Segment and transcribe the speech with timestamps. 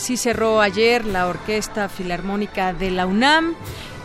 [0.00, 3.54] Así cerró ayer la Orquesta Filarmónica de la UNAM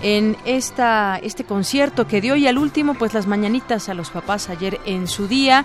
[0.01, 4.49] en esta, este concierto que dio y al último pues las mañanitas a los papás
[4.49, 5.63] ayer en su día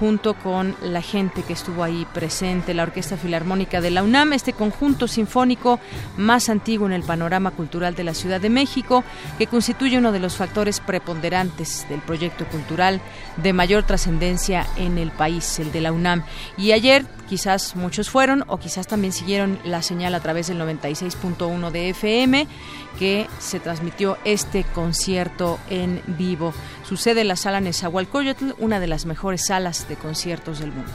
[0.00, 4.54] junto con la gente que estuvo ahí presente, la Orquesta Filarmónica de la UNAM, este
[4.54, 5.78] conjunto sinfónico
[6.16, 9.04] más antiguo en el panorama cultural de la Ciudad de México,
[9.36, 13.02] que constituye uno de los factores preponderantes del proyecto cultural
[13.36, 16.24] de mayor trascendencia en el país, el de la UNAM.
[16.56, 21.70] Y ayer quizás muchos fueron o quizás también siguieron la señal a través del 96.1
[21.70, 22.48] de FM
[22.98, 26.52] que se transmitió este concierto en vivo.
[26.90, 30.90] Sucede en la sala Nezahualcóyotl, una de las mejores salas de conciertos del mundo.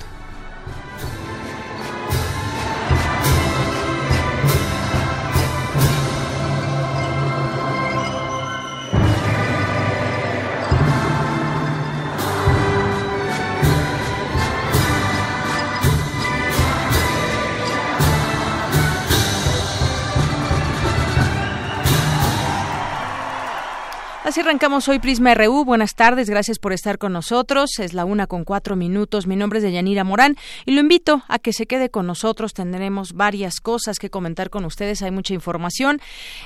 [24.35, 25.63] Así arrancamos hoy Prisma RU.
[25.63, 27.79] Buenas tardes, gracias por estar con nosotros.
[27.79, 29.27] Es la una con cuatro minutos.
[29.27, 32.53] Mi nombre es Deyanira Morán y lo invito a que se quede con nosotros.
[32.53, 35.01] Tendremos varias cosas que comentar con ustedes.
[35.03, 36.01] Hay mucha información.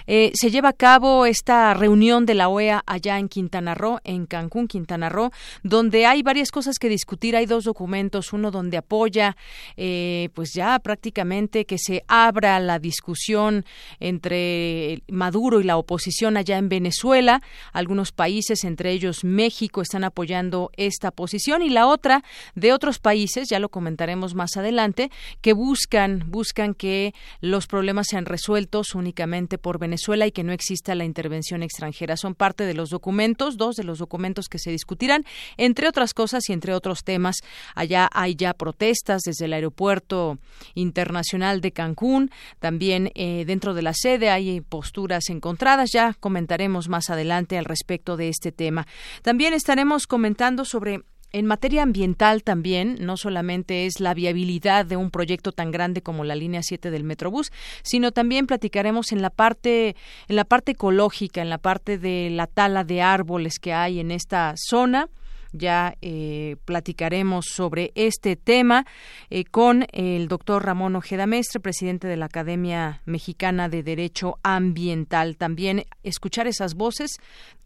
[0.05, 4.27] Eh, se lleva a cabo esta reunión de la OEA allá en Quintana Roo, en
[4.27, 5.31] Cancún, Quintana Roo,
[5.63, 7.35] donde hay varias cosas que discutir.
[7.35, 9.35] Hay dos documentos, uno donde apoya,
[9.77, 13.65] eh, pues ya prácticamente que se abra la discusión
[13.99, 17.41] entre Maduro y la oposición allá en Venezuela
[17.79, 22.23] algunos países, entre ellos México, están apoyando esta posición y la otra
[22.55, 28.25] de otros países, ya lo comentaremos más adelante, que buscan buscan que los problemas sean
[28.25, 32.17] resueltos únicamente por Venezuela y que no exista la intervención extranjera.
[32.17, 35.25] Son parte de los documentos, dos de los documentos que se discutirán,
[35.57, 37.37] entre otras cosas y entre otros temas.
[37.75, 40.37] Allá hay ya protestas desde el aeropuerto
[40.75, 45.91] internacional de Cancún, también eh, dentro de la sede hay posturas encontradas.
[45.91, 48.85] Ya comentaremos más adelante al respecto de este tema.
[49.21, 55.11] También estaremos comentando sobre en materia ambiental también, no solamente es la viabilidad de un
[55.11, 57.51] proyecto tan grande como la línea 7 del Metrobús,
[57.83, 59.95] sino también platicaremos en la parte
[60.27, 64.11] en la parte ecológica, en la parte de la tala de árboles que hay en
[64.11, 65.07] esta zona
[65.51, 68.85] ya eh, platicaremos sobre este tema
[69.29, 75.37] eh, con el doctor Ramón Ojeda Mestre, presidente de la Academia Mexicana de Derecho Ambiental.
[75.37, 77.17] También escuchar esas voces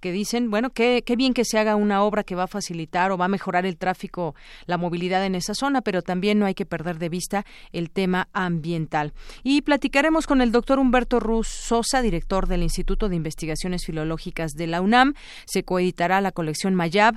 [0.03, 3.17] que dicen, bueno, qué, bien que se haga una obra que va a facilitar o
[3.17, 4.35] va a mejorar el tráfico,
[4.65, 8.27] la movilidad en esa zona, pero también no hay que perder de vista el tema
[8.33, 9.13] ambiental.
[9.43, 14.67] Y platicaremos con el doctor Humberto Ruz Sosa, director del Instituto de Investigaciones Filológicas de
[14.67, 15.13] la UNAM.
[15.45, 17.15] Se coeditará la colección Mayab,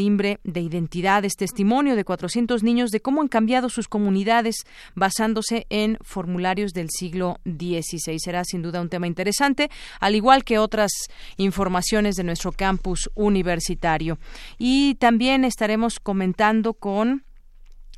[0.00, 6.72] De Identidades, testimonio de 400 niños de cómo han cambiado sus comunidades basándose en formularios
[6.72, 8.18] del siglo XVI.
[8.18, 10.90] Será sin duda un tema interesante, al igual que otras
[11.36, 14.18] informaciones de nuestro campus universitario.
[14.56, 17.24] Y también estaremos comentando con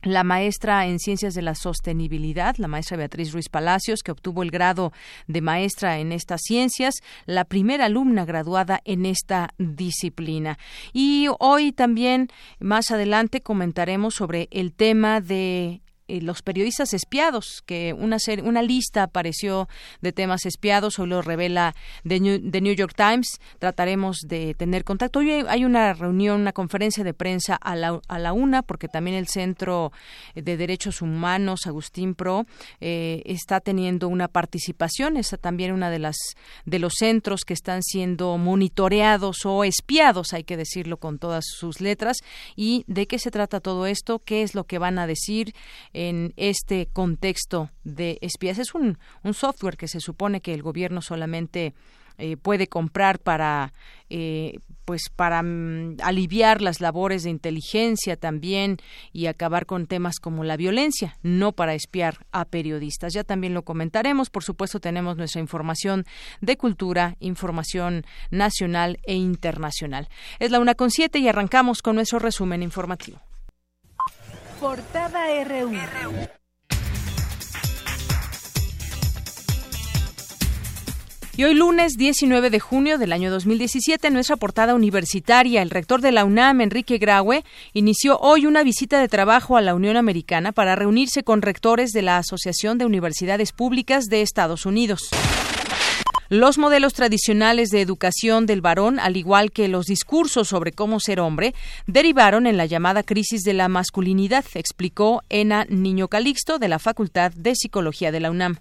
[0.02, 4.50] la maestra en Ciencias de la Sostenibilidad, la maestra Beatriz Ruiz Palacios, que obtuvo el
[4.50, 4.92] grado
[5.26, 6.96] de maestra en estas ciencias,
[7.26, 10.58] la primera alumna graduada en esta disciplina.
[10.92, 18.18] Y hoy también, más adelante, comentaremos sobre el tema de los periodistas espiados, que una,
[18.42, 19.68] una lista apareció
[20.00, 21.74] de temas espiados, hoy lo revela
[22.06, 25.20] The New, York Times, trataremos de tener contacto.
[25.20, 29.16] Hoy hay una reunión, una conferencia de prensa a la, a la una, porque también
[29.16, 29.92] el Centro
[30.34, 32.46] de Derechos Humanos, Agustín Pro,
[32.80, 36.16] eh, está teniendo una participación, está también una de las
[36.64, 41.80] de los centros que están siendo monitoreados o espiados, hay que decirlo con todas sus
[41.80, 42.18] letras,
[42.56, 45.54] y de qué se trata todo esto, qué es lo que van a decir,
[45.92, 48.58] en este contexto de espías.
[48.58, 51.74] Es un, un software que se supone que el gobierno solamente
[52.18, 53.72] eh, puede comprar para
[54.10, 58.78] eh, pues para mm, aliviar las labores de inteligencia también
[59.12, 63.14] y acabar con temas como la violencia, no para espiar a periodistas.
[63.14, 64.28] Ya también lo comentaremos.
[64.28, 66.04] Por supuesto, tenemos nuestra información
[66.40, 70.08] de cultura, información nacional e internacional.
[70.38, 73.20] Es la una con siete y arrancamos con nuestro resumen informativo.
[74.62, 75.72] Portada RU.
[81.36, 86.00] Y hoy lunes 19 de junio del año 2017, en nuestra portada universitaria, el rector
[86.00, 87.42] de la UNAM, Enrique Graue,
[87.72, 92.02] inició hoy una visita de trabajo a la Unión Americana para reunirse con rectores de
[92.02, 95.10] la Asociación de Universidades Públicas de Estados Unidos.
[96.34, 101.20] Los modelos tradicionales de educación del varón, al igual que los discursos sobre cómo ser
[101.20, 101.52] hombre,
[101.86, 107.32] derivaron en la llamada crisis de la masculinidad, explicó Ena Niño Calixto de la Facultad
[107.32, 108.56] de Psicología de la UNAM.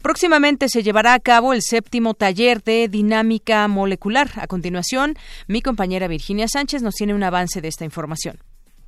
[0.00, 4.30] Próximamente se llevará a cabo el séptimo taller de dinámica molecular.
[4.36, 5.16] A continuación,
[5.46, 8.38] mi compañera Virginia Sánchez nos tiene un avance de esta información.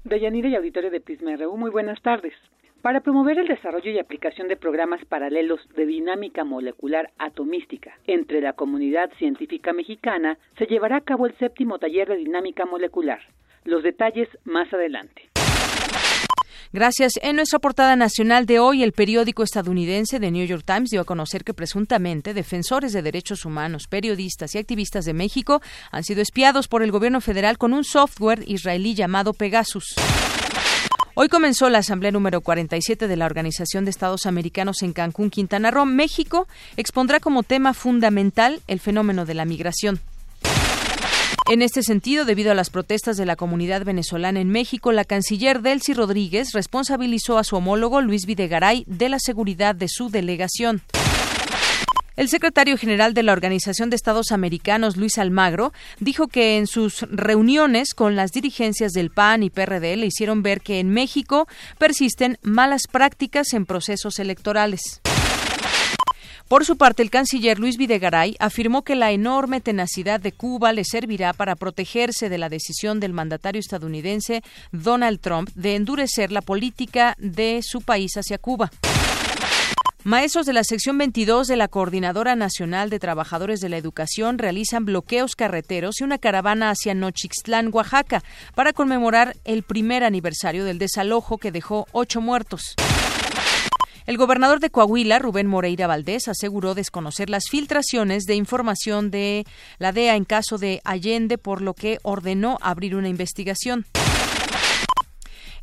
[0.04, 2.32] Deyanira y auditorio de Prisma RU, muy buenas tardes.
[2.82, 8.54] Para promover el desarrollo y aplicación de programas paralelos de dinámica molecular atomística entre la
[8.54, 13.20] comunidad científica mexicana, se llevará a cabo el séptimo taller de dinámica molecular.
[13.64, 15.30] Los detalles más adelante.
[16.72, 17.12] Gracias.
[17.22, 21.04] En nuestra portada nacional de hoy, el periódico estadounidense The New York Times dio a
[21.04, 25.60] conocer que presuntamente defensores de derechos humanos, periodistas y activistas de México
[25.92, 29.94] han sido espiados por el gobierno federal con un software israelí llamado Pegasus.
[31.14, 35.70] Hoy comenzó la asamblea número 47 de la Organización de Estados Americanos en Cancún, Quintana
[35.70, 35.84] Roo.
[35.84, 36.48] México
[36.78, 40.00] expondrá como tema fundamental el fenómeno de la migración.
[41.50, 45.60] En este sentido, debido a las protestas de la comunidad venezolana en México, la canciller
[45.60, 50.80] Delcy Rodríguez responsabilizó a su homólogo Luis Videgaray de la seguridad de su delegación.
[52.14, 57.02] El secretario general de la Organización de Estados Americanos, Luis Almagro, dijo que en sus
[57.10, 61.48] reuniones con las dirigencias del PAN y PRD le hicieron ver que en México
[61.78, 65.00] persisten malas prácticas en procesos electorales.
[66.48, 70.84] Por su parte, el canciller Luis Videgaray afirmó que la enorme tenacidad de Cuba le
[70.84, 77.14] servirá para protegerse de la decisión del mandatario estadounidense Donald Trump de endurecer la política
[77.18, 78.70] de su país hacia Cuba.
[80.04, 84.84] Maestros de la sección 22 de la Coordinadora Nacional de Trabajadores de la Educación realizan
[84.84, 88.24] bloqueos carreteros y una caravana hacia Nochixtlán, Oaxaca,
[88.56, 92.74] para conmemorar el primer aniversario del desalojo que dejó ocho muertos.
[94.04, 99.46] El gobernador de Coahuila, Rubén Moreira Valdés, aseguró desconocer las filtraciones de información de
[99.78, 103.86] la DEA en caso de Allende, por lo que ordenó abrir una investigación.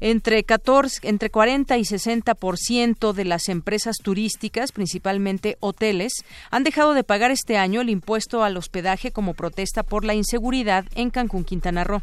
[0.02, 6.14] Entre, 14, entre 40 y 60% de las empresas turísticas, principalmente hoteles,
[6.52, 10.86] han dejado de pagar este año el impuesto al hospedaje como protesta por la inseguridad
[10.96, 12.02] en Cancún, Quintana Roo.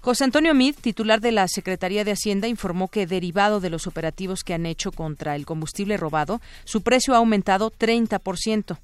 [0.00, 4.42] José Antonio Mid, titular de la Secretaría de Hacienda, informó que derivado de los operativos
[4.42, 8.78] que han hecho contra el combustible robado, su precio ha aumentado 30%.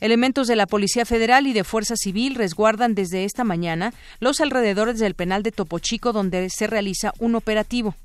[0.00, 5.00] Elementos de la Policía Federal y de Fuerza Civil resguardan desde esta mañana los alrededores
[5.00, 7.96] del penal de Topo Chico donde se realiza un operativo.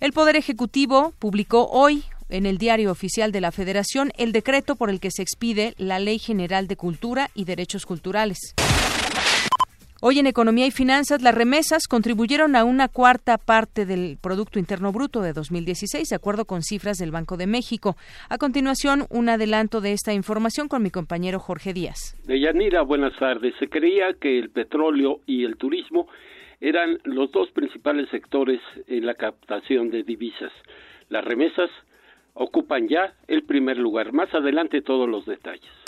[0.00, 4.88] El Poder Ejecutivo publicó hoy en el Diario Oficial de la Federación el decreto por
[4.88, 8.54] el que se expide la Ley General de Cultura y Derechos Culturales.
[10.06, 14.92] Hoy en Economía y Finanzas, las remesas contribuyeron a una cuarta parte del Producto Interno
[14.92, 17.96] Bruto de 2016, de acuerdo con cifras del Banco de México.
[18.28, 22.22] A continuación, un adelanto de esta información con mi compañero Jorge Díaz.
[22.26, 23.54] Deyanira, buenas tardes.
[23.58, 26.06] Se creía que el petróleo y el turismo
[26.60, 30.52] eran los dos principales sectores en la captación de divisas.
[31.08, 31.70] Las remesas
[32.34, 34.12] ocupan ya el primer lugar.
[34.12, 35.83] Más adelante todos los detalles.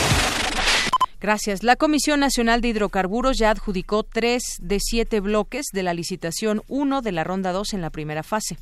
[1.20, 1.62] Gracias.
[1.62, 7.00] La Comisión Nacional de Hidrocarburos ya adjudicó tres de siete bloques de la licitación 1
[7.00, 8.58] de la ronda 2 en la primera fase.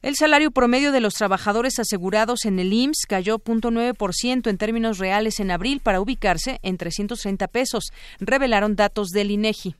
[0.00, 5.40] El salario promedio de los trabajadores asegurados en el IMSS cayó 0.9% en términos reales
[5.40, 9.74] en abril para ubicarse en 330 pesos, revelaron datos del INEGI.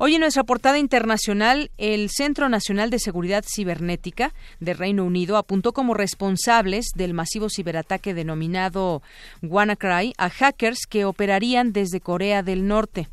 [0.00, 5.72] Hoy en nuestra portada internacional, el Centro Nacional de Seguridad Cibernética de Reino Unido apuntó
[5.72, 9.02] como responsables del masivo ciberataque denominado
[9.42, 13.08] WannaCry a hackers que operarían desde Corea del Norte.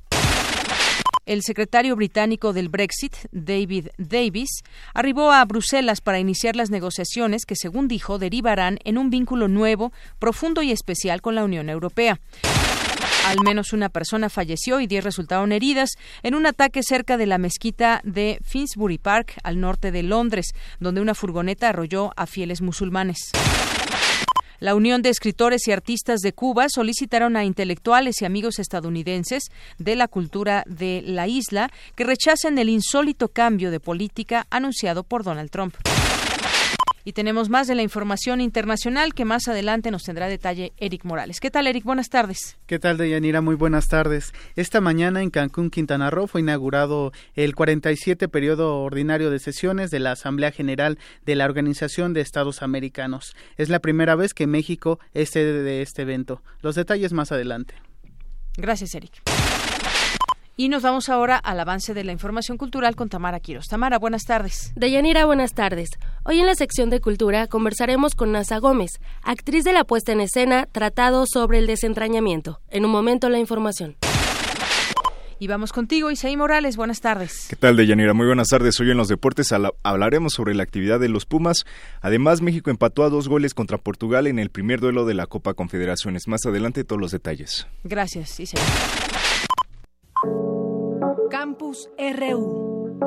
[1.26, 4.62] El secretario británico del Brexit, David Davis,
[4.94, 9.92] arribó a Bruselas para iniciar las negociaciones que, según dijo, derivarán en un vínculo nuevo,
[10.20, 12.20] profundo y especial con la Unión Europea.
[13.26, 15.90] Al menos una persona falleció y diez resultaron heridas
[16.22, 21.02] en un ataque cerca de la mezquita de Finsbury Park, al norte de Londres, donde
[21.02, 23.32] una furgoneta arrolló a fieles musulmanes.
[24.60, 29.46] La Unión de Escritores y Artistas de Cuba solicitaron a intelectuales y amigos estadounidenses
[29.80, 35.24] de la cultura de la isla que rechacen el insólito cambio de política anunciado por
[35.24, 35.76] Donald Trump.
[37.08, 41.40] Y tenemos más de la información internacional que más adelante nos tendrá detalle Eric Morales.
[41.40, 41.84] ¿Qué tal, Eric?
[41.84, 42.58] Buenas tardes.
[42.66, 43.42] ¿Qué tal, Deyanira?
[43.42, 44.34] Muy buenas tardes.
[44.56, 50.00] Esta mañana en Cancún, Quintana Roo, fue inaugurado el 47 periodo ordinario de sesiones de
[50.00, 50.98] la Asamblea General
[51.28, 53.36] de la Organización de Estados Americanos.
[53.58, 56.42] Es la primera vez que México es sede de este evento.
[56.62, 57.76] Los detalles más adelante.
[58.58, 59.22] Gracias, Eric.
[60.58, 63.68] Y nos vamos ahora al avance de la información cultural con Tamara Quiros.
[63.68, 64.72] Tamara, buenas tardes.
[64.76, 65.90] Deyanira, buenas tardes.
[66.24, 70.22] Hoy en la sección de cultura conversaremos con Nasa Gómez, actriz de la puesta en
[70.22, 72.62] escena Tratado sobre el desentrañamiento.
[72.70, 73.98] En un momento la información.
[75.40, 76.78] Y vamos contigo, Isaí Morales.
[76.78, 77.48] Buenas tardes.
[77.50, 78.14] ¿Qué tal, Deyanira?
[78.14, 78.80] Muy buenas tardes.
[78.80, 79.52] Hoy en los deportes
[79.84, 81.66] hablaremos sobre la actividad de los Pumas.
[82.00, 85.54] Además, México empató a dos goles contra Portugal en el primer duelo de la Copa
[85.54, 86.30] Confederaciones.
[86.30, 87.68] Más adelante, todos los detalles.
[87.84, 88.64] Gracias, Isaí.
[91.46, 92.98] Campus RU.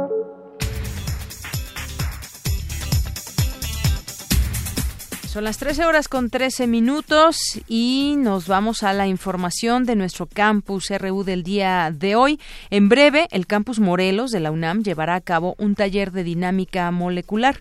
[5.27, 7.37] Son las 13 horas con 13 minutos
[7.69, 12.39] y nos vamos a la información de nuestro campus RU del día de hoy.
[12.71, 16.89] En breve, el campus Morelos de la UNAM llevará a cabo un taller de dinámica
[16.93, 17.57] molecular.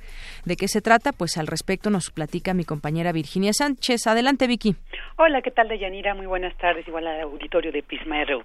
[0.45, 1.11] ¿De qué se trata?
[1.11, 4.05] Pues al respecto nos platica mi compañera Virginia Sánchez.
[4.05, 4.75] Adelante, Vicky.
[5.17, 6.13] Hola, ¿qué tal, Deyanira?
[6.13, 8.43] Muy buenas tardes, igual al auditorio de Pisma RU.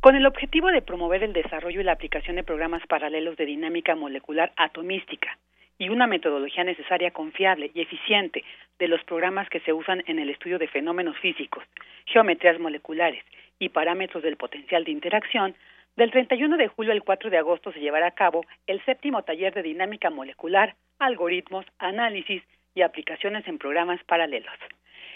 [0.00, 3.96] Con el objetivo de promover el desarrollo y la aplicación de programas paralelos de dinámica
[3.96, 5.36] molecular atomística
[5.76, 8.44] y una metodología necesaria, confiable y eficiente
[8.78, 11.64] de los programas que se usan en el estudio de fenómenos físicos,
[12.06, 13.24] geometrías moleculares
[13.58, 15.56] y parámetros del potencial de interacción,
[15.96, 19.52] del 31 de julio al 4 de agosto se llevará a cabo el séptimo taller
[19.52, 24.54] de dinámica molecular, algoritmos, análisis y aplicaciones en programas paralelos.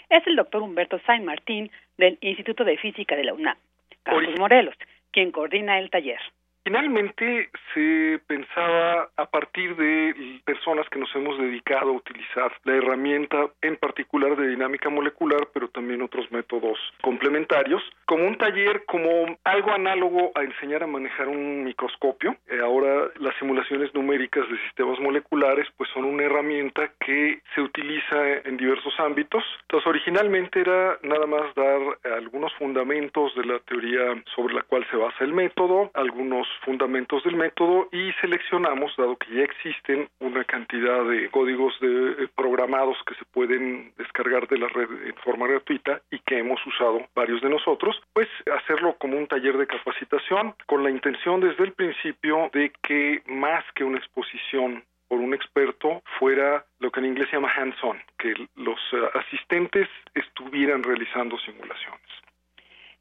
[0.09, 3.55] Es el doctor Humberto Saint Martín del Instituto de Física de la UNAM.
[4.03, 4.75] Carlos Morelos,
[5.11, 6.19] quien coordina el taller.
[6.63, 13.47] Finalmente se pensaba a partir de personas que nos hemos dedicado a utilizar la herramienta
[13.61, 19.71] en particular de dinámica molecular, pero también otros métodos complementarios, como un taller, como algo
[19.71, 22.37] análogo a enseñar a manejar un microscopio.
[22.47, 28.37] Eh, ahora las simulaciones numéricas de sistemas moleculares pues son una herramienta que se utiliza
[28.45, 29.43] en diversos ámbitos.
[29.63, 31.81] Entonces originalmente era nada más dar
[32.15, 37.35] algunos fundamentos de la teoría sobre la cual se basa el método, algunos fundamentos del
[37.35, 43.15] método y seleccionamos, dado que ya existen una cantidad de códigos de eh, programados que
[43.15, 47.49] se pueden descargar de la red en forma gratuita y que hemos usado varios de
[47.49, 52.71] nosotros, pues hacerlo como un taller de capacitación con la intención desde el principio de
[52.81, 57.53] que más que una exposición por un experto fuera lo que en inglés se llama
[57.55, 62.01] hands-on, que los eh, asistentes estuvieran realizando simulaciones.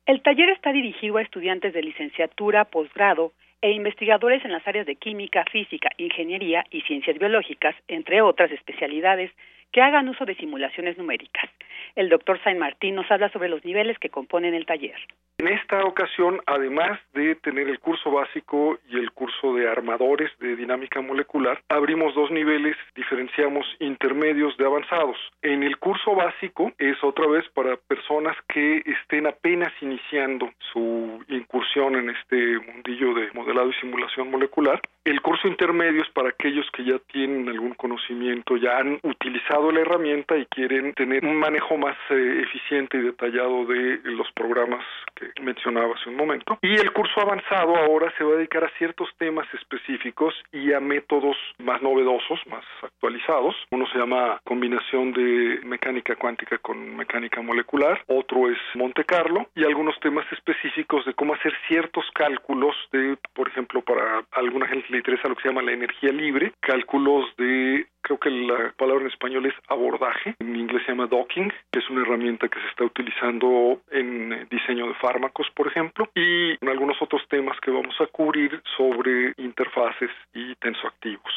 [0.04, 4.96] El taller está dirigido a estudiantes de licenciatura, posgrado e investigadores en las áreas de
[4.96, 9.30] química, física, ingeniería y ciencias biológicas, entre otras especialidades,
[9.70, 11.48] que hagan uso de simulaciones numéricas.
[11.94, 14.96] El doctor Saint Martín nos habla sobre los niveles que componen el taller.
[15.42, 20.54] En esta ocasión, además de tener el curso básico y el curso de armadores de
[20.54, 25.16] dinámica molecular, abrimos dos niveles, diferenciamos intermedios de avanzados.
[25.42, 31.96] En el curso básico es otra vez para personas que estén apenas iniciando su incursión
[31.96, 34.80] en este mundillo de modelado y simulación molecular.
[35.04, 39.80] El curso intermedio es para aquellos que ya tienen algún conocimiento, ya han utilizado la
[39.80, 44.84] herramienta y quieren tener un manejo más eh, eficiente y detallado de los programas
[45.16, 46.58] que mencionaba hace un momento.
[46.62, 50.80] Y el curso avanzado ahora se va a dedicar a ciertos temas específicos y a
[50.80, 53.54] métodos más novedosos, más actualizados.
[53.70, 59.64] Uno se llama combinación de mecánica cuántica con mecánica molecular, otro es Monte Carlo y
[59.64, 64.98] algunos temas específicos de cómo hacer ciertos cálculos de, por ejemplo, para alguna gente le
[64.98, 69.10] interesa lo que se llama la energía libre, cálculos de creo que la palabra en
[69.10, 72.84] español es abordaje, en inglés se llama docking, que es una herramienta que se está
[72.84, 78.06] utilizando en diseño de fármacos, por ejemplo, y en algunos otros temas que vamos a
[78.06, 81.32] cubrir sobre interfaces y tensoactivos.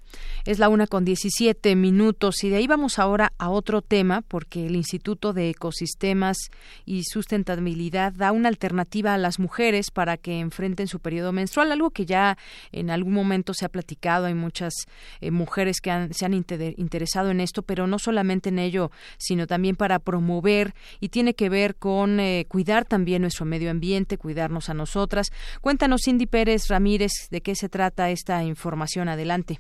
[0.48, 4.66] Es la una con 17 minutos y de ahí vamos ahora a otro tema porque
[4.66, 6.38] el Instituto de Ecosistemas
[6.86, 11.89] y Sustentabilidad da una alternativa a las mujeres para que enfrenten su periodo menstrual, algo
[11.89, 12.38] que ya
[12.72, 14.27] en algún momento se ha platicado.
[14.27, 14.74] Hay muchas
[15.20, 19.75] eh, mujeres que se han interesado en esto, pero no solamente en ello, sino también
[19.75, 24.74] para promover y tiene que ver con eh, cuidar también nuestro medio ambiente, cuidarnos a
[24.74, 25.27] nosotras.
[25.60, 29.10] Cuéntanos, Cindy Pérez Ramírez, de qué se trata esta información.
[29.10, 29.60] Adelante.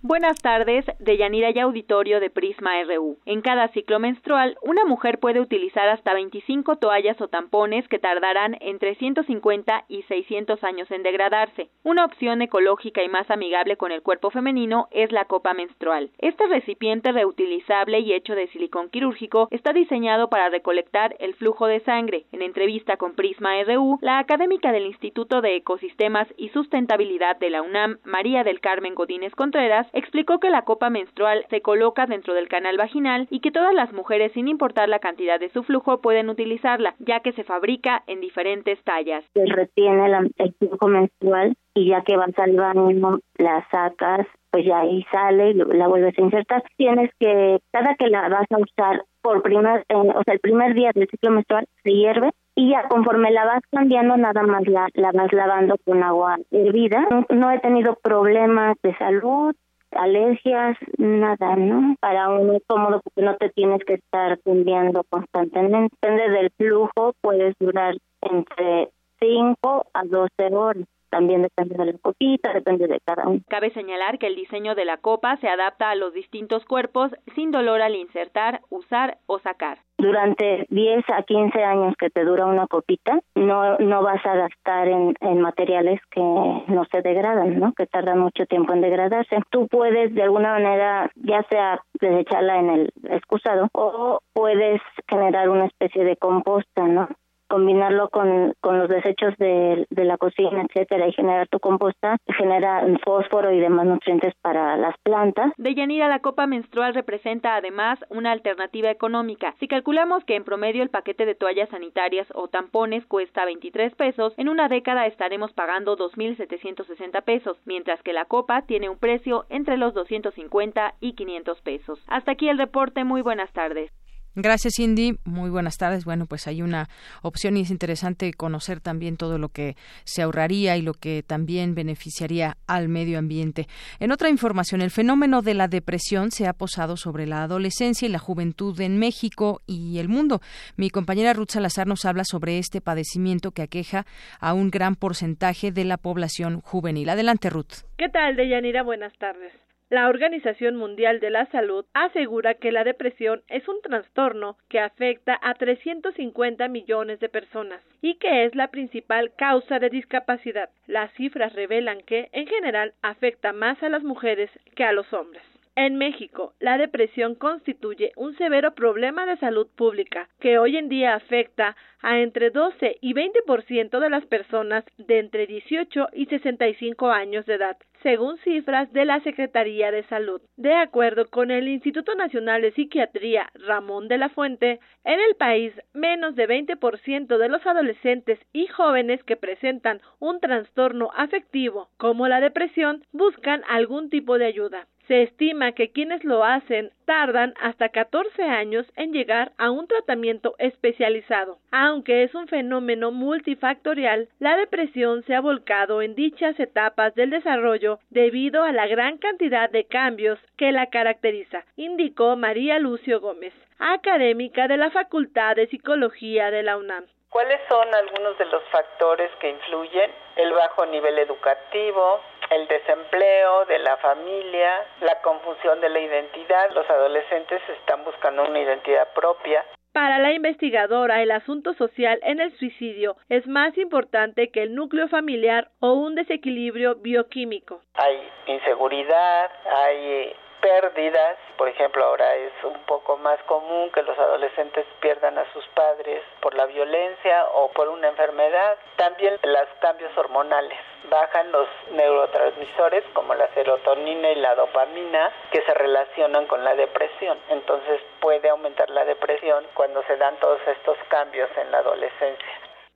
[0.00, 3.18] Buenas tardes, de Yanira y Auditorio de Prisma RU.
[3.26, 8.56] En cada ciclo menstrual, una mujer puede utilizar hasta 25 toallas o tampones que tardarán
[8.60, 11.70] entre 150 y 600 años en degradarse.
[11.82, 16.12] Una opción ecológica y más amigable con el cuerpo femenino es la copa menstrual.
[16.18, 21.80] Este recipiente reutilizable y hecho de silicón quirúrgico está diseñado para recolectar el flujo de
[21.80, 22.24] sangre.
[22.30, 27.62] En entrevista con Prisma RU, la académica del Instituto de Ecosistemas y Sustentabilidad de la
[27.62, 32.48] UNAM, María del Carmen Godínez Contreras, explicó que la copa menstrual se coloca dentro del
[32.48, 36.28] canal vaginal y que todas las mujeres, sin importar la cantidad de su flujo, pueden
[36.28, 39.24] utilizarla, ya que se fabrica en diferentes tallas.
[39.34, 40.06] Retiene
[40.38, 45.54] el flujo menstrual y ya que vas al baño, la sacas, pues ya ahí sale,
[45.54, 46.62] la vuelves a insertar.
[46.76, 50.90] Tienes que, cada que la vas a usar por primer, o sea, el primer día
[50.94, 55.12] del ciclo menstrual se hierve y ya conforme la vas cambiando nada más la, la
[55.12, 57.06] vas lavando con agua hervida.
[57.28, 59.54] no he tenido problemas de salud,
[59.92, 61.96] alergias, nada, ¿no?
[62.00, 65.94] Para uno es cómodo porque no te tienes que estar cambiando constantemente.
[66.00, 68.90] Depende del flujo, puedes durar entre
[69.20, 70.84] 5 a 12 horas.
[71.10, 73.40] También depende de la copita, depende de cada uno.
[73.48, 77.50] Cabe señalar que el diseño de la copa se adapta a los distintos cuerpos sin
[77.50, 79.78] dolor al insertar, usar o sacar.
[79.98, 84.86] Durante 10 a 15 años que te dura una copita, no, no vas a gastar
[84.86, 87.72] en, en materiales que no se degradan, ¿no?
[87.72, 89.38] Que tardan mucho tiempo en degradarse.
[89.50, 95.66] Tú puedes de alguna manera, ya sea desecharla en el excusado o puedes generar una
[95.66, 97.08] especie de composta, ¿no?
[97.48, 102.84] Combinarlo con, con los desechos de, de, la cocina, etcétera, y generar tu composta, genera
[103.04, 105.52] fósforo y demás nutrientes para las plantas.
[105.56, 109.54] De Yanira, la copa menstrual representa además una alternativa económica.
[109.60, 114.34] Si calculamos que en promedio el paquete de toallas sanitarias o tampones cuesta 23 pesos,
[114.36, 119.76] en una década estaremos pagando 2.760 pesos, mientras que la copa tiene un precio entre
[119.76, 122.04] los 250 y 500 pesos.
[122.08, 123.04] Hasta aquí el reporte.
[123.04, 123.90] Muy buenas tardes.
[124.34, 125.18] Gracias, Cindy.
[125.24, 126.04] Muy buenas tardes.
[126.04, 126.88] Bueno, pues hay una
[127.22, 131.74] opción y es interesante conocer también todo lo que se ahorraría y lo que también
[131.74, 133.66] beneficiaría al medio ambiente.
[133.98, 138.12] En otra información, el fenómeno de la depresión se ha posado sobre la adolescencia y
[138.12, 140.40] la juventud en México y el mundo.
[140.76, 144.06] Mi compañera Ruth Salazar nos habla sobre este padecimiento que aqueja
[144.40, 147.08] a un gran porcentaje de la población juvenil.
[147.08, 147.84] Adelante, Ruth.
[147.96, 148.82] ¿Qué tal, Deyanira?
[148.82, 149.52] Buenas tardes.
[149.90, 155.38] La Organización Mundial de la Salud asegura que la depresión es un trastorno que afecta
[155.40, 160.68] a 350 millones de personas y que es la principal causa de discapacidad.
[160.86, 165.42] Las cifras revelan que, en general, afecta más a las mujeres que a los hombres.
[165.74, 171.14] En México, la depresión constituye un severo problema de salud pública que hoy en día
[171.14, 177.46] afecta a entre 12 y 20% de las personas de entre 18 y 65 años
[177.46, 180.40] de edad, según cifras de la Secretaría de Salud.
[180.56, 185.72] De acuerdo con el Instituto Nacional de Psiquiatría Ramón de la Fuente, en el país
[185.94, 192.40] menos de 20% de los adolescentes y jóvenes que presentan un trastorno afectivo como la
[192.40, 194.86] depresión buscan algún tipo de ayuda.
[195.08, 200.54] Se estima que quienes lo hacen tardan hasta 14 años en llegar a un tratamiento
[200.58, 201.56] especializado.
[201.70, 208.00] Aunque es un fenómeno multifactorial, la depresión se ha volcado en dichas etapas del desarrollo
[208.10, 214.68] debido a la gran cantidad de cambios que la caracteriza, indicó María Lucio Gómez, académica
[214.68, 217.06] de la Facultad de Psicología de la UNAM.
[217.30, 220.10] ¿Cuáles son algunos de los factores que influyen?
[220.36, 226.70] El bajo nivel educativo, el desempleo de la familia, la confusión de la identidad.
[226.72, 229.64] Los adolescentes están buscando una identidad propia.
[229.92, 235.08] Para la investigadora, el asunto social en el suicidio es más importante que el núcleo
[235.08, 237.80] familiar o un desequilibrio bioquímico.
[237.94, 241.36] Hay inseguridad, hay pérdidas.
[241.56, 246.22] Por ejemplo, ahora es un poco más común que los adolescentes pierdan a sus padres
[246.40, 248.76] por la violencia o por una enfermedad.
[248.96, 250.78] También los cambios hormonales.
[251.10, 257.38] Bajan los neurotransmisores como la serotonina y la dopamina que se relacionan con la depresión.
[257.48, 262.46] Entonces puede aumentar la depresión cuando se dan todos estos cambios en la adolescencia.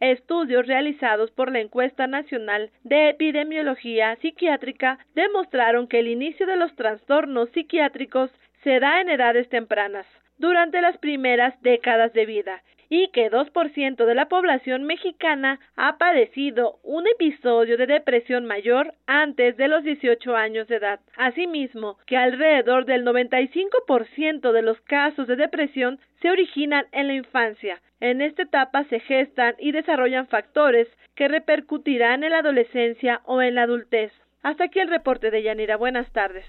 [0.00, 6.74] Estudios realizados por la encuesta nacional de epidemiología psiquiátrica demostraron que el inicio de los
[6.74, 8.30] trastornos psiquiátricos
[8.64, 10.06] se da en edades tempranas,
[10.38, 12.62] durante las primeras décadas de vida,
[12.94, 19.56] y que 2% de la población mexicana ha padecido un episodio de depresión mayor antes
[19.56, 21.00] de los 18 años de edad.
[21.16, 27.80] Asimismo, que alrededor del 95% de los casos de depresión se originan en la infancia.
[27.98, 33.54] En esta etapa se gestan y desarrollan factores que repercutirán en la adolescencia o en
[33.54, 34.12] la adultez.
[34.42, 35.78] Hasta aquí el reporte de Yanira.
[35.78, 36.44] Buenas tardes.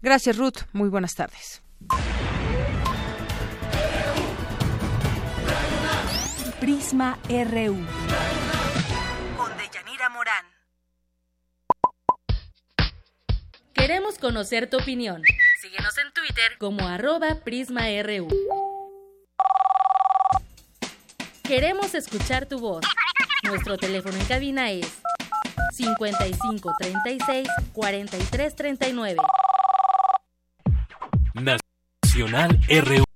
[0.00, 0.62] Gracias, Ruth.
[0.72, 1.67] Muy buenas tardes.
[6.60, 7.76] Prisma RU.
[9.36, 10.44] Con Deyanira Morán.
[13.72, 15.22] Queremos conocer tu opinión.
[15.60, 18.28] Síguenos en Twitter como arroba PrismaRU.
[21.44, 22.84] Queremos escuchar tu voz.
[23.44, 25.00] Nuestro teléfono en cabina es
[25.74, 29.16] 55 36 43 39.
[31.34, 33.07] Nacional RU.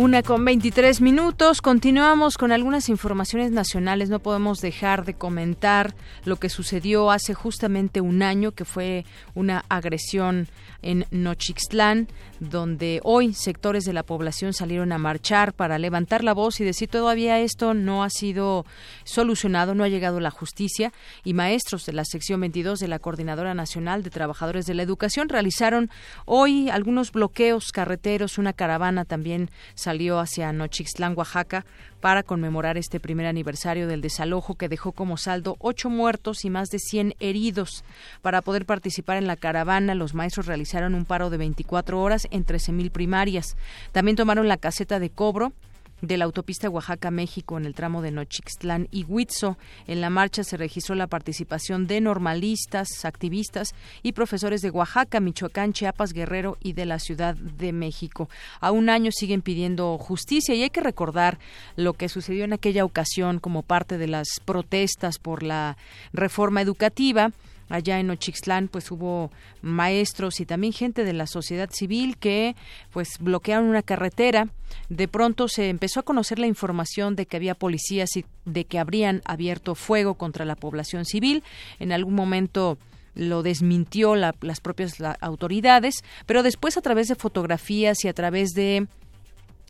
[0.00, 1.60] Una con 23 minutos.
[1.60, 4.10] Continuamos con algunas informaciones nacionales.
[4.10, 5.92] No podemos dejar de comentar
[6.24, 10.46] lo que sucedió hace justamente un año, que fue una agresión
[10.82, 12.06] en Nochixtlán,
[12.38, 16.88] donde hoy sectores de la población salieron a marchar para levantar la voz y decir
[16.88, 18.64] todavía esto no ha sido
[19.02, 20.92] solucionado, no ha llegado la justicia
[21.24, 25.28] y maestros de la sección 22 de la Coordinadora Nacional de Trabajadores de la Educación
[25.28, 25.90] realizaron
[26.24, 29.87] hoy algunos bloqueos carreteros, una caravana también salió
[30.18, 31.64] hacia Nochixtlán, Oaxaca,
[32.00, 36.70] para conmemorar este primer aniversario del desalojo que dejó como saldo ocho muertos y más
[36.70, 37.84] de 100 heridos.
[38.22, 42.44] Para poder participar en la caravana, los maestros realizaron un paro de 24 horas en
[42.44, 43.56] 13.000 primarias.
[43.92, 45.52] También tomaron la caseta de cobro
[46.00, 49.56] de la autopista Oaxaca-México en el tramo de Nochixtlán y Huitzo.
[49.86, 55.72] En la marcha se registró la participación de normalistas, activistas y profesores de Oaxaca, Michoacán,
[55.72, 58.28] Chiapas, Guerrero y de la Ciudad de México.
[58.60, 61.38] A un año siguen pidiendo justicia y hay que recordar
[61.76, 65.76] lo que sucedió en aquella ocasión como parte de las protestas por la
[66.12, 67.32] reforma educativa
[67.68, 69.30] allá en Ochixtlán pues hubo
[69.62, 72.56] maestros y también gente de la sociedad civil que
[72.92, 74.48] pues bloquearon una carretera.
[74.88, 78.78] De pronto se empezó a conocer la información de que había policías y de que
[78.78, 81.42] habrían abierto fuego contra la población civil.
[81.78, 82.78] En algún momento
[83.14, 88.86] lo desmintió las propias autoridades, pero después a través de fotografías y a través de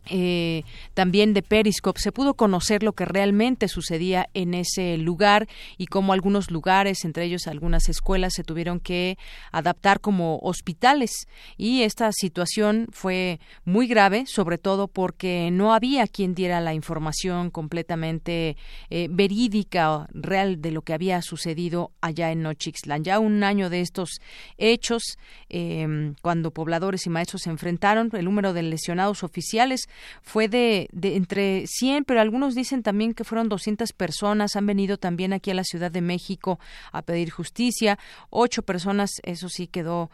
[0.07, 5.87] eh, también de Periscope se pudo conocer lo que realmente sucedía en ese lugar y
[5.87, 9.17] cómo algunos lugares, entre ellos algunas escuelas, se tuvieron que
[9.51, 11.27] adaptar como hospitales.
[11.57, 17.49] Y esta situación fue muy grave, sobre todo porque no había quien diera la información
[17.51, 18.57] completamente
[18.89, 23.03] eh, verídica, real de lo que había sucedido allá en Nochixtlán.
[23.03, 24.21] Ya un año de estos
[24.57, 25.17] hechos,
[25.49, 29.88] eh, cuando pobladores y maestros se enfrentaron, el número de lesionados oficiales
[30.21, 34.55] fue de, de entre 100, pero algunos dicen también que fueron 200 personas.
[34.55, 36.59] Han venido también aquí a la Ciudad de México
[36.91, 37.97] a pedir justicia.
[38.29, 40.09] Ocho personas, eso sí quedó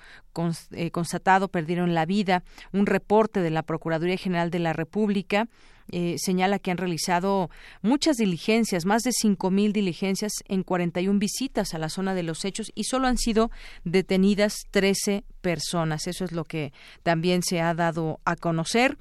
[0.71, 2.43] eh, constatado, perdieron la vida.
[2.73, 5.47] Un reporte de la Procuraduría General de la República
[5.91, 7.51] eh, señala que han realizado
[7.83, 12.43] muchas diligencias, más de cinco mil diligencias en 41 visitas a la zona de los
[12.43, 13.51] hechos y solo han sido
[13.83, 16.07] detenidas 13 personas.
[16.07, 18.97] Eso es lo que también se ha dado a conocer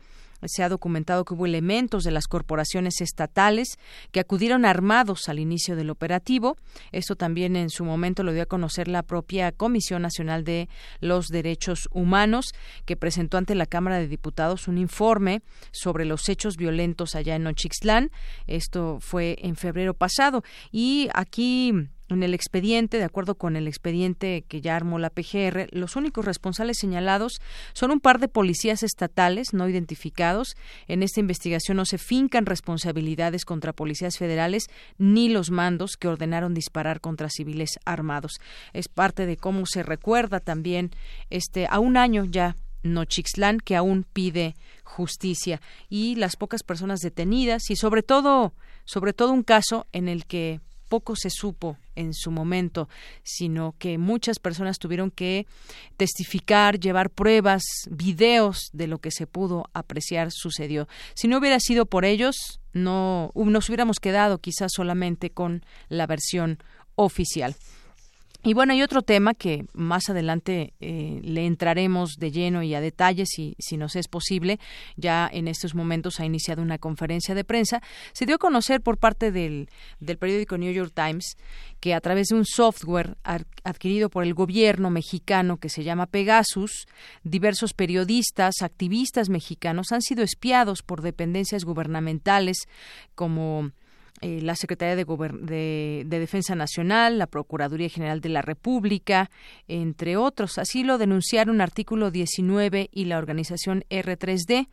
[0.46, 3.78] se ha documentado que hubo elementos de las corporaciones estatales
[4.12, 6.56] que acudieron armados al inicio del operativo.
[6.92, 10.68] Esto también en su momento lo dio a conocer la propia Comisión Nacional de
[11.00, 12.46] los Derechos Humanos,
[12.84, 17.44] que presentó ante la Cámara de Diputados un informe sobre los hechos violentos allá en
[17.44, 18.10] Nochixtlán.
[18.46, 20.42] Esto fue en febrero pasado.
[20.70, 25.68] Y aquí en el expediente, de acuerdo con el expediente que ya armó la PGR,
[25.72, 27.40] los únicos responsables señalados
[27.72, 30.56] son un par de policías estatales no identificados.
[30.88, 36.54] En esta investigación no se fincan responsabilidades contra policías federales ni los mandos que ordenaron
[36.54, 38.40] disparar contra civiles armados.
[38.72, 40.90] Es parte de cómo se recuerda también
[41.30, 47.70] este a un año ya Nochixtlán que aún pide justicia y las pocas personas detenidas
[47.70, 52.30] y sobre todo sobre todo un caso en el que poco se supo en su
[52.30, 52.88] momento,
[53.22, 55.46] sino que muchas personas tuvieron que
[55.96, 60.88] testificar, llevar pruebas, videos de lo que se pudo apreciar sucedió.
[61.14, 66.58] Si no hubiera sido por ellos, no nos hubiéramos quedado quizás solamente con la versión
[66.96, 67.56] oficial.
[68.46, 72.82] Y bueno, hay otro tema que más adelante eh, le entraremos de lleno y a
[72.82, 74.60] detalle, si, si nos es posible.
[74.96, 77.80] Ya en estos momentos ha iniciado una conferencia de prensa.
[78.12, 81.38] Se dio a conocer por parte del, del periódico New York Times
[81.80, 83.16] que a través de un software
[83.62, 86.86] adquirido por el gobierno mexicano que se llama Pegasus,
[87.22, 92.68] diversos periodistas, activistas mexicanos han sido espiados por dependencias gubernamentales
[93.14, 93.70] como
[94.20, 99.30] eh, la Secretaría de, Defensa Nacional, la Procuraduría General de la República,
[99.66, 100.56] entre otros.
[100.58, 104.68] Así lo denunciaron artículo 19 y la organización R3D.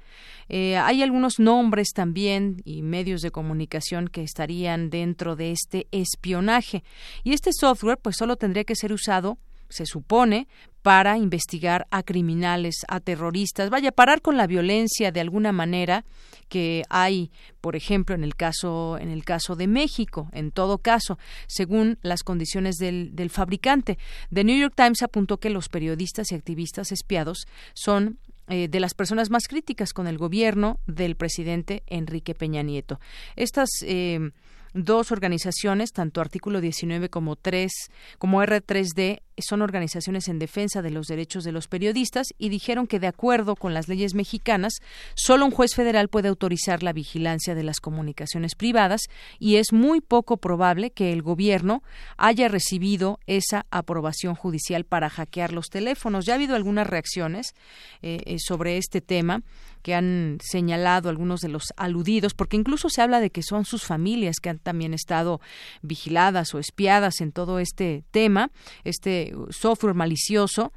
[0.47, 6.83] Eh, hay algunos nombres también y medios de comunicación que estarían dentro de este espionaje.
[7.23, 9.37] Y este software pues solo tendría que ser usado
[9.71, 10.47] se supone,
[10.81, 16.03] para investigar a criminales, a terroristas, vaya, parar con la violencia de alguna manera
[16.51, 21.17] que hay, por ejemplo, en el caso, en el caso de México, en todo caso,
[21.47, 23.97] según las condiciones del, del fabricante.
[24.33, 28.93] The New York Times apuntó que los periodistas y activistas espiados son eh, de las
[28.93, 32.99] personas más críticas con el gobierno del presidente Enrique Peña Nieto.
[33.37, 34.31] Estas eh,
[34.73, 37.71] dos organizaciones, tanto Artículo 19 como 3,
[38.17, 42.99] como R3D, son organizaciones en defensa de los derechos de los periodistas y dijeron que
[42.99, 44.73] de acuerdo con las leyes mexicanas,
[45.15, 49.01] solo un juez federal puede autorizar la vigilancia de las comunicaciones privadas
[49.39, 51.83] y es muy poco probable que el gobierno
[52.17, 56.25] haya recibido esa aprobación judicial para hackear los teléfonos.
[56.25, 57.53] Ya ha habido algunas reacciones
[58.01, 59.41] eh, eh, sobre este tema
[59.81, 63.83] que han señalado algunos de los aludidos, porque incluso se habla de que son sus
[63.83, 65.41] familias que han también estado
[65.81, 68.51] vigiladas o espiadas en todo este tema,
[68.83, 70.73] este software malicioso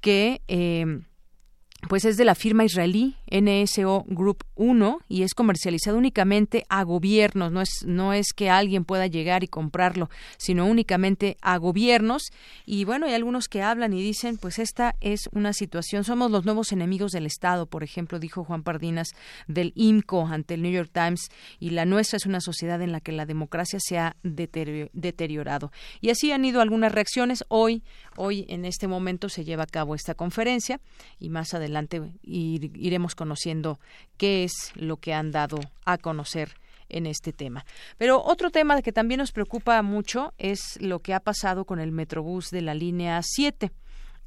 [0.00, 1.02] que eh,
[1.88, 7.50] pues es de la firma israelí NSO Group 1 y es comercializado únicamente a gobiernos,
[7.50, 12.30] no es no es que alguien pueda llegar y comprarlo, sino únicamente a gobiernos.
[12.66, 16.44] Y bueno, hay algunos que hablan y dicen, pues esta es una situación, somos los
[16.44, 19.08] nuevos enemigos del Estado, por ejemplo, dijo Juan Pardinas
[19.48, 23.00] del IMCO ante el New York Times y la nuestra es una sociedad en la
[23.00, 25.72] que la democracia se ha deteriorado.
[26.00, 27.44] Y así han ido algunas reacciones.
[27.48, 27.82] Hoy
[28.16, 30.80] hoy en este momento se lleva a cabo esta conferencia
[31.18, 33.80] y más adelante adelante iremos conociendo
[34.16, 36.56] qué es lo que han dado a conocer
[36.88, 37.64] en este tema.
[37.98, 41.90] Pero otro tema que también nos preocupa mucho es lo que ha pasado con el
[41.90, 43.70] Metrobús de la línea 7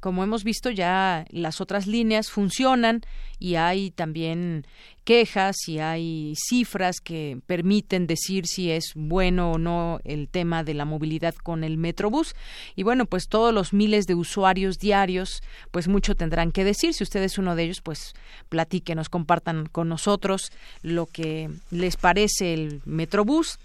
[0.00, 3.02] como hemos visto ya las otras líneas funcionan
[3.38, 4.66] y hay también
[5.04, 10.74] quejas y hay cifras que permiten decir si es bueno o no el tema de
[10.74, 12.34] la movilidad con el Metrobús.
[12.74, 16.92] Y bueno pues todos los miles de usuarios diarios pues mucho tendrán que decir.
[16.92, 18.14] Si usted es uno de ellos pues
[18.48, 20.50] platíquenos compartan con nosotros
[20.82, 23.58] lo que les parece el Metrobús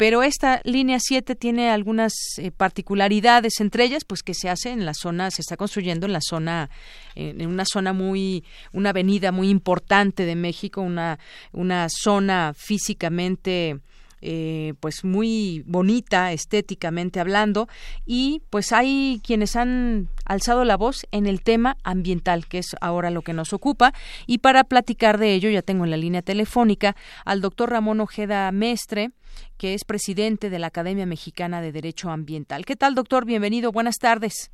[0.00, 4.86] pero esta línea 7 tiene algunas eh, particularidades, entre ellas, pues que se hace en
[4.86, 6.70] la zona, se está construyendo en la zona,
[7.14, 11.18] en una zona muy, una avenida muy importante de México, una,
[11.52, 13.80] una zona físicamente
[14.22, 17.68] eh, pues muy bonita estéticamente hablando
[18.06, 23.10] y pues hay quienes han alzado la voz en el tema ambiental que es ahora
[23.10, 23.92] lo que nos ocupa
[24.26, 28.50] y para platicar de ello ya tengo en la línea telefónica al doctor Ramón Ojeda
[28.52, 29.10] Mestre
[29.58, 32.64] que es presidente de la Academia Mexicana de Derecho Ambiental.
[32.64, 33.24] ¿Qué tal, doctor?
[33.24, 33.72] Bienvenido.
[33.72, 34.50] Buenas tardes.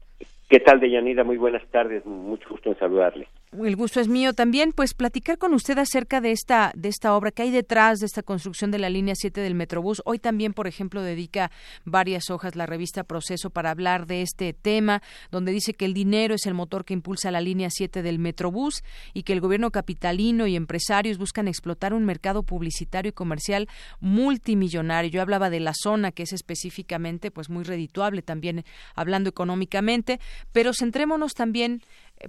[0.48, 1.24] ¿Qué tal, Deyanira?
[1.24, 2.04] Muy buenas tardes.
[2.06, 3.28] Mucho gusto en saludarle.
[3.52, 7.30] El gusto es mío también, pues platicar con usted acerca de esta de esta obra
[7.30, 10.02] que hay detrás de esta construcción de la línea 7 del Metrobús.
[10.04, 11.52] Hoy también, por ejemplo, dedica
[11.84, 16.34] varias hojas la revista Proceso para hablar de este tema, donde dice que el dinero
[16.34, 18.82] es el motor que impulsa la línea 7 del Metrobús
[19.14, 23.68] y que el gobierno capitalino y empresarios buscan explotar un mercado publicitario y comercial
[24.00, 25.10] multimillonario.
[25.10, 28.64] Yo hablaba de la zona que es específicamente pues muy redituable también
[28.96, 30.18] hablando económicamente,
[30.50, 31.82] pero centrémonos también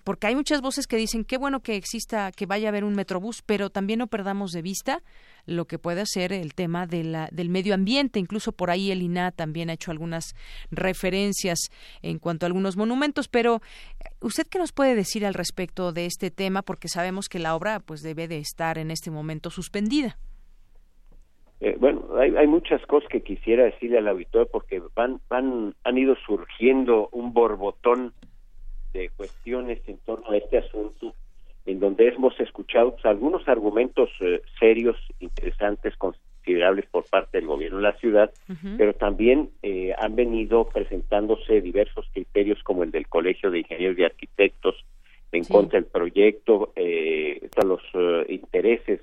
[0.04, 2.96] porque hay muchas voces que dicen qué bueno que exista, que vaya a haber un
[2.96, 5.02] metrobús, pero también no perdamos de vista
[5.46, 8.20] lo que puede ser el tema de del medio ambiente.
[8.20, 10.36] Incluso por ahí el INA también ha hecho algunas
[10.72, 11.70] referencias
[12.02, 13.28] en cuanto a algunos monumentos.
[13.28, 13.62] Pero,
[14.22, 16.64] ¿usted qué nos puede decir al respecto de este tema?
[16.64, 20.18] Porque sabemos que la obra pues debe de estar en este momento suspendida.
[21.60, 25.98] Eh, bueno, hay, hay, muchas cosas que quisiera decirle al auditor porque van, van, han
[25.98, 28.14] ido surgiendo un borbotón
[28.94, 31.14] de cuestiones en torno a este asunto,
[31.66, 37.78] en donde hemos escuchado pues, algunos argumentos eh, serios, interesantes, considerables por parte del gobierno
[37.78, 38.32] de la ciudad,
[38.78, 44.04] pero también eh, han venido presentándose diversos criterios como el del Colegio de Ingenieros y
[44.04, 44.76] Arquitectos
[45.34, 49.02] en contra del proyecto, eh, los eh, intereses,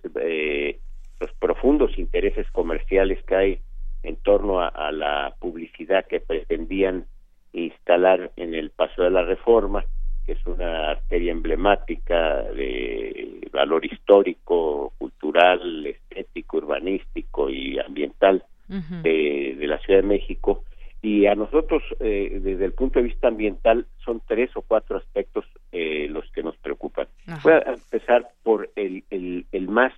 [1.21, 3.59] los profundos intereses comerciales que hay
[4.03, 7.07] en torno a la publicidad que pretendían
[7.55, 9.85] instalar en el Paso de la Reforma,
[10.27, 19.79] que es una arteria emblemática de valor histórico, cultural, estético, urbanístico y ambiental de, la
[19.79, 20.65] Ciudad de México.
[21.03, 25.45] Y a nosotros, eh, desde el punto de vista ambiental, son tres o cuatro aspectos
[25.71, 27.07] eh, los que nos preocupan.
[27.43, 29.93] Voy a empezar por el, el, más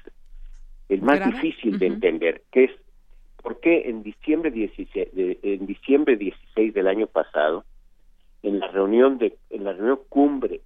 [0.88, 2.71] el más difícil de entender, que es
[3.42, 7.64] por qué en diciembre 16, en diciembre 16 del año pasado,
[8.42, 10.61] en la reunión de en la reunión cumbre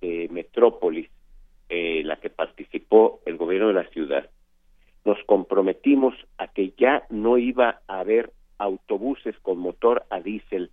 [0.00, 1.08] de Metrópolis,
[1.68, 4.28] eh, la que participó el gobierno de la ciudad,
[5.04, 10.70] nos comprometimos a que ya no iba a haber autobuses con motor a diésel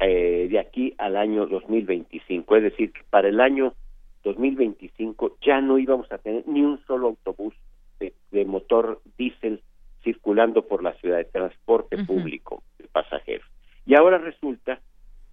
[0.00, 3.74] eh, de aquí al año 2025, es decir, que para el año
[4.22, 7.54] 2025 ya no íbamos a tener ni un solo autobús
[7.98, 9.60] de, motor diésel
[10.02, 13.46] circulando por la ciudad de transporte público de pasajeros.
[13.86, 14.80] Y ahora resulta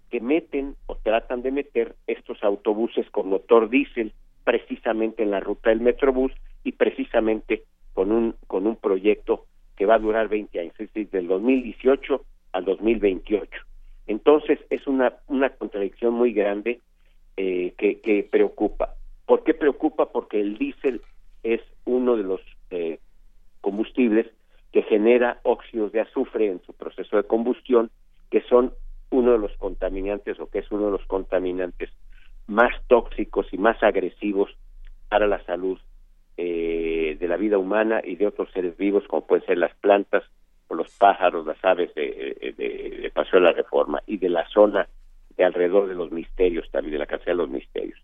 [0.09, 5.69] que meten o tratan de meter estos autobuses con motor diésel precisamente en la ruta
[5.69, 6.31] del Metrobús
[6.63, 11.09] y precisamente con un con un proyecto que va a durar 20 años, es decir,
[11.09, 12.23] del 2018
[12.53, 13.49] al 2028.
[14.07, 16.79] Entonces es una una contradicción muy grande
[17.37, 18.95] eh, que, que preocupa.
[19.25, 20.11] ¿Por qué preocupa?
[20.11, 21.01] Porque el diésel
[21.43, 22.99] es uno de los eh,
[23.61, 24.27] combustibles
[24.75, 27.91] que genera óxidos de azufre en su proceso de combustión,
[28.29, 28.73] que son
[29.09, 31.91] uno de los contaminantes o que es uno de los contaminantes
[32.47, 34.51] más tóxicos y más agresivos
[35.07, 35.79] para la salud
[36.35, 40.23] eh, de la vida humana y de otros seres vivos como pueden ser las plantas
[40.67, 44.89] o los pájaros, las aves de, de, Paseo de la Reforma y de la zona
[45.37, 47.97] de alrededor de los misterios también, de la casa de los misterios.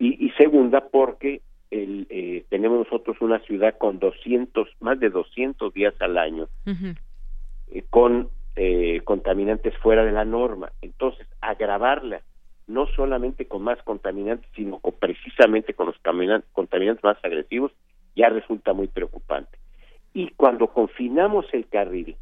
[0.00, 5.72] Y, y segunda, porque el, eh, tenemos nosotros una ciudad con 200, más de 200
[5.72, 10.72] días al año, eh, con eh, contaminantes fuera de la norma.
[10.82, 12.22] Entonces, agravarla
[12.66, 15.96] no solamente con más contaminantes, sino precisamente con los
[16.52, 17.72] contaminantes más agresivos,
[18.14, 19.58] ya resulta muy preocupante.
[20.12, 22.16] Y cuando confinamos el carril,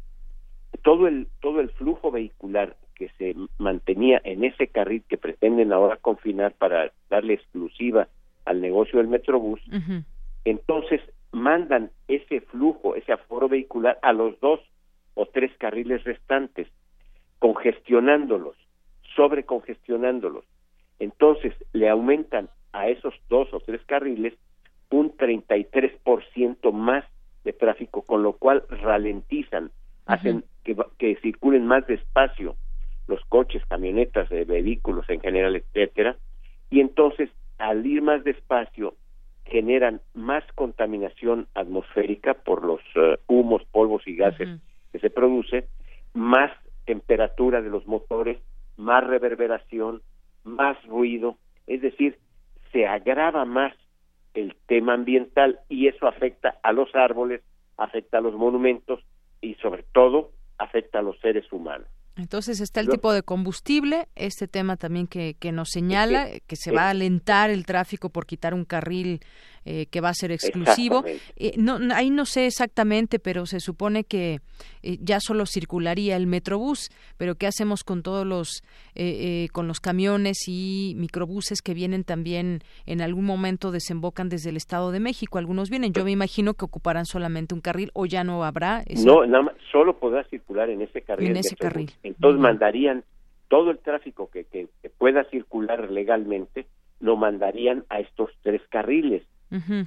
[0.83, 5.97] todo el, todo el flujo vehicular que se mantenía en ese carril que pretenden ahora
[5.97, 8.07] confinar para darle exclusiva
[8.47, 9.61] al negocio del Metrobús,
[10.45, 14.59] entonces mandan ese flujo, ese aforo vehicular a los dos
[15.13, 16.67] o tres carriles restantes,
[17.39, 18.55] congestionándolos,
[19.15, 20.45] sobrecongestionándolos.
[20.99, 24.33] Entonces le aumentan a esos dos o tres carriles
[24.89, 27.03] un 33% más
[27.43, 29.71] de tráfico, con lo cual ralentizan,
[30.05, 32.55] hacen que, que, circulen más despacio
[33.07, 36.17] los coches, camionetas, eh, vehículos en general, etcétera,
[36.69, 38.95] y entonces al ir más despacio
[39.45, 44.59] generan más contaminación atmosférica por los eh, humos, polvos y gases
[44.91, 45.67] que se produce,
[46.13, 46.51] más
[46.85, 48.39] temperatura de los motores,
[48.75, 50.01] más reverberación,
[50.43, 52.17] más ruido, es decir,
[52.71, 53.73] se agrava más
[54.33, 57.41] el tema ambiental y eso afecta a los árboles,
[57.77, 59.01] afecta a los monumentos
[59.41, 61.87] y sobre todo afecta a los seres humanos.
[62.17, 66.71] Entonces está el tipo de combustible, este tema también que, que nos señala que se
[66.71, 69.21] va a alentar el tráfico por quitar un carril
[69.69, 71.03] eh, que va a ser exclusivo.
[71.35, 74.39] Eh, no, ahí no sé exactamente, pero se supone que
[74.81, 78.63] eh, ya solo circularía el Metrobús, pero ¿qué hacemos con todos los,
[79.51, 84.93] con los camiones y microbuses que vienen también en algún momento desembocan desde el Estado
[84.93, 85.37] de México?
[85.37, 88.85] Algunos vienen, yo me imagino que ocuparán solamente un carril o ya no habrá.
[89.03, 91.31] No, nada más, solo podrá circular en ese carril.
[91.31, 91.91] En ese carril.
[92.03, 93.03] Entonces mandarían
[93.49, 96.67] todo el tráfico que, que, que pueda circular legalmente,
[97.01, 99.23] lo mandarían a estos tres carriles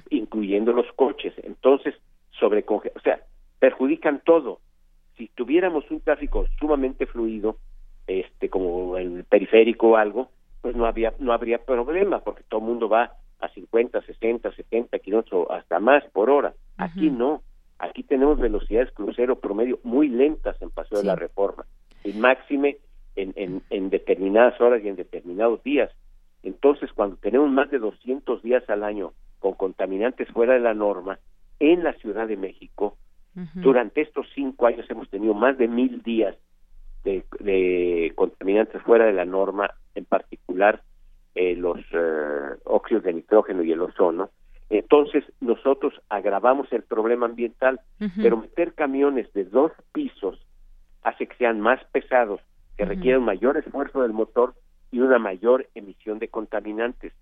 [0.09, 1.33] incluyendo los coches.
[1.43, 1.95] Entonces,
[2.39, 3.21] sobre o sea,
[3.59, 4.59] perjudican todo.
[5.17, 7.57] Si tuviéramos un tráfico sumamente fluido,
[8.07, 12.67] este como el periférico o algo, pues no había no habría problema porque todo el
[12.67, 16.53] mundo va a 50, 60, 70 kilómetros hasta más por hora.
[16.77, 17.41] Aquí no.
[17.79, 21.65] Aquí tenemos velocidades crucero promedio muy lentas en Paseo de la Reforma
[22.03, 22.77] y máxime
[23.15, 25.91] en, en, en determinadas horas y en determinados días.
[26.43, 31.19] Entonces, cuando tenemos más de 200 días al año con contaminantes fuera de la norma
[31.59, 32.97] en la Ciudad de México.
[33.55, 36.35] Durante estos cinco años hemos tenido más de mil días
[37.03, 40.81] de, contaminantes fuera de la norma, en particular
[41.33, 44.29] eh, los eh, óxidos de nitrógeno y el ozono.
[44.69, 47.79] Entonces nosotros agravamos el problema ambiental,
[48.17, 50.39] pero meter camiones de dos pisos
[51.03, 52.41] hace que sean más pesados,
[52.77, 54.53] que requieren mayor esfuerzo del motor
[54.91, 57.13] y una mayor emisión de contaminantes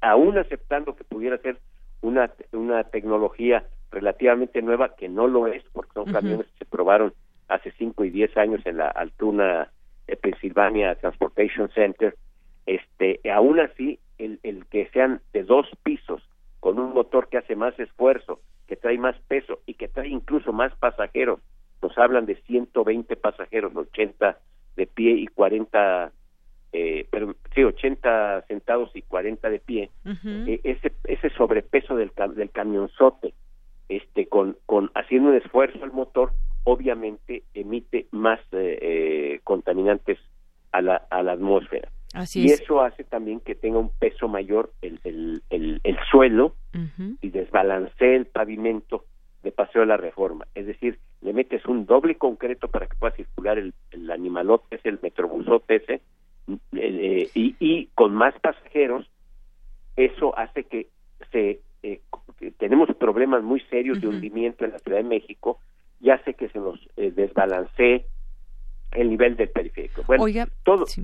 [0.00, 1.58] aún aceptando que pudiera ser
[2.00, 7.12] una, una tecnología relativamente nueva, que no lo es, porque son camiones que se probaron
[7.48, 9.70] hace 5 y 10 años en la Altuna
[10.16, 12.16] Pennsylvania Transportation Center,
[12.66, 16.22] este, aún así, el, el que sean de dos pisos,
[16.60, 20.52] con un motor que hace más esfuerzo, que trae más peso y que trae incluso
[20.52, 21.40] más pasajeros,
[21.82, 24.38] nos hablan de 120 pasajeros, 80
[24.76, 26.12] de pie y 40
[26.72, 32.50] eh, pero sí, 80 sentados y 40 de pie, eh, ese, ese sobrepeso del, del
[32.50, 33.34] camionzote,
[33.88, 36.32] este, con, con haciendo un esfuerzo el motor,
[36.64, 40.18] obviamente emite más eh, eh contaminantes
[40.72, 41.88] a la, a la atmósfera.
[42.14, 46.54] Así y eso hace también que tenga un peso mayor el, el, el, suelo
[47.20, 49.04] y desbalancee el pavimento
[49.44, 50.46] de Paseo de la Reforma.
[50.54, 54.88] Es decir, le metes un doble concreto para que pueda circular el, el animalote ese,
[54.88, 56.00] el metrobusote ese,
[56.72, 59.08] eh, y, y, con más pasajeros,
[59.96, 60.88] eso hace que
[61.32, 62.00] se eh,
[62.58, 65.58] tenemos problemas muy serios de hundimiento en la Ciudad de México
[66.00, 68.06] y hace que se nos eh, desbalancee
[68.92, 70.02] el nivel del periférico.
[70.06, 70.24] Bueno,
[70.62, 70.86] todo.
[70.86, 71.02] Sí.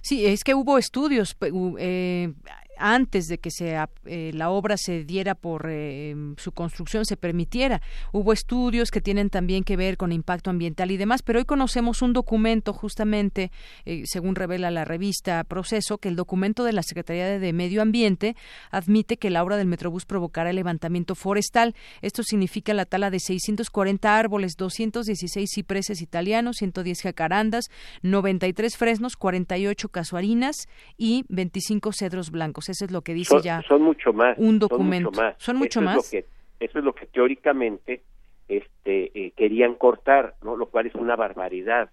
[0.00, 0.26] sí.
[0.26, 1.36] es que hubo estudios,
[1.78, 2.32] eh,
[2.78, 7.82] antes de que se, eh, la obra se diera por eh, su construcción, se permitiera.
[8.12, 12.02] Hubo estudios que tienen también que ver con impacto ambiental y demás, pero hoy conocemos
[12.02, 13.50] un documento justamente,
[13.84, 18.36] eh, según revela la revista Proceso, que el documento de la Secretaría de Medio Ambiente
[18.70, 21.74] admite que la obra del Metrobús provocará levantamiento forestal.
[22.02, 27.66] Esto significa la tala de 640 árboles, 216 cipreses italianos, 110 jacarandas,
[28.02, 32.63] 93 fresnos, 48 casuarinas y 25 cedros blancos.
[32.68, 35.10] Eso es lo que dice ya son mucho más, un documento.
[35.38, 35.96] Son mucho más.
[35.96, 38.02] eso Es lo que, eso es lo que teóricamente
[38.48, 40.56] este, eh, querían cortar, ¿no?
[40.56, 41.90] Lo cual es una barbaridad.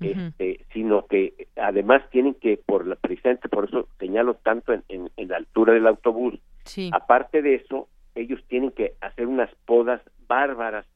[0.00, 5.28] Este, sino que además tienen que por la presidente por eso señalo tanto en, en,
[5.28, 6.40] la altura del autobús
[6.92, 10.86] aparte de eso ellos tienen que hacer unas podas bárbaras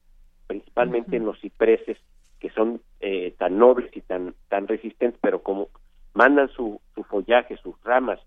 [0.47, 1.99] principalmente en los cipreses
[2.39, 5.69] que son eh, tan nobles y tan tan resistentes pero como
[6.15, 8.19] mandan su, su follaje sus ramas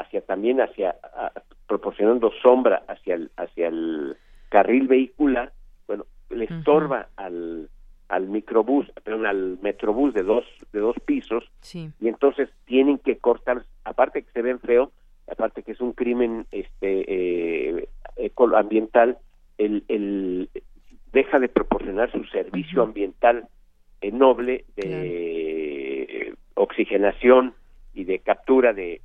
[0.00, 0.96] hacia también hacia
[1.66, 4.16] proporcionando sombra hacia el hacia el
[4.48, 5.52] carril vehicular
[5.86, 7.68] bueno le estorba al
[8.08, 13.64] al microbús perdón al metrobús de dos de dos pisos y entonces tienen que cortar
[13.84, 14.90] aparte que se ven feo
[15.30, 17.88] aparte que es un crimen este eh,
[18.56, 19.18] ambiental
[19.58, 20.48] el, el
[21.12, 23.48] deja de proporcionar su servicio ambiental
[24.12, 27.54] noble de oxigenación
[27.94, 29.00] y de captura de, eh,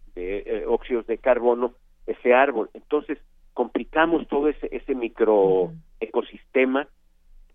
[0.65, 1.73] óxidos de carbono
[2.05, 2.69] ese árbol.
[2.73, 3.17] Entonces,
[3.53, 6.87] complicamos todo ese, ese micro ecosistema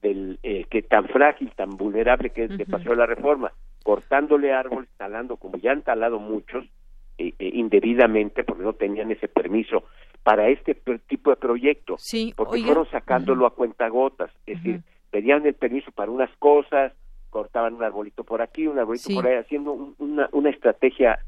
[0.02, 3.52] del eh, que tan frágil, tan vulnerable que es de Paseo la Reforma,
[3.82, 6.64] cortándole árboles, talando, como ya han talado muchos,
[7.18, 9.84] eh, indebidamente, porque no tenían ese permiso
[10.22, 10.74] para este
[11.06, 16.10] tipo de proyecto, sí, porque fueron sacándolo a cuentagotas, es decir, pedían el permiso para
[16.10, 16.92] unas cosas,
[17.28, 21.18] cortaban un arbolito por aquí, un arbolito por ahí, haciendo una, una estrategia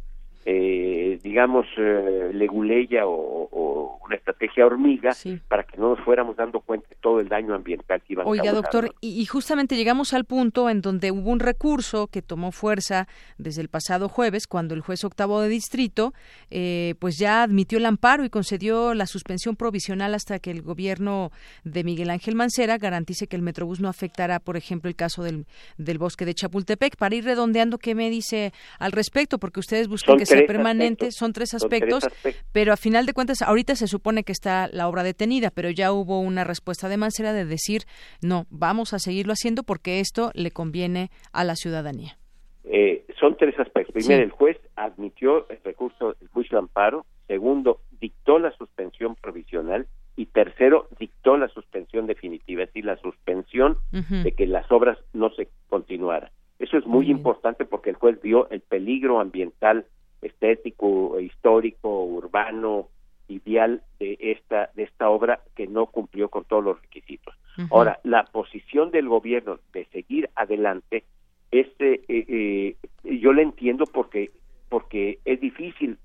[0.45, 5.13] eh, digamos, eh, leguleya o, una estrategia hormiga
[5.49, 8.53] para que no nos fuéramos dando cuenta de todo el daño ambiental que iban Oiga,
[8.53, 13.07] doctor, y, justamente llegamos al punto en donde hubo un recurso que tomó fuerza
[13.39, 16.13] desde el pasado jueves, cuando el juez octavo de distrito,
[16.51, 21.31] eh, pues ya admitió el amparo y concedió la suspensión provisional hasta que el gobierno
[21.65, 25.47] de Miguel Ángel Mancera garantice que el Metrobús no afectará, por ejemplo, el caso del,
[25.79, 26.97] del bosque de Chapultepec.
[26.97, 29.39] Para ir redondeando, ¿qué me dice al respecto?
[29.39, 32.09] Porque ustedes buscan que permanente, son, tres aspectos,
[32.53, 35.93] pero a final de cuentas, ahorita se supone que está la obra detenida, pero ya
[35.93, 37.83] hubo una respuesta de Mancera de decir,
[38.21, 42.19] no, vamos a seguirlo haciendo porque esto le conviene a la ciudadanía.
[42.65, 43.95] Eh, son tres aspectos.
[43.95, 47.07] Primero, el juez admitió el recurso del juicio de amparo.
[47.27, 49.87] Segundo, dictó la suspensión provisional.
[50.15, 55.31] Y tercero, dictó la suspensión definitiva, es decir, la suspensión de que las obras no
[55.31, 56.31] se continuaran.
[56.59, 59.87] Eso es muy importante porque el juez vio el peligro ambiental
[60.23, 62.89] estético, histórico, urbano,
[63.29, 67.35] ideal de esta de esta obra que no cumplió con todos los requisitos.
[67.71, 71.05] Ahora, la posición del gobierno de seguir adelante,
[71.51, 74.31] este, eh, eh, yo la entiendo porque
[74.69, 75.99] porque es difícil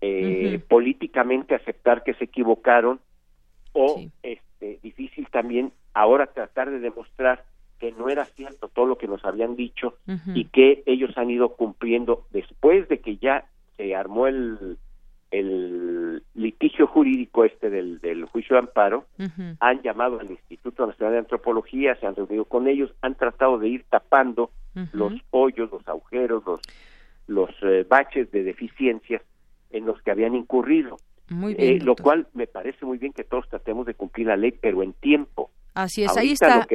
[0.00, 3.00] eh, políticamente aceptar que se equivocaron
[3.72, 7.44] o este difícil también ahora tratar de demostrar
[7.80, 9.94] que no era cierto todo lo que nos habían dicho
[10.34, 14.76] y que ellos han ido cumpliendo después de que ya se armó el,
[15.30, 19.06] el litigio jurídico este del, del juicio de amparo,
[19.60, 23.68] han llamado al Instituto Nacional de Antropología, se han reunido con ellos, han tratado de
[23.68, 24.50] ir tapando
[24.92, 26.60] los hoyos, los agujeros, los,
[27.26, 29.22] los eh, baches de deficiencias
[29.70, 30.98] en los que habían incurrido.
[31.56, 34.82] Eh, lo cual me parece muy bien que todos tratemos de cumplir la ley, pero
[34.82, 35.50] en tiempo.
[35.74, 36.66] Así es, ahí está.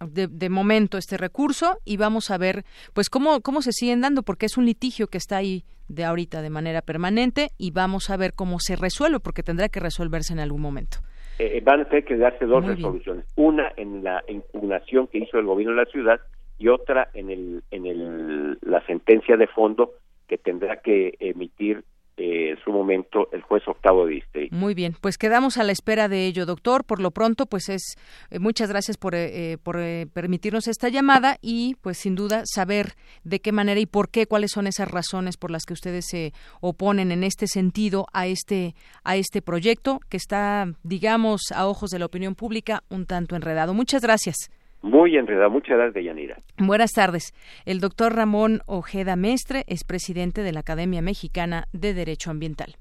[0.00, 2.64] De, momento este recurso y vamos a ver
[2.94, 6.42] pues cómo, cómo se siguen dando, porque es un litigio que está ahí de ahorita
[6.42, 10.40] de manera permanente y vamos a ver cómo se resuelve, porque tendrá que resolverse en
[10.40, 10.98] algún momento.
[11.38, 15.44] Eh, van a tener que darse dos resoluciones, una en la impugnación que hizo el
[15.44, 16.20] gobierno de la ciudad
[16.58, 19.92] y otra en, el, en el, la sentencia de fondo
[20.26, 21.84] que tendrá que emitir
[22.18, 24.16] eh, su momento el juez octavo de.
[24.50, 26.84] Muy bien, pues quedamos a la espera de ello, doctor.
[26.84, 27.96] Por lo pronto, pues es
[28.30, 29.76] eh, muchas gracias por, eh, por
[30.14, 32.94] permitirnos esta llamada y, pues sin duda, saber
[33.24, 36.32] de qué manera y por qué, cuáles son esas razones por las que ustedes se
[36.60, 41.98] oponen en este sentido a este a este proyecto que está, digamos, a ojos de
[41.98, 43.74] la opinión pública un tanto enredado.
[43.74, 44.50] Muchas gracias.
[44.86, 45.50] Muy enredado.
[45.50, 46.38] Muchas gracias, Yanira.
[46.58, 47.34] Buenas tardes.
[47.64, 52.76] El doctor Ramón Ojeda Mestre es presidente de la Academia Mexicana de Derecho Ambiental.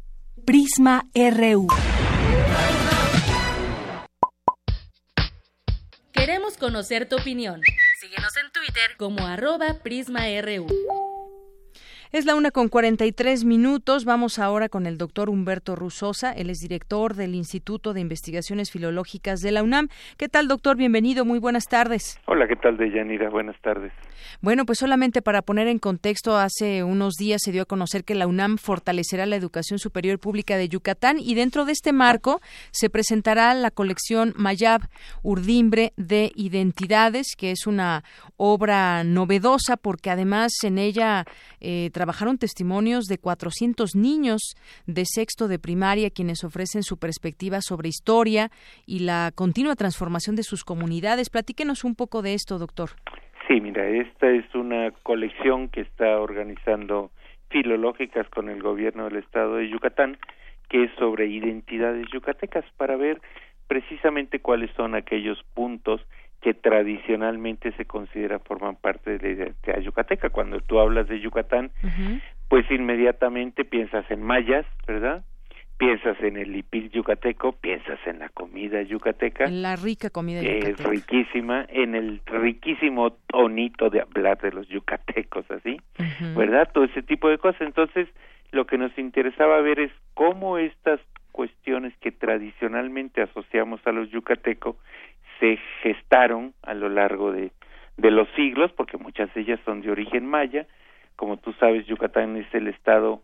[0.46, 1.68] Prisma RU.
[6.14, 7.62] Queremos conocer tu opinión.
[8.00, 10.68] Síguenos en Twitter como arroba PrismaRU.
[12.12, 14.06] Es la una con 43 minutos.
[14.06, 16.32] Vamos ahora con el doctor Humberto Rusosa.
[16.32, 19.90] Él es director del Instituto de Investigaciones Filológicas de la UNAM.
[20.18, 20.78] ¿Qué tal, doctor?
[20.78, 21.26] Bienvenido.
[21.26, 22.20] Muy buenas tardes.
[22.28, 23.30] Hola, ¿qué tal, Deyanira?
[23.30, 23.92] Buenas tardes.
[24.42, 28.16] Bueno, pues solamente para poner en contexto, hace unos días se dio a conocer que
[28.16, 32.42] la UNAM fortalecerá la educación superior pública de Yucatán y dentro de este marco
[32.72, 34.82] se presentará la colección Mayab
[35.24, 38.04] Urdimbre de Identidades, que es una
[38.38, 41.26] obra novedosa porque además en ella
[41.62, 44.54] eh, trabajaron testimonios de 400 niños
[44.86, 48.52] de sexto de primaria quienes ofrecen su perspectiva sobre historia
[48.86, 51.32] y la continua transformación de sus comunidades.
[51.32, 52.90] Platíquenos un poco de esto, doctor.
[53.48, 57.10] Sí, mira, esta es una colección que está organizando
[57.50, 60.20] Filológicas con el gobierno del estado de Yucatán,
[60.70, 63.20] que es sobre identidades yucatecas, para ver
[63.68, 66.02] precisamente cuáles son aquellos puntos
[66.46, 70.30] que tradicionalmente se considera forman parte de la identidad yucateca.
[70.30, 71.72] Cuando tú hablas de Yucatán,
[72.50, 75.24] pues inmediatamente piensas en mayas, ¿verdad?
[75.78, 79.50] piensas en el lipil yucateco, piensas en la comida yucateca.
[79.50, 80.84] La rica comida yucateca.
[80.84, 85.82] Es riquísima, en el riquísimo tonito de hablar de los yucatecos, así,
[86.38, 86.70] ¿verdad?
[86.72, 87.62] Todo ese tipo de cosas.
[87.62, 88.08] Entonces,
[88.52, 91.00] lo que nos interesaba ver es cómo estas
[91.32, 94.78] cuestiones que tradicionalmente asociamos a los yucatecos
[95.40, 97.52] se gestaron a lo largo de,
[97.98, 100.66] de los siglos, porque muchas de ellas son de origen maya.
[101.16, 103.22] Como tú sabes, Yucatán es el estado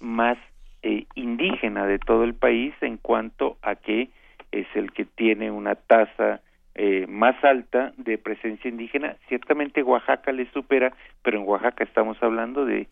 [0.00, 0.38] más
[0.82, 4.10] eh, indígena de todo el país en cuanto a que
[4.50, 6.40] es el que tiene una tasa
[6.74, 9.16] eh, más alta de presencia indígena.
[9.28, 10.92] Ciertamente Oaxaca le supera,
[11.22, 12.88] pero en Oaxaca estamos hablando de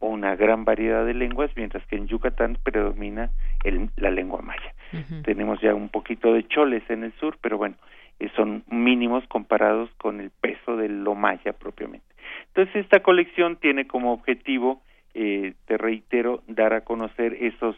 [0.00, 3.30] una gran variedad de lenguas, mientras que en Yucatán predomina
[3.64, 4.74] el, la lengua maya.
[5.22, 7.76] Tenemos ya un poquito de choles en el sur, pero bueno,
[8.22, 12.06] eh, son mínimos comparados con el peso de lo maya propiamente.
[12.48, 14.82] Entonces esta colección tiene como objetivo
[15.14, 17.76] eh, te reitero, dar a conocer esos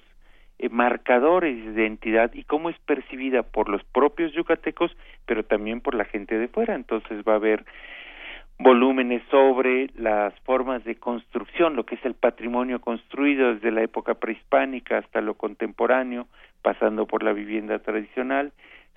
[0.61, 5.97] eh, marcadores de identidad y cómo es percibida por los propios yucatecos, pero también por
[5.97, 6.76] la gente de fuera.
[6.76, 7.64] Entonces va a haber
[8.61, 14.14] volúmenes sobre las formas de construcción, lo que es el patrimonio construido desde la época
[14.14, 16.28] prehispánica hasta lo contemporáneo,
[16.62, 18.53] pasando por la vivienda tradicional,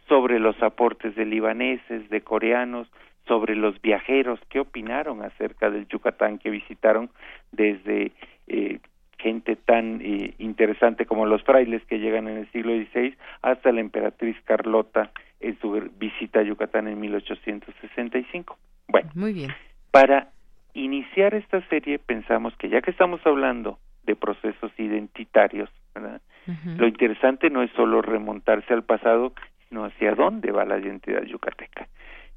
[0.08, 2.88] sobre los aportes de libaneses, de coreanos,
[3.28, 7.10] sobre los viajeros, qué opinaron acerca del Yucatán que visitaron
[7.52, 8.14] desde
[8.48, 8.80] eh,
[9.18, 13.82] gente tan eh, interesante como los frailes que llegan en el siglo XVI hasta la
[13.82, 18.58] emperatriz Carlota en su visita a Yucatán en 1865.
[18.88, 19.54] Bueno, muy bien.
[19.92, 20.30] Para
[20.74, 25.70] iniciar esta serie pensamos que ya que estamos hablando de procesos identitarios,
[26.78, 29.34] lo interesante no es solo remontarse al pasado,
[29.68, 31.88] sino hacia dónde va la identidad yucateca.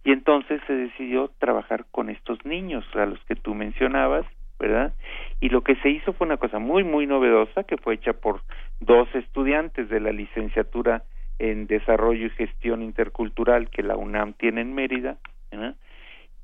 [0.04, 4.24] Y entonces se decidió trabajar con estos niños, a los que tú mencionabas,
[4.58, 4.94] ¿verdad?
[5.40, 8.42] Y lo que se hizo fue una cosa muy, muy novedosa, que fue hecha por
[8.80, 11.02] dos estudiantes de la licenciatura
[11.38, 15.16] en Desarrollo y Gestión Intercultural que la UNAM tiene en Mérida,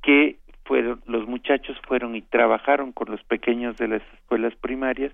[0.01, 5.13] que fueron, los muchachos fueron y trabajaron con los pequeños de las escuelas primarias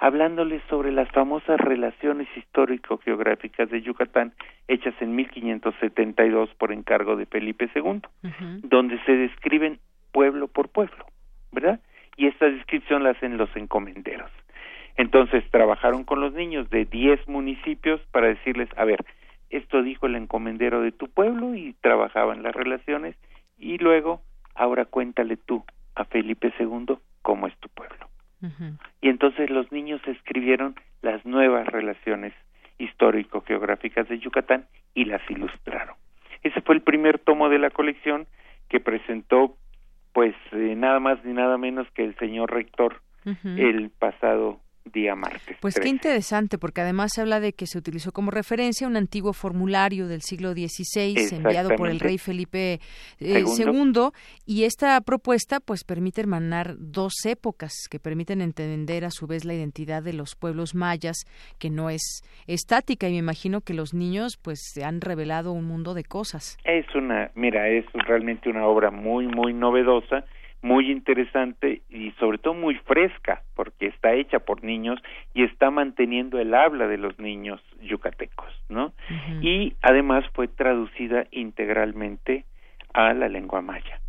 [0.00, 4.32] hablándoles sobre las famosas relaciones histórico-geográficas de Yucatán
[4.66, 8.00] hechas en 1572 por encargo de Felipe II,
[8.62, 9.78] donde se describen
[10.10, 11.04] pueblo por pueblo,
[11.52, 11.80] ¿verdad?
[12.16, 14.30] Y esta descripción la hacen los encomenderos.
[14.96, 19.04] Entonces trabajaron con los niños de 10 municipios para decirles, a ver,
[19.50, 23.16] esto dijo el encomendero de tu pueblo y trabajaban las relaciones
[23.58, 24.22] y luego,
[24.54, 25.62] ahora cuéntale tú
[25.94, 28.09] a Felipe II cómo es tu pueblo.
[29.02, 32.32] Y entonces los niños escribieron las nuevas relaciones
[32.78, 35.96] histórico-geográficas de Yucatán y las ilustraron.
[36.42, 38.26] Ese fue el primer tomo de la colección
[38.68, 39.56] que presentó
[40.12, 43.00] pues eh, nada más ni nada menos que el señor rector
[43.44, 45.56] el pasado día martes.
[45.60, 49.32] Pues qué interesante, porque además se habla de que se utilizó como referencia un antiguo
[49.32, 52.80] formulario del siglo XVI enviado por el rey Felipe
[53.18, 53.30] II.
[53.30, 54.10] Eh,
[54.46, 59.54] y esta propuesta pues permite hermanar dos épocas que permiten entender a su vez la
[59.54, 61.24] identidad de los pueblos mayas,
[61.58, 65.64] que no es estática y me imagino que los niños pues se han revelado un
[65.64, 66.58] mundo de cosas.
[66.64, 70.24] Es una, mira, es realmente una obra muy, muy novedosa
[70.62, 75.00] muy interesante y sobre todo muy fresca porque está hecha por niños
[75.32, 78.92] y está manteniendo el habla de los niños yucatecos, ¿no?
[79.40, 82.44] Y además fue traducida integralmente
[82.92, 84.00] a la lengua maya.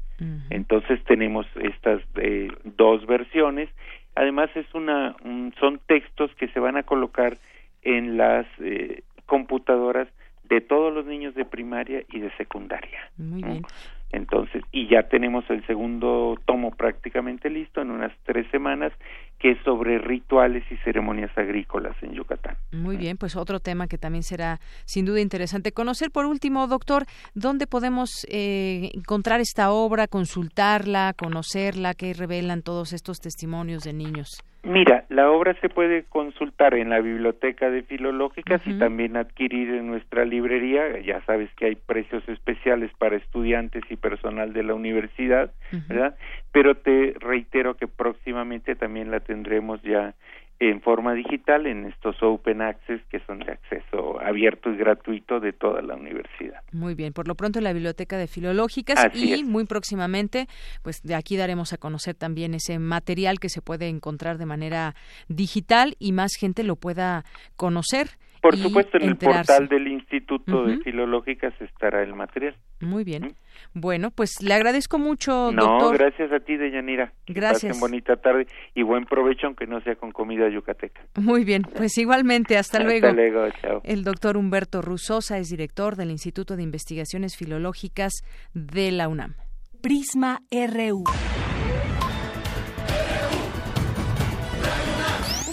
[0.51, 3.69] Entonces tenemos estas eh, dos versiones.
[4.15, 5.15] Además es una
[5.59, 7.39] son textos que se van a colocar
[7.81, 10.07] en las eh, computadoras
[10.43, 12.99] de todos los niños de primaria y de secundaria.
[13.17, 13.63] Muy bien.
[14.11, 18.91] Entonces, y ya tenemos el segundo tomo prácticamente listo en unas tres semanas,
[19.39, 22.57] que es sobre rituales y ceremonias agrícolas en Yucatán.
[22.71, 26.11] Muy bien, pues otro tema que también será sin duda interesante conocer.
[26.11, 33.19] Por último, doctor, ¿dónde podemos eh, encontrar esta obra, consultarla, conocerla, qué revelan todos estos
[33.19, 34.43] testimonios de niños?
[34.63, 39.87] Mira, la obra se puede consultar en la biblioteca de filológicas y también adquirir en
[39.87, 40.99] nuestra librería.
[40.99, 45.51] Ya sabes que hay precios especiales para estudiantes y personal de la universidad,
[45.87, 46.15] ¿verdad?
[46.51, 50.13] Pero te reitero que próximamente también la tendremos ya
[50.61, 55.53] en forma digital en estos Open Access que son de acceso abierto y gratuito de
[55.53, 56.61] toda la universidad.
[56.71, 60.45] Muy bien, por lo pronto en la Biblioteca de Filológicas y muy próximamente,
[60.83, 64.93] pues de aquí daremos a conocer también ese material que se puede encontrar de manera
[65.27, 68.09] digital y más gente lo pueda conocer
[68.41, 72.55] por supuesto, en el portal del Instituto de Filológicas estará el material.
[72.79, 73.35] Muy bien.
[73.73, 75.97] Bueno, pues le agradezco mucho, no, doctor.
[75.97, 77.13] gracias a ti, Deyanira.
[77.27, 77.71] Gracias.
[77.71, 81.01] Pasen bonita tarde y buen provecho, aunque no sea con comida yucateca.
[81.15, 83.07] Muy bien, pues igualmente, hasta, luego.
[83.07, 83.81] Hasta luego, chao.
[83.83, 88.13] El doctor Humberto Rusosa es director del Instituto de Investigaciones Filológicas
[88.53, 89.35] de la UNAM.
[89.81, 91.03] Prisma RU.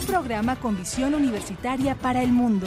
[0.08, 2.66] programa con visión universitaria para el mundo.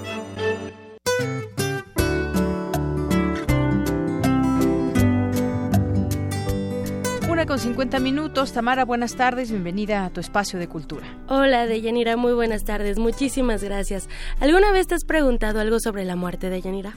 [7.45, 8.53] Con 50 minutos.
[8.53, 9.49] Tamara, buenas tardes.
[9.49, 11.07] Bienvenida a tu espacio de cultura.
[11.27, 12.15] Hola, Deyanira.
[12.15, 12.99] Muy buenas tardes.
[12.99, 14.07] Muchísimas gracias.
[14.39, 16.93] ¿Alguna vez te has preguntado algo sobre la muerte, de Deyanira?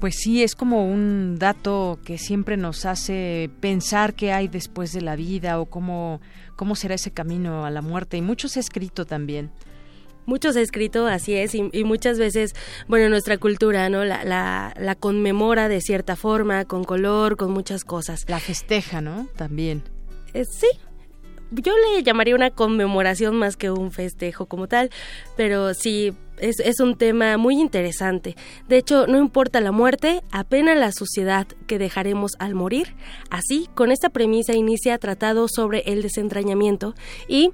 [0.00, 5.00] Pues sí, es como un dato que siempre nos hace pensar qué hay después de
[5.00, 6.20] la vida o cómo,
[6.56, 8.18] cómo será ese camino a la muerte.
[8.18, 9.50] Y mucho se ha escrito también.
[10.26, 12.54] Muchos ha escrito, así es, y, muchas veces,
[12.88, 14.04] bueno, nuestra cultura, ¿no?
[14.04, 18.24] La, la, conmemora de cierta forma, con color, con muchas cosas.
[18.28, 19.28] La festeja, ¿no?
[19.36, 19.82] También.
[20.32, 20.68] Eh, sí,
[21.50, 24.90] yo le llamaría una conmemoración más que un festejo como tal,
[25.36, 28.36] pero sí, es, es, un tema muy interesante.
[28.68, 32.94] De hecho, no importa la muerte, apenas la sociedad que dejaremos al morir.
[33.30, 36.94] Así, con esta premisa inicia tratado sobre el desentrañamiento
[37.28, 37.52] y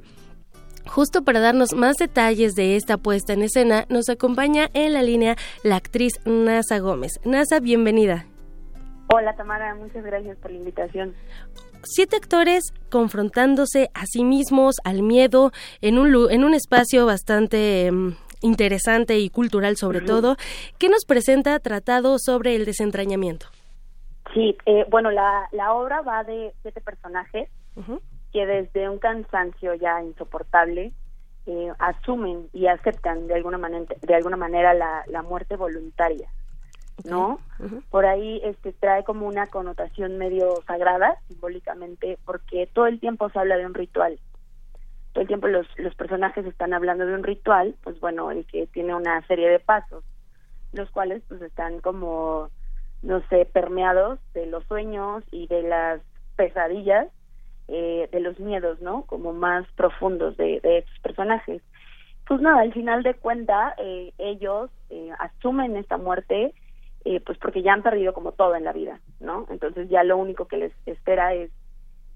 [0.90, 5.36] Justo para darnos más detalles de esta puesta en escena, nos acompaña en la línea
[5.62, 7.20] la actriz Nasa Gómez.
[7.24, 8.26] Nasa, bienvenida.
[9.14, 11.14] Hola Tamara, muchas gracias por la invitación.
[11.84, 18.16] Siete actores confrontándose a sí mismos, al miedo, en un, en un espacio bastante em,
[18.42, 20.34] interesante y cultural sobre todo,
[20.78, 23.46] ¿Qué nos presenta tratado sobre el desentrañamiento.
[24.34, 27.48] Sí, eh, bueno, la, la obra va de siete personajes
[28.32, 30.92] que desde un cansancio ya insoportable
[31.46, 36.28] eh, asumen y aceptan de alguna manera de alguna manera la, la muerte voluntaria
[37.04, 37.40] no
[37.90, 43.38] por ahí este trae como una connotación medio sagrada simbólicamente porque todo el tiempo se
[43.38, 44.18] habla de un ritual.
[45.12, 48.66] Todo el tiempo los los personajes están hablando de un ritual pues bueno el que
[48.66, 50.04] tiene una serie de pasos
[50.72, 52.48] los cuales pues están como
[53.02, 56.00] no sé permeados de los sueños y de las
[56.36, 57.08] pesadillas
[57.70, 59.02] eh, de los miedos, ¿no?
[59.02, 61.62] Como más profundos de, de estos personajes.
[62.26, 66.54] Pues nada, al final de cuenta, eh, ellos eh, asumen esta muerte,
[67.24, 69.46] pues porque ya han perdido como todo en la vida, ¿no?
[69.48, 71.50] Entonces ya lo único que les espera es,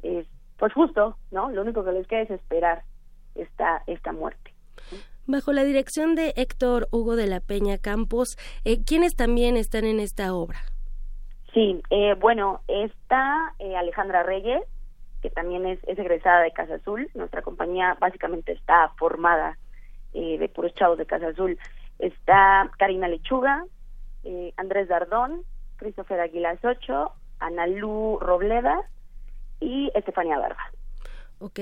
[0.02, 0.26] es
[0.58, 1.50] pues justo, ¿no?
[1.50, 2.82] Lo único que les queda es esperar
[3.34, 4.52] esta, esta muerte.
[5.26, 9.98] Bajo la dirección de Héctor Hugo de la Peña Campos, eh, ¿quiénes también están en
[9.98, 10.58] esta obra?
[11.54, 14.62] Sí, eh, bueno, está eh, Alejandra Reyes,
[15.24, 17.08] que también es, egresada de Casa Azul.
[17.14, 19.56] Nuestra compañía básicamente está formada
[20.12, 21.58] eh, de puros chavos de Casa Azul.
[21.98, 23.64] Está Karina Lechuga,
[24.58, 25.40] Andrés Dardón,
[25.76, 28.82] Christopher Aguilar Ocho, Analú Robleda
[29.60, 30.70] y Estefania Barba.
[31.38, 31.58] Ok.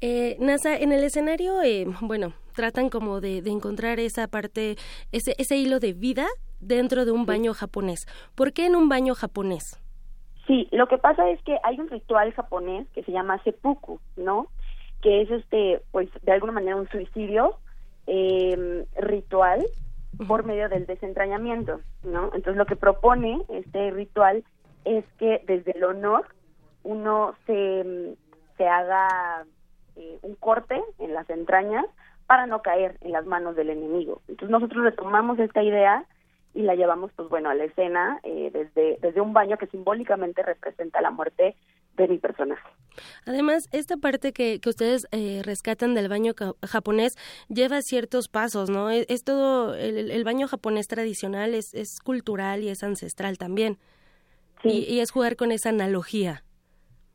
[0.00, 4.74] Eh, Nasa, en el escenario, eh, bueno, tratan como de, encontrar esa parte,
[5.12, 6.26] ese, ese hilo de vida
[6.58, 8.08] dentro de un baño japonés.
[8.34, 9.78] ¿Por qué en un baño japonés?
[10.46, 14.46] Sí, lo que pasa es que hay un ritual japonés que se llama seppuku, ¿no?
[15.02, 17.58] Que es este, pues, de alguna manera un suicidio
[18.06, 19.64] em, ritual
[20.28, 22.26] por medio del desentrañamiento, ¿no?
[22.26, 24.44] Entonces lo que propone este ritual
[24.84, 26.26] es que desde el honor
[26.84, 28.16] uno se
[28.56, 29.44] se haga
[29.96, 31.84] eh, un corte en las entrañas
[32.26, 34.20] para no caer en las manos del enemigo.
[34.28, 36.04] Entonces nosotros retomamos esta idea
[36.56, 40.42] y la llevamos, pues bueno, a la escena eh, desde, desde un baño que simbólicamente
[40.42, 41.54] representa la muerte
[41.96, 42.66] de mi personaje.
[43.26, 46.32] Además, esta parte que, que ustedes eh, rescatan del baño
[46.62, 47.16] japonés
[47.48, 48.90] lleva ciertos pasos, ¿no?
[48.90, 53.76] Es, todo, el, baño japonés tradicional es, es cultural y es ancestral también.
[54.62, 54.86] Sí.
[54.88, 56.42] y es jugar con esa analogía.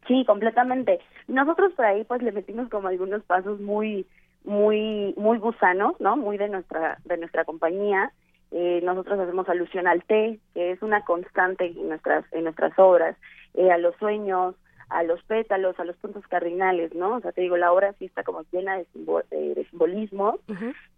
[0.07, 0.99] Sí, completamente.
[1.27, 4.05] Nosotros por ahí pues le metimos como algunos pasos muy
[4.43, 6.15] muy muy gusanos, ¿no?
[6.15, 8.11] Muy de nuestra de nuestra compañía.
[8.51, 13.15] Eh, nosotros hacemos alusión al té, que es una constante en nuestras en nuestras obras,
[13.53, 14.55] eh, a los sueños,
[14.89, 17.15] a los pétalos, a los puntos cardinales, ¿no?
[17.15, 18.85] O sea, te digo, la obra sí está como llena de,
[19.31, 20.39] de, simbolismo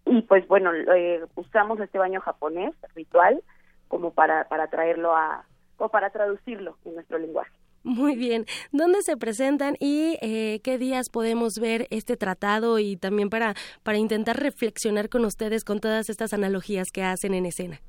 [0.06, 3.42] y pues bueno, eh, usamos este baño japonés ritual
[3.88, 5.46] como para para traerlo a
[5.78, 7.52] o para traducirlo en nuestro lenguaje.
[7.84, 8.46] Muy bien.
[8.72, 13.98] ¿Dónde se presentan y eh, qué días podemos ver este tratado y también para, para
[13.98, 17.80] intentar reflexionar con ustedes con todas estas analogías que hacen en escena?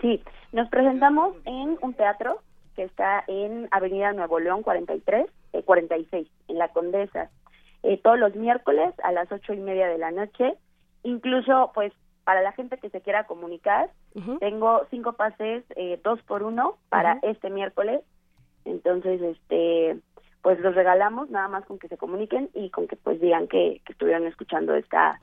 [0.00, 0.22] Sí,
[0.52, 2.40] nos presentamos en un teatro
[2.76, 7.30] que está en Avenida Nuevo León 43, eh, 46, en La Condesa,
[7.82, 10.54] eh, todos los miércoles a las ocho y media de la noche.
[11.02, 11.92] Incluso, pues,
[12.24, 13.90] para la gente que se quiera comunicar,
[14.40, 18.00] tengo cinco pases, eh, dos por uno para este miércoles
[18.64, 19.98] entonces, este,
[20.42, 23.80] pues los regalamos nada más con que se comuniquen y con que pues digan que,
[23.88, 25.20] estuvieron escuchando esta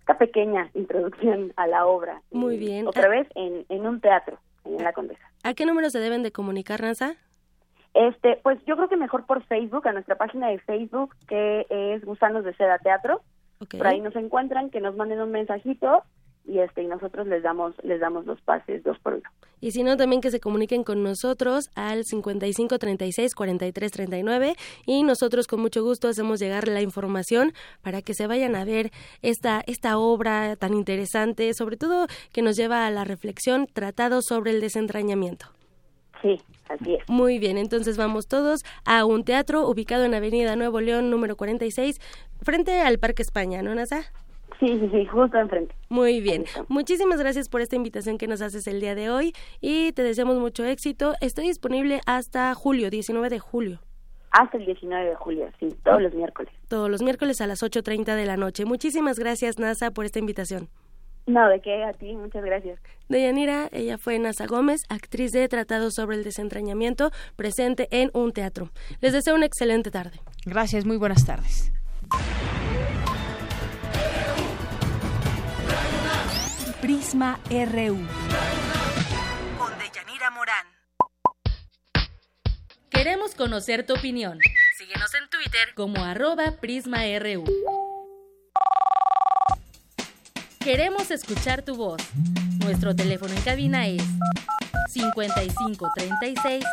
[0.00, 2.20] esta pequeña introducción a la obra.
[2.30, 2.86] Muy bien.
[2.86, 5.30] Otra vez en, en un teatro, en la Condesa.
[5.42, 7.14] ¿A qué número se deben de comunicar, Nanza?
[7.94, 12.04] Este, pues yo creo que mejor por Facebook, a nuestra página de Facebook, que es
[12.04, 13.22] Gusanos de Seda Teatro.
[13.70, 16.02] Por ahí nos encuentran, que nos manden un mensajito
[16.46, 19.28] y este y nosotros les damos les damos los pases dos por uno.
[19.60, 24.54] Y si no también que se comuniquen con nosotros al 55 36 43 39
[24.86, 28.90] y nosotros con mucho gusto hacemos llegar la información para que se vayan a ver
[29.22, 34.50] esta esta obra tan interesante, sobre todo que nos lleva a la reflexión tratado sobre
[34.50, 35.46] el desentrañamiento.
[36.20, 37.08] Sí, así es.
[37.08, 42.00] Muy bien, entonces vamos todos a un teatro ubicado en Avenida Nuevo León número 46
[42.42, 44.12] frente al Parque España, ¿no, Nasa?
[44.64, 45.74] Sí, sí, sí, justo enfrente.
[45.90, 46.44] Muy bien.
[46.68, 50.38] Muchísimas gracias por esta invitación que nos haces el día de hoy y te deseamos
[50.38, 51.12] mucho éxito.
[51.20, 53.80] Estoy disponible hasta julio, 19 de julio.
[54.30, 56.50] Hasta el 19 de julio, sí, todos los miércoles.
[56.68, 58.64] Todos los miércoles a las 8.30 de la noche.
[58.64, 60.70] Muchísimas gracias, NASA, por esta invitación.
[61.26, 62.80] No, de qué, a ti, muchas gracias.
[63.10, 68.70] Deyanira, ella fue Nasa Gómez, actriz de Tratado sobre el Desentrañamiento, presente en un teatro.
[69.02, 70.20] Les deseo una excelente tarde.
[70.46, 71.70] Gracias, muy buenas tardes.
[76.84, 77.96] Prisma RU.
[79.56, 80.66] Con Deyanira Morán.
[82.90, 84.38] Queremos conocer tu opinión.
[84.76, 87.44] Síguenos en Twitter como arroba PrismaRU.
[90.60, 92.02] Queremos escuchar tu voz.
[92.62, 94.02] Nuestro teléfono en cabina es
[94.90, 96.64] 55 36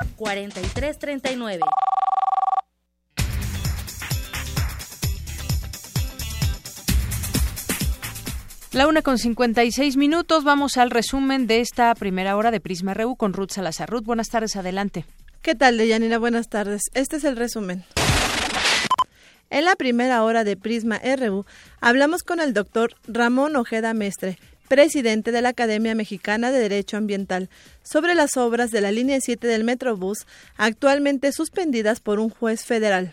[8.74, 10.45] La una con 56 minutos.
[10.45, 13.89] Vamos al resumen de esta primera hora de Prisma RU con Ruth Salazar.
[13.89, 15.03] Ruth, buenas tardes, adelante.
[15.41, 16.17] ¿Qué tal, Deyanira?
[16.19, 16.84] Buenas tardes.
[16.93, 17.84] Este es el resumen.
[19.49, 21.43] En la primera hora de Prisma RU
[21.82, 24.38] hablamos con el doctor Ramón Ojeda Mestre,
[24.69, 27.49] presidente de la Academia Mexicana de Derecho Ambiental,
[27.84, 33.11] sobre las obras de la línea 7 del Metrobús actualmente suspendidas por un juez federal.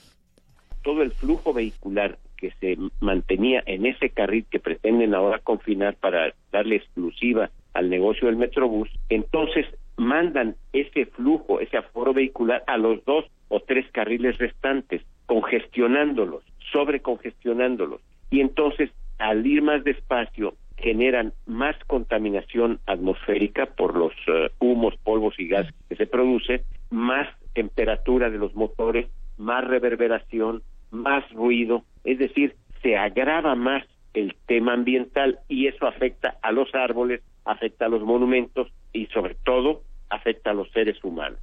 [0.85, 6.32] Todo el flujo vehicular que se mantenía en ese carril que pretenden ahora confinar para
[6.53, 9.66] darle exclusiva al negocio del Metrobús, entonces
[9.97, 18.01] mandan ese flujo, ese aforo vehicular a los dos o tres carriles restantes, congestionándolos, sobrecongestionándolos.
[18.30, 25.34] y entonces al ir más despacio generan más contaminación atmosférica por los eh, humos, polvos
[25.39, 32.18] y gas que se produce, más temperatura de los motores, más reverberación, más ruido, es
[32.18, 33.84] decir, se agrava más
[34.14, 39.34] el tema ambiental y eso afecta a los árboles, afecta a los monumentos y sobre
[39.45, 41.39] todo afecta a los seres humanos.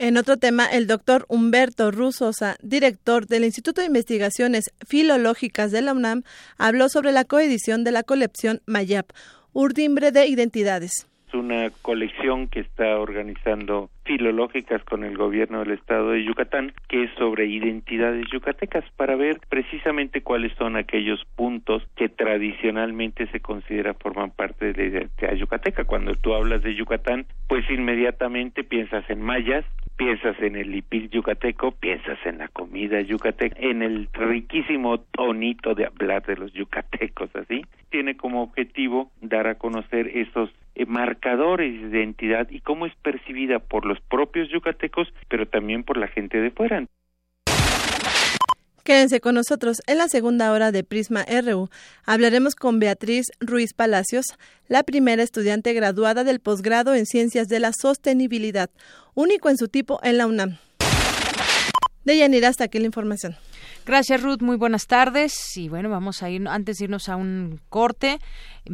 [0.00, 5.92] En otro tema, el doctor Humberto Rusosa, director del Instituto de Investigaciones Filológicas de la
[5.92, 6.22] UNAM,
[6.56, 9.10] habló sobre la coedición de la colección Mayap,
[9.52, 11.08] Urdimbre de Identidades.
[11.28, 17.04] Es una colección que está organizando filológicas con el gobierno del estado de Yucatán, que
[17.04, 23.92] es sobre identidades yucatecas, para ver precisamente cuáles son aquellos puntos que tradicionalmente se considera
[23.92, 25.84] forman parte de la identidad yucateca.
[25.84, 29.66] Cuando tú hablas de Yucatán, pues inmediatamente piensas en mayas,
[29.98, 35.84] piensas en el lipil yucateco, piensas en la comida yucateca, en el riquísimo tonito de
[35.84, 37.66] hablar de los yucatecos, así.
[37.90, 43.58] Tiene como objetivo dar a conocer esos eh, marcadores de identidad y cómo es percibida
[43.58, 46.86] por los propios yucatecos, pero también por la gente de fuera.
[48.84, 51.68] Quédense con nosotros en la segunda hora de Prisma RU.
[52.06, 57.72] Hablaremos con Beatriz Ruiz Palacios, la primera estudiante graduada del posgrado en Ciencias de la
[57.78, 58.70] Sostenibilidad,
[59.14, 60.56] único en su tipo en la UNAM.
[62.04, 63.36] De Yanira, hasta aquí la información.
[63.84, 64.40] Gracias, Ruth.
[64.40, 65.34] Muy buenas tardes.
[65.56, 68.18] Y bueno, vamos a ir, antes de irnos a un corte,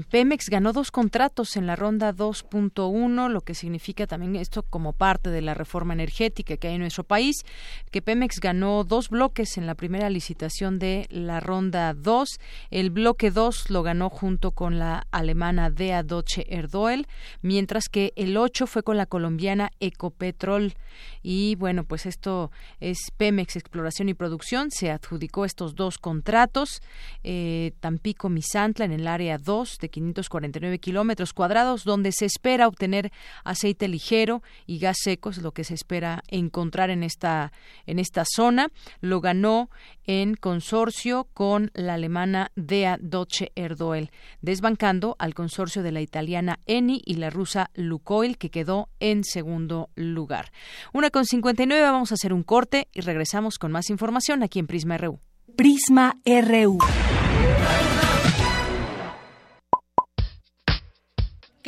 [0.03, 5.31] Pemex ganó dos contratos en la ronda 2.1, lo que significa también esto como parte
[5.31, 7.45] de la reforma energética que hay en nuestro país,
[7.93, 12.29] que Pemex ganó dos bloques en la primera licitación de la ronda 2.
[12.71, 17.07] El bloque 2 lo ganó junto con la alemana Dea Doche Erdoel,
[17.43, 20.75] mientras que el 8 fue con la colombiana Ecopetrol.
[21.23, 24.71] Y bueno, pues esto es Pemex Exploración y Producción.
[24.71, 26.83] Se adjudicó estos dos contratos.
[27.23, 33.12] Eh, Tampico Misantla en el área 2 de 549 kilómetros cuadrados, donde se espera obtener
[33.45, 37.53] aceite ligero y gas seco, es lo que se espera encontrar en esta,
[37.87, 38.68] en esta zona.
[39.01, 39.68] Lo ganó
[40.05, 44.11] en consorcio con la alemana Dea Doce Erdoel,
[44.41, 49.91] desbancando al consorcio de la italiana Eni y la rusa Lukoil, que quedó en segundo
[49.97, 50.51] lugar.
[50.93, 54.66] Una con 59, vamos a hacer un corte y regresamos con más información aquí en
[54.66, 55.18] Prisma RU.
[55.57, 56.78] Prisma RU.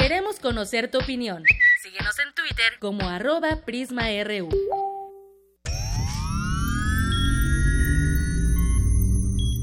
[0.06, 1.42] Queremos conocer tu opinión.
[1.82, 4.50] Síguenos en Twitter como arroba PrismaRU.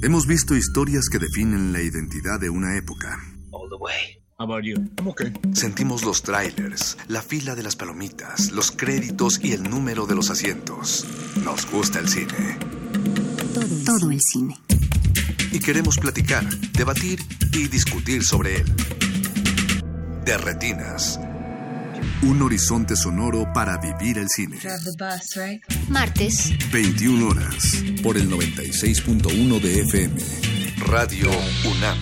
[0.02, 3.18] Hemos visto historias que definen la identidad de una época.
[5.54, 10.30] Sentimos los trailers, la fila de las palomitas, los créditos y el número de los
[10.30, 11.06] asientos.
[11.42, 12.58] Nos gusta el cine.
[13.86, 14.58] Todo el cine.
[15.54, 17.22] Y queremos platicar, debatir
[17.54, 18.76] y discutir sobre él
[20.26, 21.20] de Retinas.
[22.22, 24.58] Un horizonte sonoro para vivir el cine.
[25.90, 26.52] Martes.
[26.72, 27.84] 21 horas.
[28.02, 30.22] Por el 96.1 de FM.
[30.88, 31.30] Radio
[31.70, 31.98] UNAM.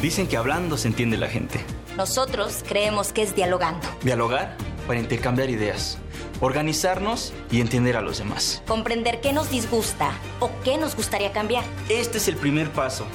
[0.00, 1.60] Dicen que hablando se entiende la gente.
[1.96, 3.86] Nosotros creemos que es dialogando.
[4.02, 4.56] Dialogar
[4.86, 5.98] para intercambiar ideas.
[6.40, 8.62] Organizarnos y entender a los demás.
[8.66, 11.64] Comprender qué nos disgusta o qué nos gustaría cambiar.
[11.88, 13.06] Este es el primer paso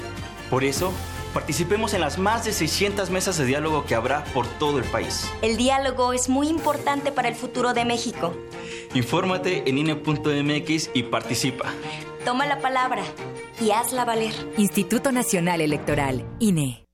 [0.49, 0.91] por eso,
[1.33, 5.29] participemos en las más de 600 mesas de diálogo que habrá por todo el país.
[5.41, 8.33] El diálogo es muy importante para el futuro de México.
[8.93, 11.65] Infórmate en INE.mx y participa.
[12.25, 13.03] Toma la palabra
[13.61, 14.33] y hazla valer.
[14.57, 16.85] Instituto Nacional Electoral, INE.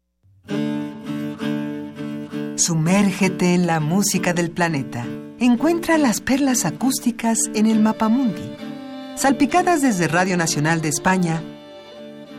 [2.58, 5.06] Sumérgete en la música del planeta.
[5.40, 8.56] Encuentra las perlas acústicas en el Mapamundi.
[9.16, 11.42] Salpicadas desde Radio Nacional de España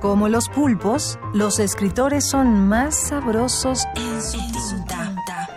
[0.00, 4.38] Como los pulpos, los escritores son más sabrosos en su
[4.86, 5.48] tinta.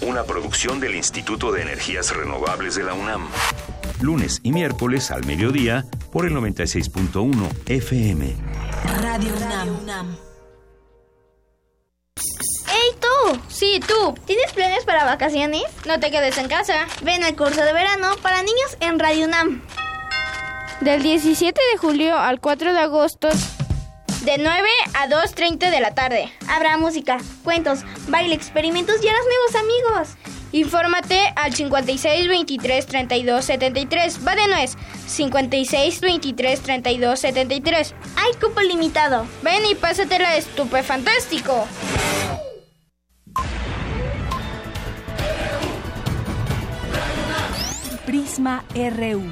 [0.00, 3.28] una producción del Instituto de Energías Renovables de la UNAM.
[4.00, 8.34] Lunes y miércoles al mediodía por el 96.1 FM.
[9.00, 9.32] Radio
[9.82, 10.16] UNAM.
[12.66, 13.38] ¡Hey tú!
[13.48, 14.14] Sí, tú.
[14.26, 15.62] ¿Tienes planes para vacaciones?
[15.86, 16.86] No te quedes en casa.
[17.04, 19.62] Ven al curso de verano para niños en Radio UNAM.
[20.84, 26.32] Del 17 de julio al 4 de agosto de 9 a 2.30 de la tarde.
[26.48, 30.16] Habrá música, cuentos, baile, experimentos y harás nuevos amigos.
[30.50, 34.26] Infórmate al 56 23 32 73.
[34.26, 34.76] Va de nuez.
[35.06, 37.94] 56 23 32 73.
[38.16, 39.24] Hay cupo limitado.
[39.42, 41.64] Ven y pásatela estupefantástico.
[48.04, 49.22] Prisma RU.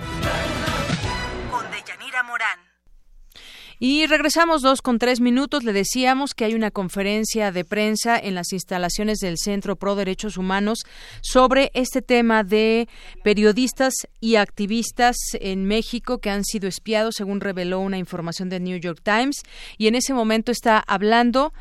[3.82, 5.64] Y regresamos dos con tres minutos.
[5.64, 10.36] Le decíamos que hay una conferencia de prensa en las instalaciones del Centro Pro Derechos
[10.36, 10.80] Humanos
[11.22, 12.90] sobre este tema de
[13.24, 18.78] periodistas y activistas en México que han sido espiados, según reveló una información de New
[18.78, 19.40] York Times.
[19.78, 21.54] Y en ese momento está hablando.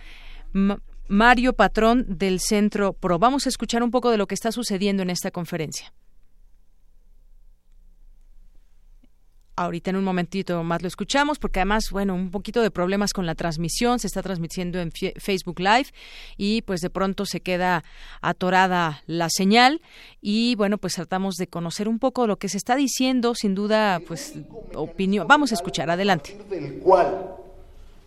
[1.08, 3.18] Mario Patrón del Centro Pro.
[3.18, 5.94] Vamos a escuchar un poco de lo que está sucediendo en esta conferencia.
[9.60, 13.26] Ahorita en un momentito más lo escuchamos porque además, bueno, un poquito de problemas con
[13.26, 15.88] la transmisión, se está transmitiendo en Facebook Live
[16.38, 17.84] y pues de pronto se queda
[18.22, 19.82] atorada la señal
[20.22, 24.00] y bueno, pues tratamos de conocer un poco lo que se está diciendo, sin duda,
[24.08, 24.36] pues
[24.76, 25.28] opinión.
[25.28, 26.38] Vamos a escuchar, adelante.
[26.50, 27.36] Del cual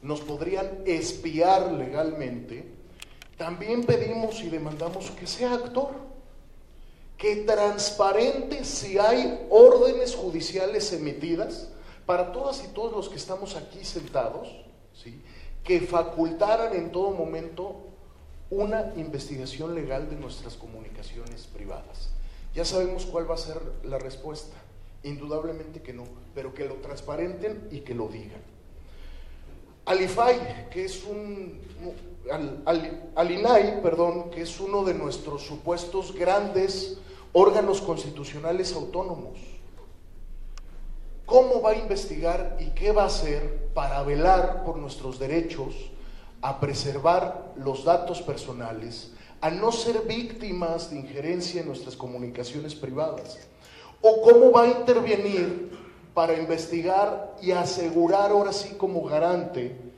[0.00, 2.64] nos podrían espiar legalmente,
[3.36, 6.11] también pedimos y demandamos que sea actor
[7.22, 11.68] que transparente si hay órdenes judiciales emitidas
[12.04, 14.48] para todas y todos los que estamos aquí sentados,
[14.92, 15.22] ¿sí?
[15.62, 17.76] que facultaran en todo momento
[18.50, 22.08] una investigación legal de nuestras comunicaciones privadas.
[22.56, 24.56] Ya sabemos cuál va a ser la respuesta.
[25.04, 26.02] Indudablemente que no,
[26.34, 28.42] pero que lo transparenten y que lo digan.
[29.84, 31.60] Alifay, que es un,
[32.28, 36.98] al, perdón, que es uno de nuestros supuestos grandes
[37.32, 39.38] órganos constitucionales autónomos.
[41.24, 45.74] ¿Cómo va a investigar y qué va a hacer para velar por nuestros derechos
[46.42, 53.38] a preservar los datos personales, a no ser víctimas de injerencia en nuestras comunicaciones privadas?
[54.02, 55.70] ¿O cómo va a intervenir
[56.12, 59.91] para investigar y asegurar ahora sí como garante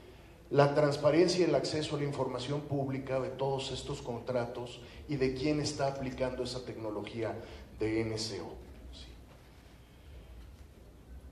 [0.54, 5.34] la transparencia y el acceso a la información pública de todos estos contratos y de
[5.34, 7.34] quién está aplicando esa tecnología
[7.80, 8.52] de NCO.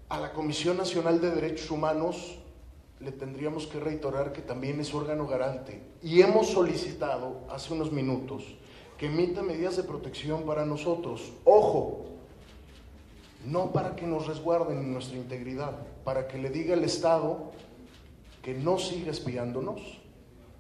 [0.09, 2.37] A la Comisión Nacional de Derechos Humanos
[2.99, 8.43] le tendríamos que reiterar que también es órgano garante y hemos solicitado hace unos minutos
[8.99, 11.33] que emita medidas de protección para nosotros.
[11.45, 12.07] Ojo,
[13.47, 17.53] no para que nos resguarden nuestra integridad, para que le diga al Estado
[18.43, 19.81] que no siga espiándonos,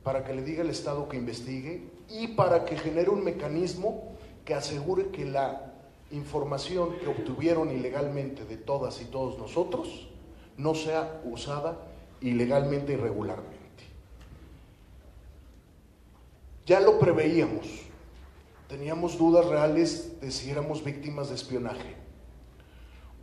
[0.02, 4.54] para que le diga al Estado que investigue y para que genere un mecanismo que
[4.54, 5.72] asegure que la
[6.10, 10.08] información que obtuvieron ilegalmente de todas y todos nosotros
[10.56, 11.78] no sea usada
[12.20, 13.60] ilegalmente y irregularmente.
[16.66, 17.66] Ya lo preveíamos,
[18.68, 22.01] teníamos dudas reales de si éramos víctimas de espionaje.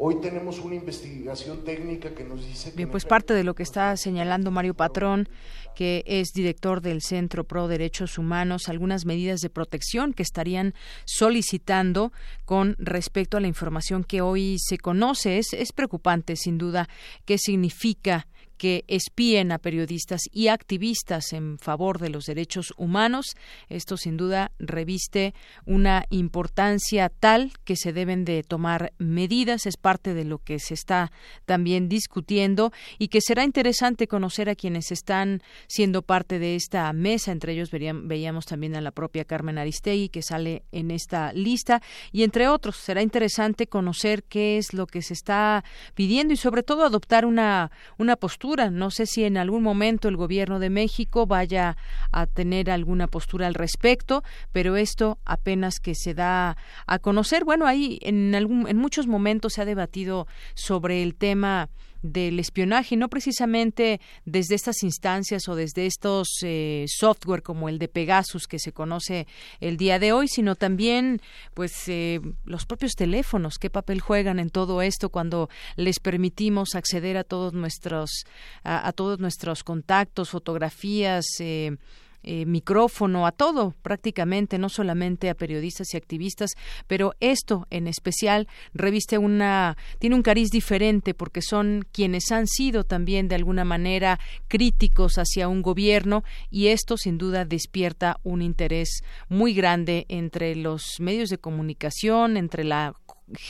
[0.01, 2.77] Hoy tenemos una investigación técnica que nos dice que...
[2.77, 5.27] Bien, pues parte de lo que está señalando Mario Patrón,
[5.75, 10.73] que es director del Centro Pro Derechos Humanos, algunas medidas de protección que estarían
[11.03, 12.13] solicitando
[12.45, 15.37] con respecto a la información que hoy se conoce.
[15.37, 16.87] Es, es preocupante, sin duda,
[17.25, 18.25] qué significa
[18.59, 23.37] que espíen a periodistas y activistas en favor de los derechos humanos.
[23.69, 25.33] Esto sin duda reviste
[25.65, 29.65] una importancia tal que se deben de tomar medidas.
[29.65, 31.11] Es parte de lo que se está
[31.45, 37.31] también discutiendo y que será interesante conocer a quienes están siendo parte de esta mesa.
[37.31, 41.81] Entre ellos veíamos también a la propia Carmen Aristegui que sale en esta lista
[42.11, 45.63] y entre otros será interesante conocer qué es lo que se está
[45.95, 50.17] pidiendo y sobre todo adoptar una, una postura no sé si en algún momento el
[50.17, 51.77] gobierno de México vaya
[52.11, 57.45] a tener alguna postura al respecto, pero esto apenas que se da a conocer.
[57.45, 61.69] Bueno, ahí en, algún, en muchos momentos se ha debatido sobre el tema
[62.01, 67.87] del espionaje, no precisamente desde estas instancias o desde estos eh, software como el de
[67.87, 69.27] Pegasus que se conoce
[69.59, 71.21] el día de hoy, sino también
[71.53, 77.17] pues eh, los propios teléfonos, qué papel juegan en todo esto cuando les permitimos acceder
[77.17, 78.25] a todos nuestros
[78.63, 81.77] a, todos nuestros contactos, fotografías, eh,
[82.23, 86.51] eh, micrófono a todo prácticamente, no solamente a periodistas y activistas,
[86.87, 92.83] pero esto en especial reviste una, tiene un cariz diferente porque son quienes han sido
[92.83, 99.01] también de alguna manera críticos hacia un gobierno y esto sin duda despierta un interés
[99.27, 102.93] muy grande entre los medios de comunicación, entre la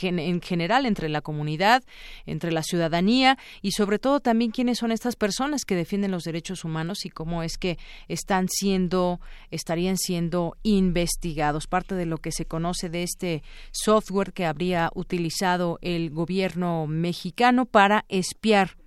[0.02, 1.82] en general entre la comunidad,
[2.26, 6.64] entre la ciudadanía y sobre todo también quiénes son estas personas que defienden los derechos
[6.64, 7.78] humanos y cómo es que
[8.08, 9.20] están siendo,
[9.50, 11.66] estarían siendo investigados.
[11.66, 17.66] Parte de lo que se conoce de este software que habría utilizado el gobierno mexicano
[17.66, 18.79] para espiar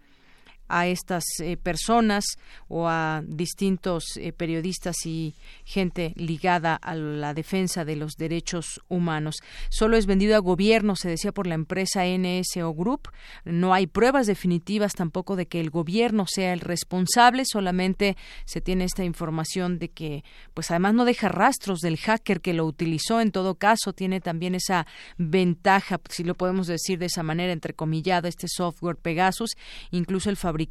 [0.68, 2.26] a estas eh, personas
[2.68, 5.36] o a distintos eh, periodistas y
[5.66, 9.36] gente ligada a la defensa de los derechos humanos.
[9.70, 13.10] Solo es vendido a gobierno, se decía por la empresa NSO Group.
[13.46, 18.86] No hay pruebas definitivas tampoco de que el gobierno sea el responsable, solamente se tiene
[18.86, 23.22] esta información de que, pues además no deja rastros del hacker que lo utilizó.
[23.22, 24.88] En todo caso, tiene también esa
[25.18, 29.52] ventaja, si lo podemos decir de esa manera, entrecomillada, este software Pegasus,
[29.92, 30.63] incluso el fabricante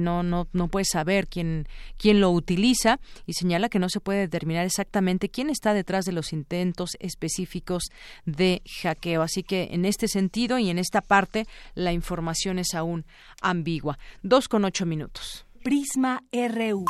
[0.00, 4.20] no, no, no puede saber quién, quién lo utiliza y señala que no se puede
[4.20, 7.84] determinar exactamente quién está detrás de los intentos específicos
[8.24, 9.22] de hackeo.
[9.22, 13.04] Así que en este sentido y en esta parte la información es aún
[13.40, 13.98] ambigua.
[14.22, 15.46] Dos con ocho minutos.
[15.62, 16.84] Prisma RU.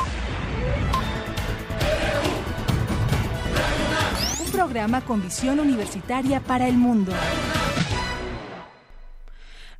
[4.39, 7.11] Un programa con visión universitaria para el mundo.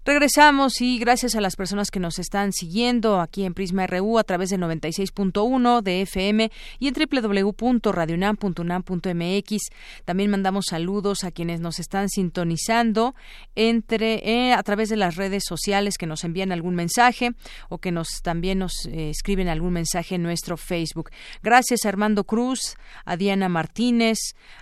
[0.04, 4.24] Regresamos y gracias a las personas que nos están siguiendo aquí en Prisma RU a
[4.24, 9.58] través del 96.1 de FM y en www.radionam.unam.mx.
[10.04, 13.14] También mandamos saludos a quienes nos están sintonizando
[13.54, 17.36] entre eh, a través de las redes sociales que nos envían algún mensaje
[17.70, 21.12] o que nos también nos eh, escriben algún mensaje en nuestro Facebook.
[21.44, 22.76] Gracias a Armando Cruz,
[23.06, 24.18] a Diana Martínez,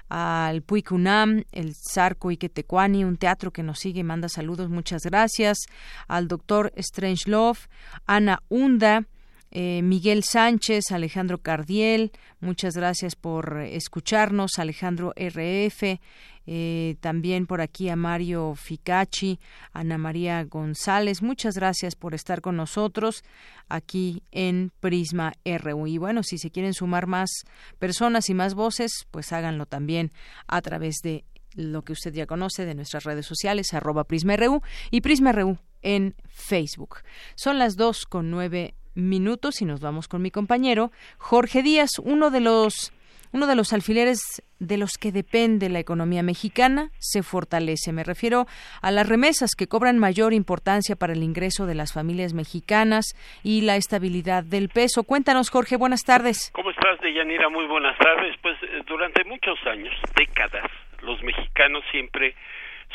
[0.09, 4.69] al Puicunam, el Zarco Iquetecuani, un teatro que nos sigue y manda saludos.
[4.69, 5.67] Muchas gracias gracias
[6.07, 7.59] al doctor Strangelove,
[8.07, 9.05] Ana Hunda,
[9.51, 15.99] eh, Miguel Sánchez, Alejandro Cardiel, muchas gracias por escucharnos, Alejandro RF,
[16.47, 19.39] eh, también por aquí a Mario Ficacci,
[19.71, 23.23] Ana María González, muchas gracias por estar con nosotros
[23.67, 25.85] aquí en Prisma RU.
[25.85, 27.29] Y bueno, si se quieren sumar más
[27.77, 30.11] personas y más voces, pues háganlo también
[30.47, 31.23] a través de
[31.55, 36.97] lo que usted ya conoce de nuestras redes sociales, arroba PrismaRU y PrismaRU en Facebook.
[37.35, 42.31] Son las dos con nueve minutos y nos vamos con mi compañero Jorge Díaz, uno
[42.31, 42.93] de los
[43.31, 47.93] uno de los alfileres de los que depende la economía mexicana se fortalece.
[47.93, 48.47] Me refiero
[48.81, 53.05] a las remesas que cobran mayor importancia para el ingreso de las familias mexicanas
[53.43, 55.03] y la estabilidad del peso.
[55.03, 56.51] Cuéntanos, Jorge, buenas tardes.
[56.53, 57.49] ¿Cómo estás, Deyanira?
[57.49, 58.35] Muy buenas tardes.
[58.41, 60.71] Pues eh, durante muchos años, décadas,
[61.01, 62.35] los mexicanos siempre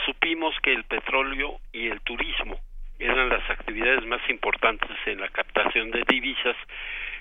[0.07, 2.61] supimos que el petróleo y el turismo
[2.99, 6.57] eran las actividades más importantes en la captación de divisas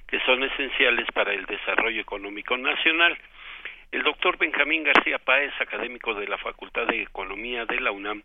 [0.08, 3.18] que son esenciales para el desarrollo económico nacional.
[3.92, 8.24] El doctor Benjamín García Páez, académico de la Facultad de Economía de la UNAM,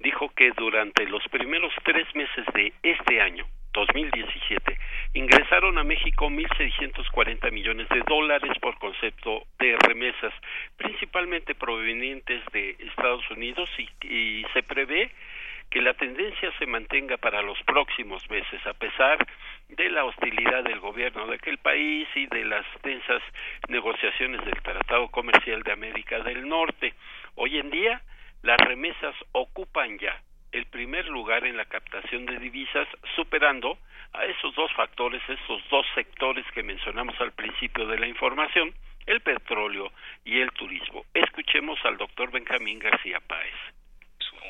[0.00, 3.46] dijo que durante los primeros tres meses de este año,
[3.78, 4.78] 2017,
[5.14, 10.34] ingresaron a México 1.640 millones de dólares por concepto de remesas,
[10.76, 15.10] principalmente provenientes de Estados Unidos y, se prevé
[15.70, 19.26] que la tendencia se mantenga para los próximos meses, a pesar
[19.68, 23.22] de la hostilidad del gobierno de aquel país y de las tensas
[23.68, 26.94] negociaciones del Tratado Comercial de América del Norte.
[27.34, 28.00] Hoy en día,
[28.42, 30.18] las remesas ocupan ya
[30.52, 33.78] el primer lugar en la captación de divisas, superando
[34.12, 38.74] a esos dos factores, esos dos sectores que mencionamos al principio de la información,
[39.06, 39.92] el petróleo
[40.24, 41.04] y el turismo.
[41.14, 43.54] Escuchemos al doctor Benjamín García Páez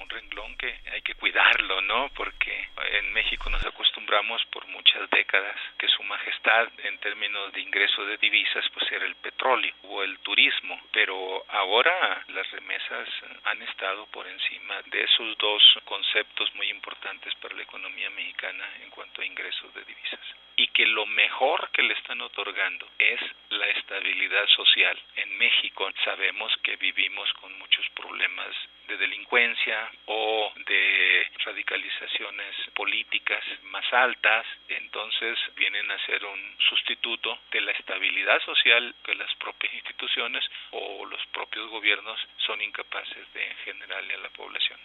[0.01, 2.09] un renglón que hay que cuidarlo, ¿no?
[2.15, 8.05] Porque en México nos acostumbramos por muchas décadas que su majestad en términos de ingreso
[8.07, 13.09] de divisas pues era el petróleo o el turismo, pero ahora las remesas
[13.45, 18.91] han estado por encima de esos dos conceptos muy importantes para la economía mexicana en
[18.91, 20.21] cuanto a ingresos de divisas
[20.59, 23.21] y que lo mejor que le están otorgando es
[23.51, 24.99] la estabilidad social.
[25.15, 28.55] En México sabemos que vivimos con muchos problemas
[28.89, 37.61] de delincuencia o de radicalizaciones políticas más altas, entonces vienen a ser un sustituto de
[37.61, 44.15] la estabilidad social que las propias instituciones o los propios gobiernos son incapaces de generarle
[44.15, 44.79] a la población.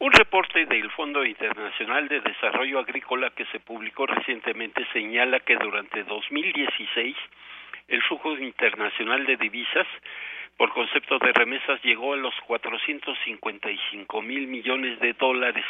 [0.00, 6.04] Un reporte del Fondo Internacional de Desarrollo Agrícola que se publicó recientemente señala que durante
[6.04, 7.16] 2016
[7.88, 9.86] el flujo internacional de divisas
[10.58, 15.64] por concepto de remesas llegó a los 455 mil millones de dólares,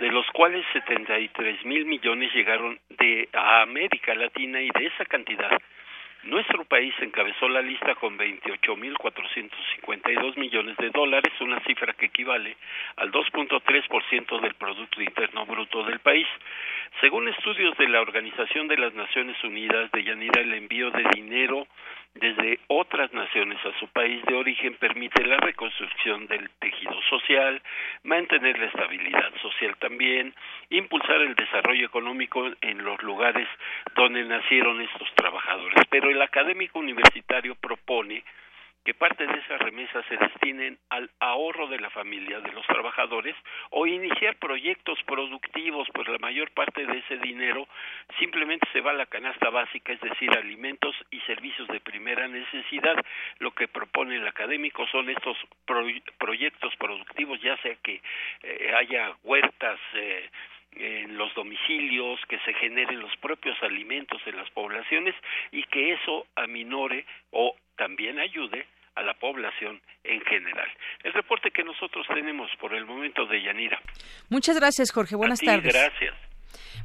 [0.00, 5.56] de los cuales 73 mil millones llegaron de a América Latina y de esa cantidad
[6.24, 12.56] nuestro país encabezó la lista con 28.452 millones de dólares, una cifra que equivale
[12.96, 16.26] al 2.3% del Producto Interno Bruto del país.
[17.02, 21.66] Según estudios de la Organización de las Naciones Unidas, de Yanira, el envío de dinero
[22.14, 27.60] desde otras naciones a su país de origen permite la reconstrucción del tejido social,
[28.04, 30.34] mantener la estabilidad social también,
[30.70, 33.48] impulsar el desarrollo económico en los lugares
[33.96, 35.84] donde nacieron estos trabajadores.
[35.90, 38.22] Pero el académico universitario propone
[38.84, 43.34] que parte de esas remesas se destinen al ahorro de la familia de los trabajadores
[43.70, 47.66] o iniciar proyectos productivos, pues la mayor parte de ese dinero
[48.18, 52.96] simplemente se va a la canasta básica, es decir, alimentos y servicios de primera necesidad.
[53.38, 55.38] Lo que propone el académico son estos
[56.18, 58.02] proyectos productivos, ya sea que
[58.42, 60.28] eh, haya huertas, eh,
[60.76, 65.14] en los domicilios, que se generen los propios alimentos en las poblaciones
[65.52, 70.68] y que eso aminore o también ayude a la población en general.
[71.02, 73.80] El reporte que nosotros tenemos por el momento de Yanira.
[74.28, 75.16] Muchas gracias, Jorge.
[75.16, 75.72] Buenas tardes.
[75.72, 76.14] Gracias.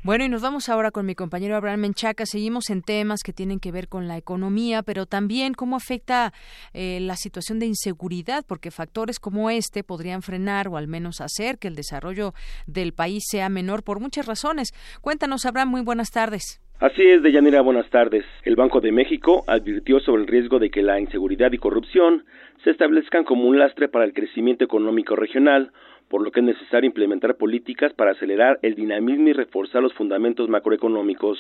[0.02, 2.26] Bueno, y nos vamos ahora con mi compañero Abraham Menchaca.
[2.26, 6.34] Seguimos en temas que tienen que ver con la economía, pero también cómo afecta
[6.73, 11.60] eh, la situación de inseguridad, porque factores como este podrían frenar o al menos hacer
[11.60, 12.34] que el desarrollo
[12.65, 14.69] del país sea menor por muchas razones.
[15.02, 16.61] Cuéntanos, Abraham, muy buenas tardes.
[16.80, 18.23] Así es, Deyanira, buenas tardes.
[18.45, 22.23] El Banco de México advirtió sobre el riesgo de que la inseguridad y corrupción
[22.64, 25.73] se establezcan como un lastre para el crecimiento económico regional,
[26.07, 30.47] por lo que es necesario implementar políticas para acelerar el dinamismo y reforzar los fundamentos
[30.47, 31.38] macroeconómicos.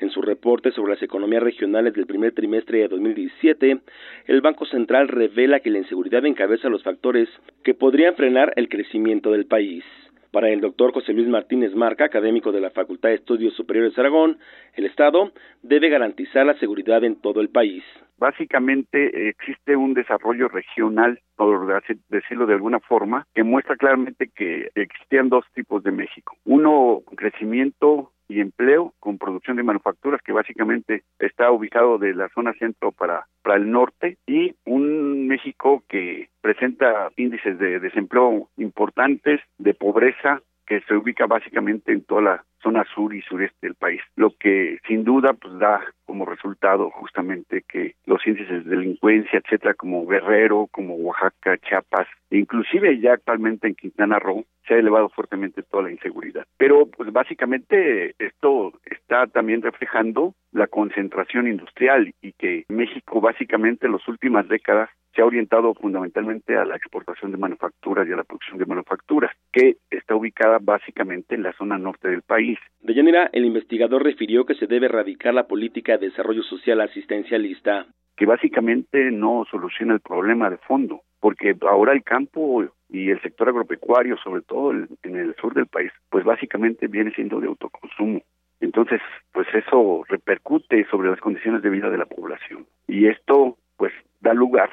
[0.00, 3.78] En su reporte sobre las economías regionales del primer trimestre de 2017,
[4.26, 7.30] el Banco Central revela que la inseguridad encabeza los factores
[7.64, 9.82] que podrían frenar el crecimiento del país.
[10.30, 14.02] Para el doctor José Luis Martínez Marca, académico de la Facultad de Estudios Superiores de
[14.02, 14.38] Aragón,
[14.74, 15.32] el Estado
[15.62, 17.82] debe garantizar la seguridad en todo el país.
[18.18, 25.30] Básicamente existe un desarrollo regional, por decirlo de alguna forma, que muestra claramente que existían
[25.30, 26.36] dos tipos de México.
[26.44, 32.52] Uno, crecimiento y empleo con producción de manufacturas que básicamente está ubicado de la zona
[32.54, 39.74] centro para, para el norte y un México que presenta índices de desempleo importantes, de
[39.74, 44.34] pobreza, que se ubica básicamente en toda la zona sur y sureste del país, lo
[44.38, 50.06] que sin duda pues da como resultado justamente que los índices de delincuencia, etcétera, como
[50.06, 55.84] Guerrero, como Oaxaca, Chiapas, inclusive ya actualmente en Quintana Roo, se ha elevado fuertemente toda
[55.84, 56.44] la inseguridad.
[56.58, 63.92] Pero pues básicamente esto está también reflejando la concentración industrial y que México básicamente en
[63.92, 68.22] las últimas décadas se ha orientado fundamentalmente a la exportación de manufacturas y a la
[68.22, 73.28] producción de manufacturas, que está ubicada básicamente en la zona norte del país de Yanira,
[73.32, 77.86] el investigador refirió que se debe erradicar la política de desarrollo social asistencialista.
[78.16, 83.48] Que básicamente no soluciona el problema de fondo, porque ahora el campo y el sector
[83.48, 88.22] agropecuario, sobre todo en el sur del país, pues básicamente viene siendo de autoconsumo.
[88.60, 89.00] Entonces,
[89.32, 92.66] pues eso repercute sobre las condiciones de vida de la población.
[92.86, 94.70] Y esto, pues, da lugar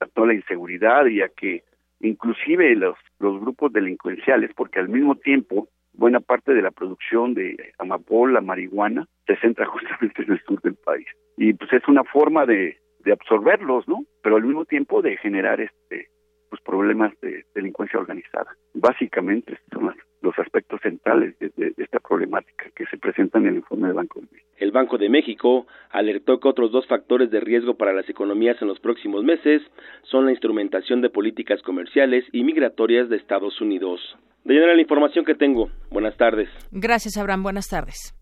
[0.00, 1.62] a toda la inseguridad y a que
[2.00, 7.56] inclusive los, los grupos delincuenciales, porque al mismo tiempo buena parte de la producción de
[7.78, 11.06] amapola, marihuana, se centra justamente en el sur del país.
[11.36, 14.04] Y pues es una forma de, de absorberlos, ¿no?
[14.22, 16.08] Pero al mismo tiempo de generar este
[16.50, 18.54] pues problemas de delincuencia organizada.
[18.74, 23.86] Básicamente son los aspectos centrales de, de, esta problemática que se presentan en el informe
[23.86, 24.50] del Banco de México.
[24.58, 28.68] El Banco de México alertó que otros dos factores de riesgo para las economías en
[28.68, 29.62] los próximos meses
[30.02, 34.00] son la instrumentación de políticas comerciales y migratorias de Estados Unidos.
[34.44, 35.70] De llenar la información que tengo.
[35.90, 36.48] Buenas tardes.
[36.72, 37.42] Gracias, Abraham.
[37.42, 38.14] Buenas tardes.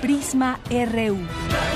[0.00, 1.75] Prisma RU.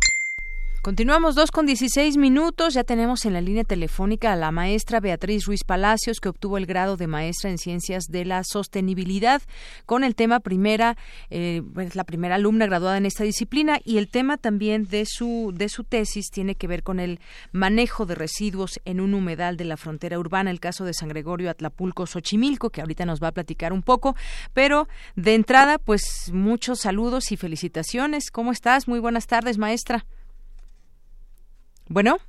[0.81, 2.73] Continuamos dos con 16 minutos.
[2.73, 6.65] Ya tenemos en la línea telefónica a la maestra Beatriz Ruiz Palacios, que obtuvo el
[6.65, 9.43] grado de maestra en Ciencias de la Sostenibilidad
[9.85, 10.97] con el tema primera,
[11.29, 11.61] eh,
[11.93, 15.83] la primera alumna graduada en esta disciplina y el tema también de su de su
[15.83, 17.19] tesis tiene que ver con el
[17.51, 21.51] manejo de residuos en un humedal de la frontera urbana, el caso de San Gregorio
[21.51, 24.15] Atlapulco Xochimilco, que ahorita nos va a platicar un poco.
[24.55, 28.31] Pero de entrada, pues muchos saludos y felicitaciones.
[28.31, 28.87] ¿Cómo estás?
[28.87, 30.07] Muy buenas tardes, maestra.
[31.93, 32.19] Bueno,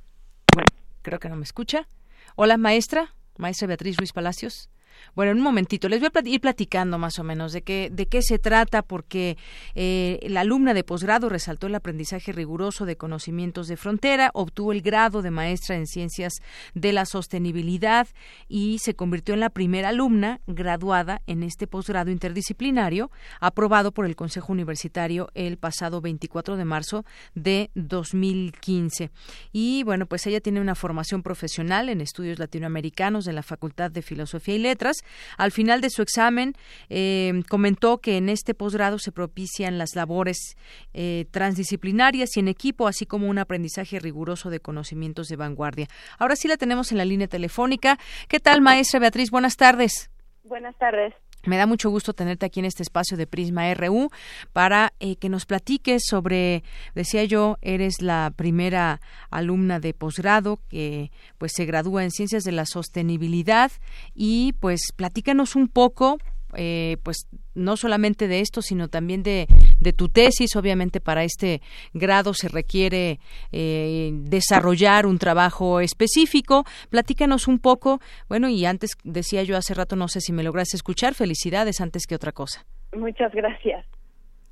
[0.53, 0.67] bueno,
[1.03, 1.87] creo que no me escucha.
[2.35, 4.69] Hola, maestra, maestra Beatriz Ruiz Palacios.
[5.15, 8.07] Bueno, en un momentito les voy a ir platicando más o menos de qué de
[8.07, 9.37] qué se trata porque
[9.75, 14.81] eh, la alumna de posgrado resaltó el aprendizaje riguroso de conocimientos de frontera, obtuvo el
[14.81, 16.33] grado de maestra en ciencias
[16.73, 18.07] de la sostenibilidad
[18.47, 24.15] y se convirtió en la primera alumna graduada en este posgrado interdisciplinario aprobado por el
[24.15, 27.05] Consejo Universitario el pasado 24 de marzo
[27.35, 29.11] de 2015.
[29.51, 34.01] Y bueno, pues ella tiene una formación profesional en estudios latinoamericanos de la Facultad de
[34.01, 34.92] Filosofía y Letras
[35.37, 36.53] al final de su examen,
[36.89, 40.57] eh, comentó que en este posgrado se propician las labores
[40.93, 45.87] eh, transdisciplinarias y en equipo, así como un aprendizaje riguroso de conocimientos de vanguardia.
[46.19, 47.97] Ahora sí la tenemos en la línea telefónica.
[48.27, 49.31] ¿Qué tal, maestra Beatriz?
[49.31, 50.09] Buenas tardes.
[50.43, 51.13] Buenas tardes.
[51.45, 54.09] Me da mucho gusto tenerte aquí en este espacio de Prisma RU
[54.53, 56.63] para eh, que nos platiques sobre,
[56.95, 62.53] decía yo, eres la primera alumna de posgrado que pues se gradúa en Ciencias de
[62.53, 63.73] la Sostenibilidad
[64.15, 66.17] y pues platícanos un poco
[66.55, 69.47] eh, pues no solamente de esto, sino también de,
[69.95, 70.55] tu tesis.
[70.55, 71.61] Obviamente para este
[71.93, 73.19] grado se requiere
[73.51, 76.63] eh, desarrollar un trabajo específico.
[76.89, 77.99] Platícanos un poco.
[78.27, 81.13] Bueno, y antes decía yo hace rato, no sé si me logras escuchar.
[81.13, 82.65] Felicidades antes que otra cosa.
[82.93, 83.85] Muchas gracias.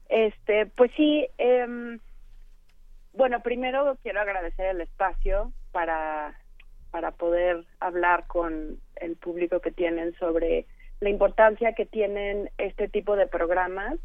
[0.09, 1.27] Este, pues sí.
[1.37, 1.97] Eh,
[3.13, 6.35] bueno, primero quiero agradecer el espacio para
[6.91, 10.65] para poder hablar con el público que tienen sobre
[11.01, 13.97] la importancia que tienen este tipo de programas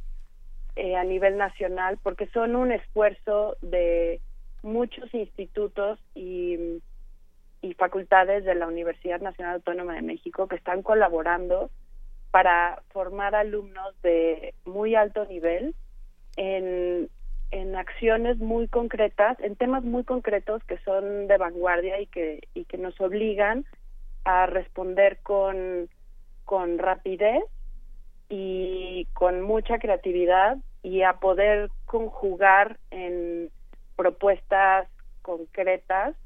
[0.75, 4.21] eh, a nivel nacional, porque son un esfuerzo de
[4.63, 6.83] muchos institutos y,
[7.61, 11.71] y facultades de la Universidad Nacional Autónoma de México que están colaborando
[12.31, 15.75] para formar alumnos de muy alto nivel
[16.37, 17.11] en,
[17.51, 22.65] en acciones muy concretas, en temas muy concretos que son de vanguardia y que, y
[22.65, 23.67] que nos obligan
[24.25, 25.89] a responder con
[26.47, 27.45] con rapidez
[28.31, 33.51] y con mucha creatividad y a poder conjugar en
[33.97, 34.89] propuestas
[35.23, 36.17] concretas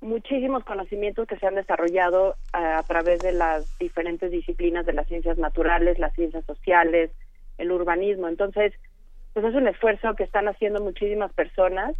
[0.00, 5.36] muchísimos conocimientos que se han desarrollado a, través de las diferentes disciplinas de las ciencias
[5.38, 7.10] naturales, las ciencias sociales,
[7.58, 8.28] el urbanismo.
[8.28, 8.72] Entonces,
[9.34, 11.94] pues es un esfuerzo que están haciendo muchísimas personas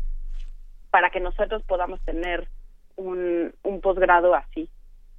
[0.90, 2.48] para que nosotros podamos tener
[2.96, 4.68] un, un posgrado así.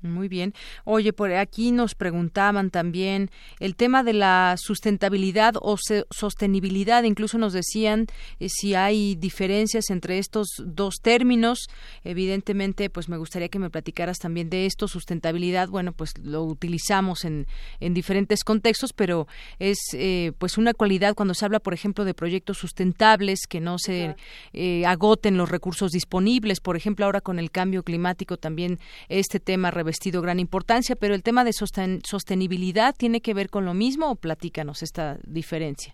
[0.01, 0.53] Muy bien.
[0.83, 3.29] Oye, por aquí nos preguntaban también
[3.59, 5.77] el tema de la sustentabilidad o
[6.09, 7.03] sostenibilidad.
[7.03, 8.07] Incluso nos decían
[8.39, 11.67] eh, si hay diferencias entre estos dos términos.
[12.03, 14.87] Evidentemente, pues me gustaría que me platicaras también de esto.
[14.87, 17.45] Sustentabilidad, bueno, pues lo utilizamos en,
[17.79, 19.27] en diferentes contextos, pero
[19.59, 23.77] es eh, pues una cualidad cuando se habla, por ejemplo, de proyectos sustentables que no
[23.77, 24.15] se
[24.53, 26.59] eh, agoten los recursos disponibles.
[26.59, 28.79] Por ejemplo, ahora con el cambio climático también
[29.09, 33.73] este tema vestido gran importancia, pero el tema de sostenibilidad tiene que ver con lo
[33.73, 35.93] mismo o platícanos esta diferencia.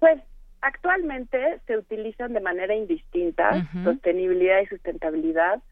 [0.00, 0.20] Pues
[0.62, 1.38] actualmente
[1.68, 3.46] se utilizan de manera indistinta
[3.84, 5.62] sostenibilidad y sustentabilidad.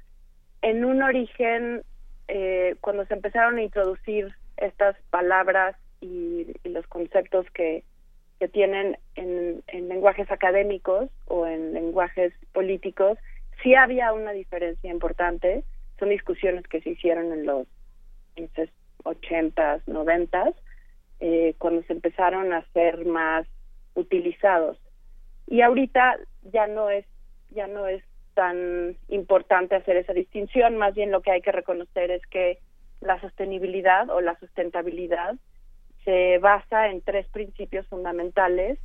[0.62, 1.82] En un origen,
[2.28, 7.82] eh, cuando se empezaron a introducir estas palabras y, los conceptos que,
[8.39, 13.19] que tienen en, en, lenguajes académicos o en lenguajes políticos,
[13.65, 15.65] sí había una diferencia importante
[16.01, 17.68] son discusiones que se hicieron en los
[19.05, 20.52] 80s, 90
[21.20, 23.47] eh, cuando se empezaron a ser más
[23.94, 24.78] utilizados.
[25.47, 26.18] Y ahorita
[26.52, 27.05] ya no es
[27.51, 28.02] ya no es
[28.35, 32.59] tan importante hacer esa distinción, más bien lo que hay que reconocer es que
[33.01, 35.35] la sostenibilidad o la sustentabilidad
[36.05, 38.78] se basa en tres principios fundamentales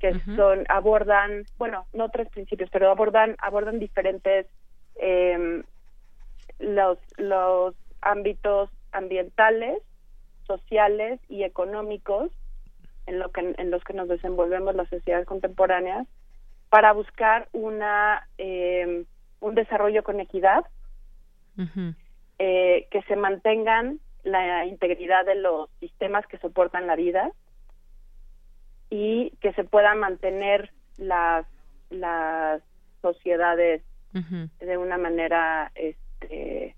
[0.00, 4.46] que son abordan bueno no tres principios pero abordan abordan diferentes
[4.96, 5.62] eh,
[6.58, 9.82] los, los ámbitos ambientales,
[10.46, 12.30] sociales y económicos
[13.06, 16.06] en, lo que, en los que nos desenvolvemos las sociedades contemporáneas
[16.68, 19.04] para buscar una eh,
[19.40, 20.64] un desarrollo con equidad
[22.38, 27.30] eh, que se mantengan la integridad de los sistemas que soportan la vida
[28.90, 31.46] y que se puedan mantener las
[31.90, 32.62] las
[33.02, 33.82] sociedades
[34.12, 35.72] de una manera
[36.24, 36.76] este,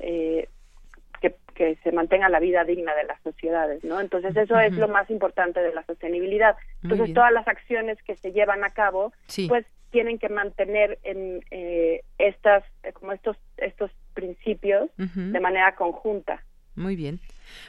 [0.00, 0.48] eh,
[1.20, 4.00] que, que, se mantenga la vida digna de las sociedades, ¿no?
[4.00, 6.56] Entonces eso es lo más importante de la sostenibilidad.
[6.82, 9.12] Entonces todas las acciones que se llevan a cabo,
[9.48, 12.64] pues tienen que mantener en eh, estas
[12.94, 16.42] como estos estos principios de manera conjunta.
[16.74, 17.20] Muy bien.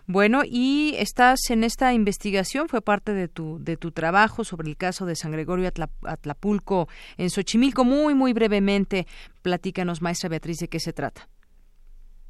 [0.08, 4.78] Bueno, y estás en esta investigación, fue parte de tu, de tu trabajo sobre el
[4.78, 5.70] caso de San Gregorio
[6.04, 6.88] Atlapulco
[7.18, 7.84] en Xochimilco.
[7.84, 9.06] Muy, muy brevemente,
[9.42, 11.28] platícanos, maestra Beatriz, de qué se trata.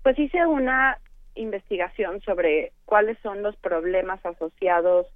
[0.03, 0.97] Pues hice una
[1.35, 5.07] investigación sobre cuáles son los problemas asociados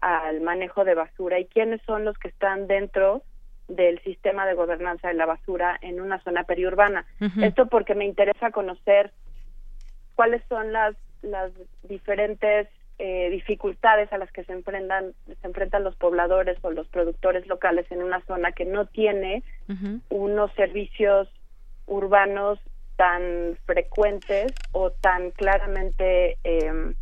[0.00, 3.22] al manejo de basura y quiénes son los que están dentro
[3.68, 7.06] del sistema de gobernanza de la basura en una zona periurbana.
[7.40, 9.12] Esto porque me interesa conocer
[10.14, 10.94] cuáles son las,
[11.24, 11.52] las
[11.82, 12.68] diferentes
[12.98, 17.90] eh, dificultades a las que se enfrentan, se enfrentan los pobladores o los productores locales
[17.90, 19.42] en una zona que no tiene
[20.10, 21.28] unos servicios
[21.86, 22.60] urbanos
[22.96, 26.94] tan frecuentes o tan claramente em,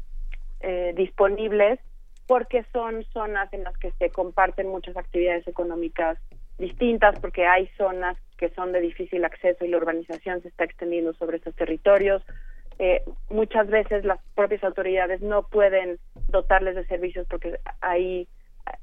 [0.60, 1.78] eh, disponibles
[2.26, 6.18] porque son zonas en las que se comparten muchas actividades económicas
[6.58, 11.12] distintas, porque hay zonas que son de difícil acceso y la urbanización se está extendiendo
[11.14, 12.22] sobre estos territorios.
[12.84, 13.00] Eh,
[13.30, 18.26] muchas veces las propias autoridades no pueden dotarles de servicios porque hay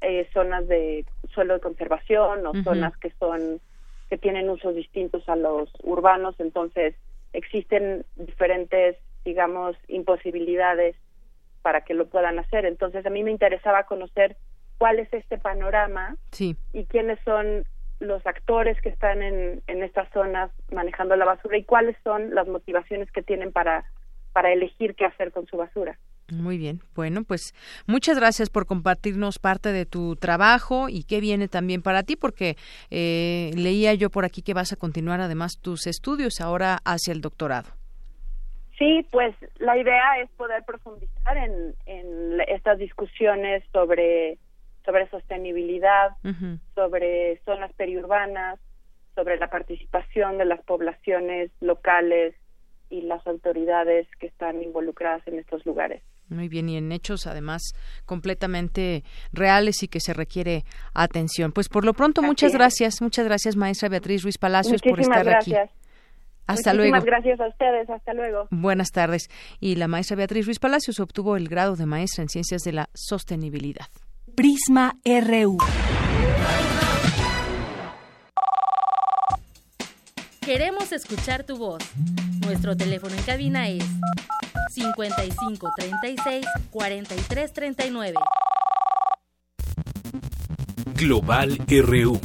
[0.00, 1.04] eh, zonas de
[1.34, 3.60] suelo de conservación o zonas que son
[4.08, 6.94] que tienen usos distintos a los urbanos, entonces
[7.34, 10.96] existen diferentes, digamos, imposibilidades
[11.60, 12.64] para que lo puedan hacer.
[12.64, 14.34] Entonces a mí me interesaba conocer
[14.78, 16.16] cuál es este panorama
[16.72, 17.66] y quiénes son
[18.00, 22.48] los actores que están en, en estas zonas manejando la basura y cuáles son las
[22.48, 23.84] motivaciones que tienen para,
[24.32, 25.98] para elegir qué hacer con su basura.
[26.32, 26.80] Muy bien.
[26.94, 27.54] Bueno, pues
[27.86, 32.56] muchas gracias por compartirnos parte de tu trabajo y qué viene también para ti, porque
[32.90, 37.20] eh, leía yo por aquí que vas a continuar además tus estudios ahora hacia el
[37.20, 37.70] doctorado.
[38.78, 44.38] Sí, pues la idea es poder profundizar en, en estas discusiones sobre
[44.84, 46.16] sobre sostenibilidad,
[46.74, 48.58] sobre zonas periurbanas,
[49.14, 52.34] sobre la participación de las poblaciones locales
[52.88, 56.02] y las autoridades que están involucradas en estos lugares.
[56.28, 57.72] Muy bien, y en hechos además
[58.06, 59.02] completamente
[59.32, 61.52] reales y que se requiere atención.
[61.52, 65.70] Pues por lo pronto, muchas gracias, muchas gracias, maestra Beatriz Ruiz Palacios, por estar gracias.
[65.70, 65.80] aquí.
[66.46, 68.48] Hasta Muchísimas gracias a ustedes, hasta luego.
[68.50, 69.28] Buenas tardes.
[69.60, 72.88] Y la maestra Beatriz Ruiz Palacios obtuvo el grado de maestra en Ciencias de la
[72.92, 73.86] Sostenibilidad.
[74.34, 75.58] Prisma RU.
[80.40, 81.82] Queremos escuchar tu voz.
[82.44, 83.84] Nuestro teléfono en cabina es
[84.72, 88.14] 55 36 43 39.
[90.94, 92.20] Global RU.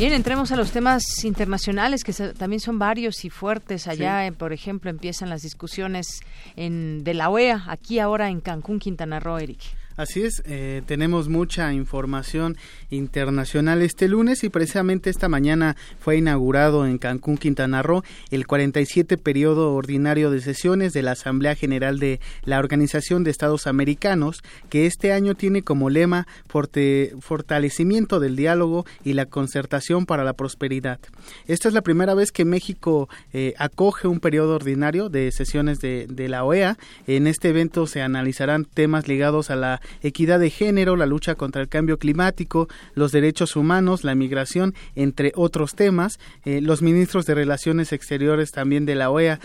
[0.00, 3.86] Bien, entremos a los temas internacionales que también son varios y fuertes.
[3.86, 6.20] Allá, eh, por ejemplo, empiezan las discusiones
[6.56, 9.60] en, de la OEA, aquí ahora en Cancún, Quintana Roo, Eric.
[10.00, 12.56] Así es, eh, tenemos mucha información
[12.88, 19.18] internacional este lunes y precisamente esta mañana fue inaugurado en Cancún, Quintana Roo, el 47
[19.18, 24.86] periodo ordinario de sesiones de la Asamblea General de la Organización de Estados Americanos, que
[24.86, 30.98] este año tiene como lema fortalecimiento del diálogo y la concertación para la prosperidad.
[31.46, 36.28] Esta es la primera vez que México eh, acoge un periodo ordinario de sesiones de
[36.30, 36.78] la OEA.
[37.06, 41.62] En este evento se analizarán temas ligados a la equidad de género, la lucha contra
[41.62, 46.18] el cambio climático, los derechos humanos, la migración, entre otros temas.
[46.44, 49.40] Eh, los ministros de Relaciones Exteriores también de la OEA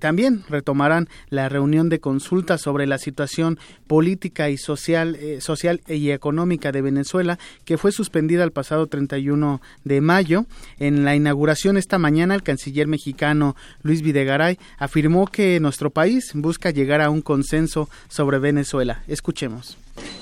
[0.00, 6.10] también retomarán la reunión de consulta sobre la situación política y social, eh, social y
[6.10, 10.46] económica de Venezuela, que fue suspendida el pasado 31 de mayo.
[10.78, 16.70] En la inauguración esta mañana, el canciller mexicano Luis Videgaray afirmó que nuestro país busca
[16.70, 19.02] llegar a un consenso sobre Venezuela.
[19.08, 19.75] Escuchemos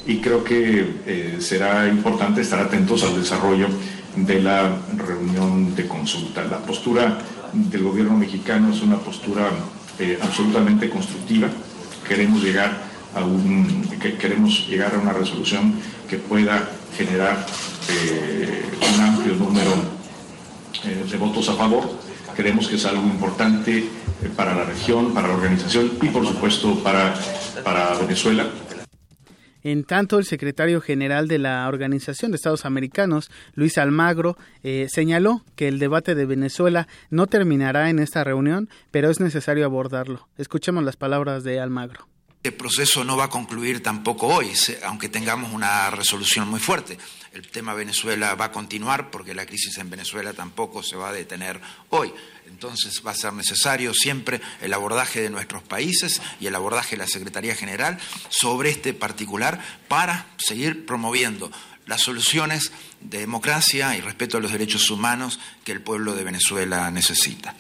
[0.07, 3.69] y creo que eh, será importante estar atentos al desarrollo
[4.17, 6.45] de la reunión de consulta.
[6.45, 7.19] La postura
[7.53, 9.49] del gobierno mexicano es una postura
[9.99, 11.49] eh, absolutamente constructiva.
[12.07, 13.85] Queremos llegar a un
[14.21, 15.75] queremos llegar a una resolución
[16.09, 17.47] que pueda generar
[17.89, 18.65] eh,
[18.95, 19.73] un amplio número
[21.11, 21.99] de votos a favor.
[22.37, 23.89] Creemos que es algo importante
[24.37, 27.15] para la región, para la organización y por supuesto para,
[27.65, 28.47] para Venezuela.
[29.65, 35.43] En tanto, el secretario general de la Organización de Estados Americanos, Luis Almagro, eh, señaló
[35.57, 40.29] que el debate de Venezuela no terminará en esta reunión, pero es necesario abordarlo.
[40.37, 42.07] Escuchemos las palabras de Almagro.
[42.43, 44.53] El proceso no va a concluir tampoco hoy,
[44.85, 46.99] aunque tengamos una resolución muy fuerte.
[47.33, 51.13] El tema Venezuela va a continuar porque la crisis en Venezuela tampoco se va a
[51.15, 51.59] detener
[51.89, 52.13] hoy.
[52.55, 56.99] Entonces va a ser necesario siempre el abordaje de nuestros países y el abordaje de
[56.99, 57.99] la Secretaría General
[58.29, 61.51] sobre este particular para seguir promoviendo
[61.87, 62.71] las soluciones
[63.01, 67.57] de democracia y respeto a los derechos humanos que el pueblo de Venezuela necesita.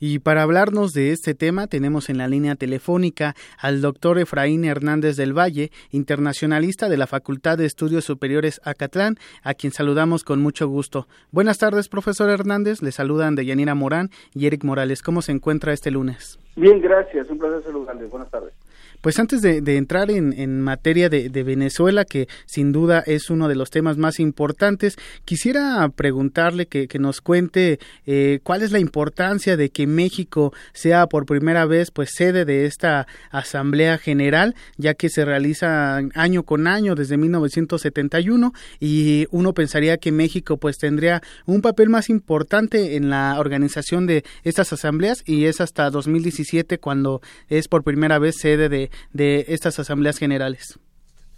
[0.00, 5.16] Y para hablarnos de este tema tenemos en la línea telefónica al doctor Efraín Hernández
[5.16, 10.68] del Valle, internacionalista de la Facultad de Estudios Superiores Acatlán, a quien saludamos con mucho
[10.68, 11.06] gusto.
[11.30, 12.80] Buenas tardes, profesor Hernández.
[12.80, 15.02] Le saludan de Yanira Morán y Eric Morales.
[15.02, 16.38] ¿Cómo se encuentra este lunes?
[16.56, 17.28] Bien, gracias.
[17.28, 18.10] Un placer saludarles.
[18.10, 18.54] Buenas tardes.
[19.00, 23.70] Pues antes de, entrar en, materia de, Venezuela, que sin duda es uno de los
[23.70, 29.86] temas más importantes, quisiera preguntarle que, nos cuente eh, cuál es la importancia de que
[29.86, 35.96] México sea por primera vez pues sede de esta Asamblea General, ya que se realiza
[36.14, 42.10] año con año desde 1971 y uno pensaría que México pues tendría un papel más
[42.10, 48.18] importante en la organización de estas asambleas y es hasta 2017 cuando es por primera
[48.18, 50.78] vez sede de de, estas asambleas generales.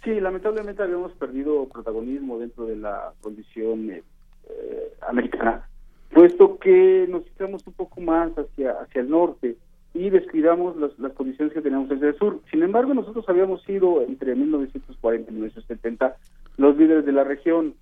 [0.03, 4.03] Sí, lamentablemente habíamos perdido protagonismo dentro de la condición eh,
[5.07, 5.67] americana,
[6.11, 9.55] puesto que nos situamos un poco más hacia, hacia el norte
[9.93, 12.41] y descuidamos las, las condiciones que teníamos hacia el sur.
[12.51, 16.17] Sin embargo, nosotros habíamos sido entre 1940 y 1970
[16.57, 17.75] los líderes de la región,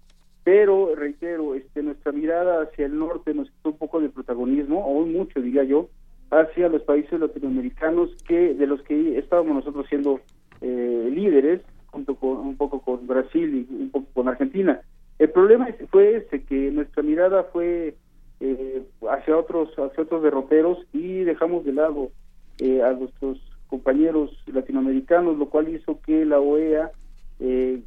[0.43, 5.05] pero reitero, este, nuestra mirada hacia el norte nos quitó un poco de protagonismo, o
[5.05, 5.89] mucho diría yo,
[6.31, 10.21] hacia los países latinoamericanos que de los que estábamos nosotros siendo
[10.61, 14.81] eh, líderes junto con un poco con Brasil y un poco con Argentina.
[15.19, 17.95] El problema fue ese que nuestra mirada fue
[18.39, 22.11] eh, hacia otros hacia otros derroteros y dejamos de lado
[22.59, 26.91] eh, a nuestros compañeros latinoamericanos, lo cual hizo que la OEA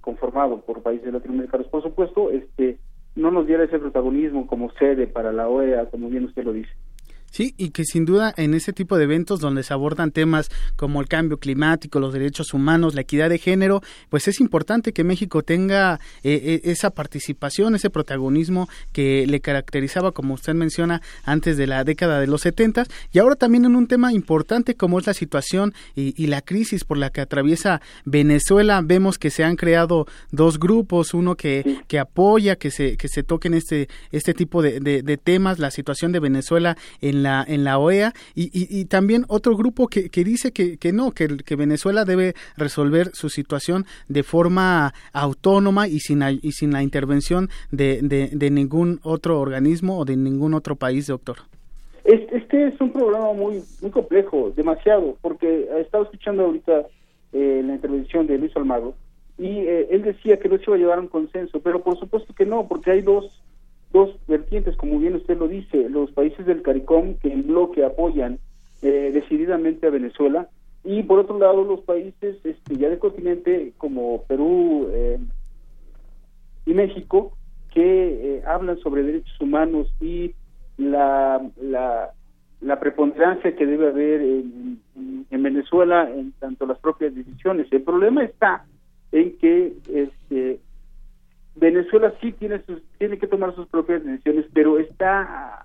[0.01, 2.77] conformado por países latinoamericanos, por supuesto, este
[3.15, 6.73] no nos diera ese protagonismo como sede para la OEA, como bien usted lo dice.
[7.35, 11.01] Sí, y que sin duda en ese tipo de eventos donde se abordan temas como
[11.01, 15.43] el cambio climático, los derechos humanos, la equidad de género, pues es importante que México
[15.43, 21.67] tenga eh, eh, esa participación, ese protagonismo que le caracterizaba, como usted menciona, antes de
[21.67, 25.15] la década de los 70 y ahora también en un tema importante como es la
[25.15, 28.81] situación y, la crisis por la que atraviesa Venezuela.
[28.81, 33.25] Vemos que se han creado dos grupos, uno que, que apoya que se, que se
[33.25, 37.79] toquen este, este tipo de, de temas, la situación de Venezuela en la, en la
[37.79, 43.09] OEA y, también otro grupo que, que dice que, que no, que, Venezuela debe resolver
[43.15, 50.17] su situación de forma autónoma y sin, la intervención de, ningún otro organismo o de
[50.17, 51.39] ningún otro país, doctor.
[52.05, 56.87] Este es un problema muy muy complejo, demasiado, porque he estado escuchando ahorita
[57.33, 58.95] eh, la intervención de Luis Almagro
[59.39, 61.99] y eh, él decía que no se iba a llevar a un consenso, pero por
[61.99, 63.43] supuesto que no, porque hay dos
[63.95, 68.41] dos vertientes, como bien usted lo dice, los países del CARICOM que en bloque apoyan
[68.83, 70.49] eh, decididamente a Venezuela
[70.83, 75.19] y por otro lado los países este, ya del continente como Perú eh,
[76.67, 77.33] y México
[77.73, 80.35] que eh, hablan sobre derechos humanos y
[80.77, 82.11] la, la,
[82.61, 84.81] la preponderancia que debe haber en,
[85.31, 87.69] en, Venezuela en tanto las propias decisiones.
[87.71, 88.67] El problema está
[89.13, 90.59] en que este,
[91.57, 95.65] Venezuela sí tiene sus, tiene que tomar sus propias decisiones, pero está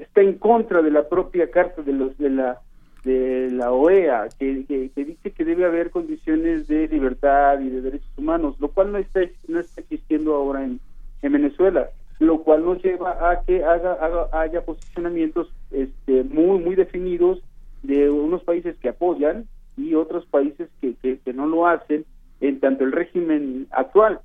[0.00, 2.60] está en contra de la propia carta de los de la
[3.04, 8.56] de la OEA que, dice que debe haber condiciones de libertad y de derechos humanos,
[8.60, 10.80] lo cual no está no está existiendo ahora en,
[11.22, 11.88] en Venezuela,
[12.18, 17.42] lo cual nos lleva a que haga, haya posicionamientos este, muy muy definidos
[17.82, 19.46] de unos países que apoyan
[19.76, 22.04] y otros países que, que no lo hacen
[22.40, 24.20] en tanto el régimen actual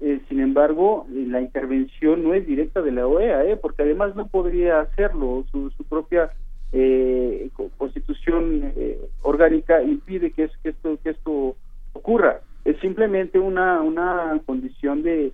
[0.00, 3.56] eh, sin embargo, la intervención no es directa de la OEA, ¿eh?
[3.56, 5.44] porque además no podría hacerlo.
[5.50, 6.30] Su, propia
[6.72, 7.48] eh,
[7.78, 11.56] constitución eh, orgánica impide que, que, esto, que esto
[11.92, 12.40] ocurra.
[12.64, 15.32] Es simplemente una, una condición de,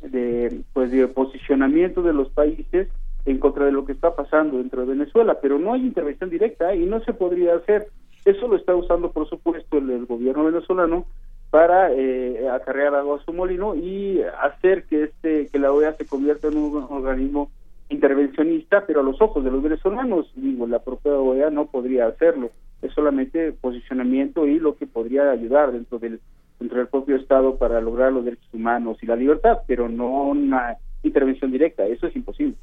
[0.00, 2.88] de, pues, de posicionamiento de los países
[3.24, 6.74] en contra de lo que está pasando dentro de Venezuela, pero no hay intervención directa
[6.74, 7.86] y no se podría hacer.
[8.24, 11.06] Eso lo está usando, por supuesto, el gobierno venezolano
[11.52, 16.06] para eh, acarrear agua a su molino y hacer que este que la OEA se
[16.06, 17.50] convierta en un organismo
[17.90, 22.52] intervencionista, pero a los ojos de los venezolanos, digo, la propia OEA no podría hacerlo,
[22.80, 26.20] es solamente posicionamiento y lo que podría ayudar dentro del
[26.58, 30.78] dentro del propio Estado para lograr los derechos humanos y la libertad, pero no una
[31.02, 32.56] intervención directa, eso es imposible.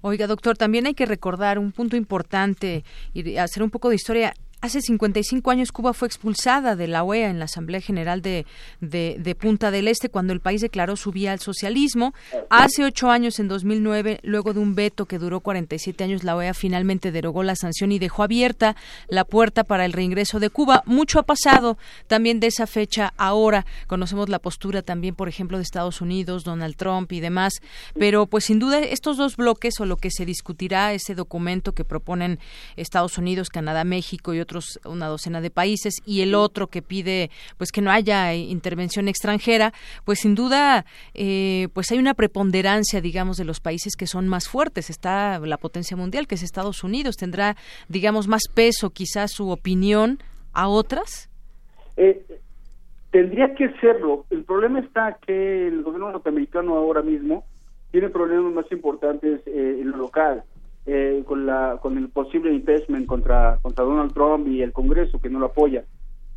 [0.00, 2.82] Oiga, doctor, también hay que recordar un punto importante
[3.14, 7.30] y hacer un poco de historia Hace 55 años Cuba fue expulsada de la OEA
[7.30, 8.44] en la Asamblea General de,
[8.80, 12.12] de, Punta del Este cuando el país declaró su vía al socialismo.
[12.50, 16.54] Hace ocho años, en 2009, luego de un veto que duró 47 años, la OEA
[16.54, 18.74] finalmente derogó la sanción y dejó abierta
[19.06, 20.82] la puerta para el reingreso de Cuba.
[20.86, 21.78] Mucho ha pasado
[22.08, 23.64] también de esa fecha ahora.
[23.86, 27.52] Conocemos la postura también, por ejemplo, de Estados Unidos, Donald Trump y demás.
[27.96, 31.84] Pero, pues sin duda, estos dos bloques o lo que se discutirá, ese documento que
[31.84, 32.40] proponen
[32.74, 34.47] Estados Unidos, Canadá, México y otros
[34.84, 39.72] una docena de países y el otro que pide pues que no haya intervención extranjera
[40.04, 40.84] pues sin duda
[41.14, 44.90] eh, pues hay una preponderancia digamos de los países que son más fuertes.
[44.90, 47.16] Está la potencia mundial que es Estados Unidos.
[47.16, 47.56] Tendrá
[47.88, 50.18] digamos más peso quizás su opinión
[50.52, 51.28] a otras
[51.98, 52.24] eh,
[53.10, 54.24] tendría que serlo.
[54.30, 57.44] El problema está que el gobierno norteamericano ahora mismo
[57.90, 60.44] tiene problemas más importantes eh, en lo local
[60.90, 65.28] eh, con, la, con el posible impeachment contra, contra Donald Trump y el Congreso que
[65.28, 65.84] no lo apoya.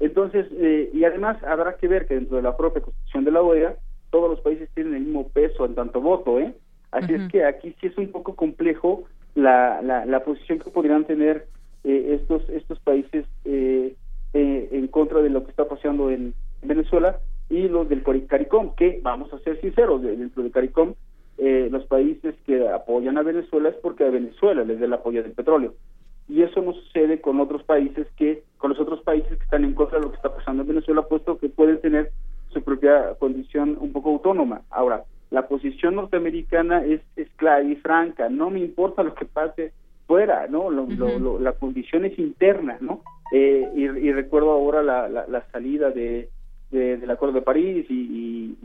[0.02, 3.42] Entonces, eh, y además habrá que ver que dentro de la propia Constitución de la
[3.42, 3.76] OEA,
[4.10, 6.54] todos los países tienen el mismo peso en tanto voto, ¿eh?
[6.92, 9.06] Así es que aquí sí es un poco complejo
[9.36, 11.48] la, la, la posición que podrían tener
[11.86, 17.20] eh, estos estos países en contra de lo que está pasando en Venezuela
[17.50, 20.94] y los del CARICOM, que vamos a ser sinceros, dentro del CARICOM
[21.44, 25.24] eh, los países que apoyan a Venezuela es porque a Venezuela les da el apoyo
[25.24, 25.74] del petróleo.
[26.30, 29.74] Y eso no sucede con otros países que, con los otros países que están en
[29.74, 32.12] contra de lo que está pasando en Venezuela, puesto que pueden tener
[32.50, 34.62] su propia condición un poco autónoma.
[34.70, 39.74] Ahora, la posición norteamericana es, es clara y franca, no me importa lo que pase
[40.06, 40.70] fuera, ¿no?
[40.70, 43.02] la condición es interna, ¿no?
[43.34, 46.30] Eh, y, recuerdo ahora la, la, salida de,
[46.70, 48.56] del Acuerdo de París y,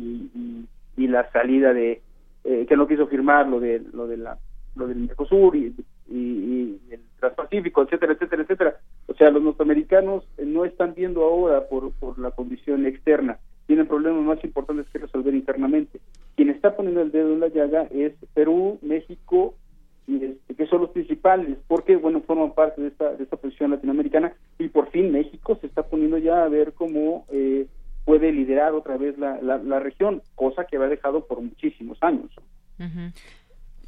[0.96, 2.02] y la salida de,
[2.46, 4.38] eh, que no quiso firmar lo de lo de la
[4.76, 5.74] lo del Mercosur y,
[6.08, 8.76] y, el Transpacífico, etcétera, etcétera, etcétera.
[9.06, 14.22] O sea, los norteamericanos no están viendo ahora por, por la condición externa, tienen problemas
[14.22, 15.98] más importantes que resolver internamente.
[16.36, 19.54] Quien está poniendo el dedo en la llaga es Perú, México,
[20.06, 23.72] y este, que son los principales, porque bueno forman parte de esta de esta posición
[23.72, 27.66] latinoamericana y por fin México se está poniendo ya a ver cómo eh,
[28.06, 32.30] puede liderar otra vez la, la, región, cosa que ha dejado por muchísimos años.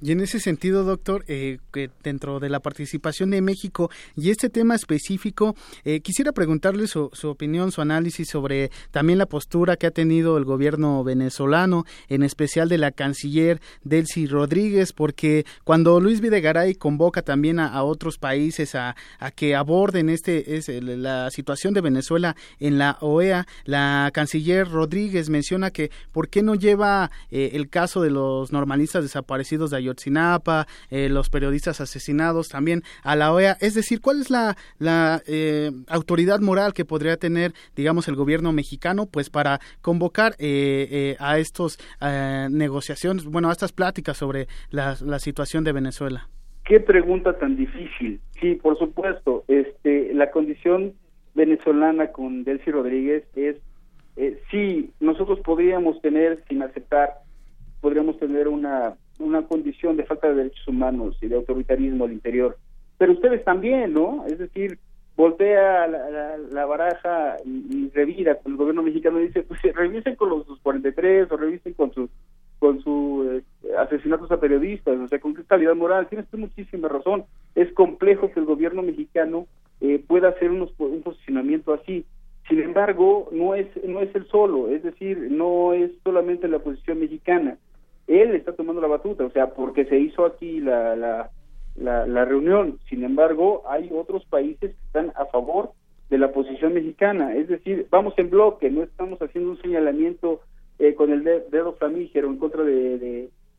[0.00, 4.48] Y en ese sentido, doctor, eh, que dentro de la participación de México y este
[4.48, 9.88] tema específico, eh, quisiera preguntarle su, su, opinión, su análisis sobre también la postura que
[9.88, 16.20] ha tenido el gobierno venezolano, en especial de la canciller Delcy Rodríguez, porque cuando Luis
[16.20, 18.94] Videgaray convoca también a, otros países a,
[19.34, 25.70] que aborden este es la situación de Venezuela en la OEA, la canciller Rodríguez menciona
[25.70, 29.87] que por qué no lleva eh, el caso de los normalistas desaparecidos de Ayotzinapa,
[30.90, 33.56] eh, los periodistas asesinados también a la OEA.
[33.60, 38.52] Es decir, ¿cuál es la, la eh, autoridad moral que podría tener, digamos, el gobierno
[38.52, 41.78] mexicano, pues para convocar eh, a estos
[42.50, 46.28] negociaciones, bueno, a estas pláticas sobre la, la situación de Venezuela?
[46.64, 48.20] Qué pregunta tan difícil.
[48.40, 49.44] Sí, por supuesto.
[49.48, 50.94] Este, la condición
[51.34, 53.56] venezolana con Delcy Rodríguez es
[54.18, 57.20] eh, sí, nosotros podríamos tener, sin aceptar,
[57.80, 62.56] podríamos tener una una condición de falta de derechos humanos y de autoritarismo al interior.
[62.98, 64.24] Pero ustedes también, ¿no?
[64.26, 64.78] Es decir,
[65.16, 70.46] voltea la, baraja y, revira con el gobierno mexicano y dice, pues revisen con los,
[70.62, 72.10] 43 o revisen con sus
[72.58, 76.08] con su eh, asesinatos a periodistas, o sea, con qué calidad moral.
[76.08, 77.24] Tienes muchísima razón.
[77.54, 79.46] Es complejo que el gobierno mexicano
[79.80, 82.04] eh, pueda hacer unos, un posicionamiento así.
[82.48, 86.98] Sin embargo, no es no es el solo, es decir, no es solamente la posición
[86.98, 87.58] mexicana
[88.08, 91.30] él está tomando la batuta, o sea, porque se hizo aquí la, la,
[91.76, 92.78] la, reunión.
[92.88, 95.72] Sin embargo, hay otros países que están a favor
[96.08, 100.40] de la posición mexicana, es decir, vamos en bloque, no estamos haciendo un señalamiento
[100.78, 102.98] eh, con el dedo flamígero en contra de,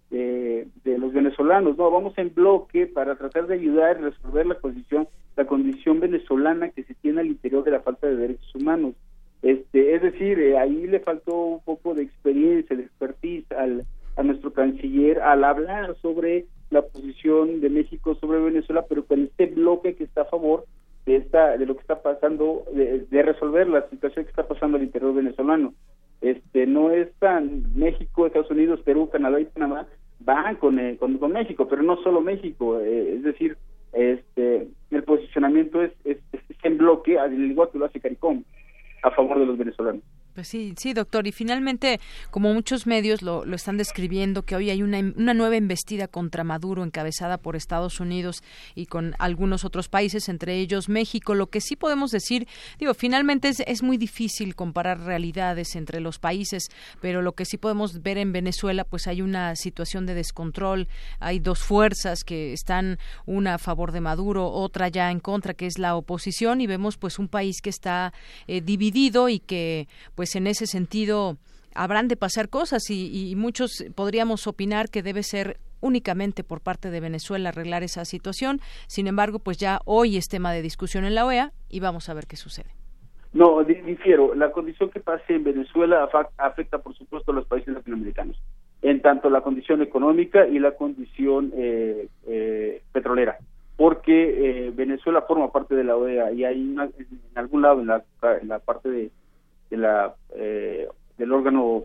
[0.10, 4.56] de, de, los venezolanos, no, vamos en bloque para tratar de ayudar y resolver la
[4.56, 5.08] condición,
[5.38, 8.96] la condición venezolana que se tiene al interior de la falta de derechos humanos.
[9.44, 13.86] Este, es decir, eh, ahí le faltó un poco de experiencia, de expertise al,
[14.20, 19.46] a nuestro canciller al hablar sobre la posición de México sobre Venezuela, pero con este
[19.46, 20.66] bloque que está a favor
[21.06, 24.84] de esta de lo que está pasando de, resolver la situación que está pasando al
[24.84, 25.74] interior venezolano.
[26.20, 29.88] Este no es tan México, Estados Unidos, Perú, Canadá y Panamá
[30.20, 33.56] van con, eh, con, México, pero no solo México, eh, es decir,
[33.94, 36.18] este el posicionamiento es, es,
[36.64, 38.44] en bloque, al igual que lo hace CARICOM,
[39.02, 40.04] a favor de los venezolanos.
[40.34, 41.28] Pues sí, sí, doctor.
[41.28, 42.00] Y finalmente,
[42.30, 46.44] como muchos medios lo, lo están describiendo, que hoy hay una, una, nueva embestida contra
[46.44, 48.44] Maduro encabezada por Estados Unidos
[48.76, 51.34] y con algunos otros países, entre ellos México.
[51.34, 52.48] Lo que sí podemos decir,
[52.78, 56.70] digo, finalmente es, es muy difícil comparar realidades entre los países,
[57.02, 60.88] pero lo que sí podemos ver en Venezuela, pues hay una situación de descontrol,
[61.20, 65.66] hay dos fuerzas que están, una a favor de Maduro, otra ya en contra, que
[65.66, 68.14] es la oposición, y vemos pues un país que está
[68.48, 69.88] eh, dividido y que
[70.20, 71.38] pues en ese sentido
[71.74, 76.92] habrán de pasar cosas y, y, muchos podríamos opinar que debe ser únicamente por parte
[76.92, 78.60] de Venezuela arreglar esa situación.
[78.88, 82.14] Sin embargo, pues ya hoy es tema de discusión en la OEA y vamos a
[82.14, 82.68] ver qué sucede.
[83.32, 84.36] No, difiero.
[84.36, 88.36] La condición que pase en Venezuela afecta, por supuesto, a los países latinoamericanos,
[88.82, 93.38] en tanto la condición económica y la condición eh, eh, petrolera,
[93.78, 96.78] porque eh, Venezuela forma parte de la OEA y hay en
[97.36, 98.04] algún lado en la,
[98.42, 99.12] en la parte de
[99.70, 100.88] de la eh,
[101.18, 101.84] del órgano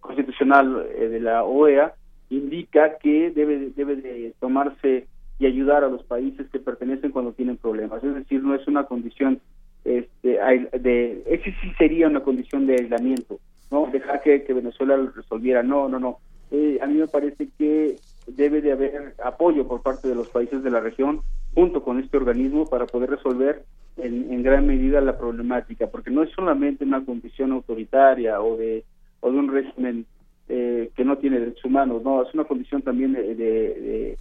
[0.00, 1.94] constitucional eh, de la OEA
[2.30, 5.06] indica que debe debe de tomarse
[5.38, 8.02] y ayudar a los países que pertenecen cuando tienen problemas.
[8.04, 9.40] Es decir no es una condición
[9.84, 10.38] este
[10.78, 13.40] de ese sí sería una condición de aislamiento
[13.72, 15.62] no dejar que, Venezuela lo resolviera.
[15.62, 16.18] No no no.
[16.50, 17.96] Eh, a mí me parece que
[18.26, 21.22] debe de haber apoyo por parte de los países de la región
[21.54, 23.64] junto con este organismo para poder resolver
[23.96, 28.84] en, gran medida la problemática, porque no es solamente una condición autoritaria o de,
[29.20, 30.06] o de un régimen
[30.48, 34.18] eh, que no tiene derechos humanos, no, es una condición también de, de, de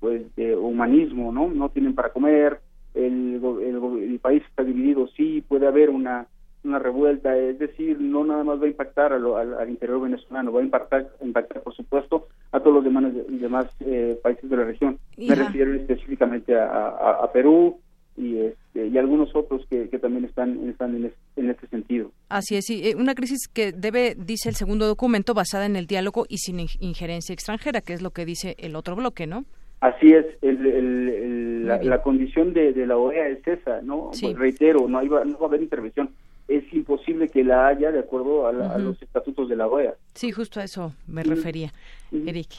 [0.00, 1.48] pues de humanismo, ¿no?
[1.48, 2.60] No tienen para comer,
[2.94, 6.26] el, el, el, país está dividido, sí, puede haber una
[6.64, 10.52] una revuelta, es decir, no nada más va a impactar al, al, al interior venezolano,
[10.52, 14.64] va a impactar, impactar por supuesto a todos los demás, demás eh, países de la
[14.64, 14.98] región.
[15.16, 17.78] Me refiero específicamente a, a, a Perú,
[18.16, 22.10] y, este, y algunos otros que, que también están, están en, es, en, este sentido.
[22.28, 26.26] Así es, sí, una crisis que debe, dice el segundo documento, basada en el diálogo
[26.28, 29.44] y sin injerencia extranjera, que es lo que dice el otro bloque, ¿no?
[29.80, 34.10] Así es, el, el, el, la, la, condición de, de, la OEA es esa, ¿no?
[34.12, 34.26] Sí.
[34.26, 36.10] Pues reitero, no, hay, no va a haber intervención.
[36.48, 38.74] Es imposible que la haya de acuerdo a, la, uh -huh.
[38.74, 39.94] a los estatutos de la OEA.
[40.14, 41.72] Sí, justo a eso me refería.
[42.12, 42.50] Eric.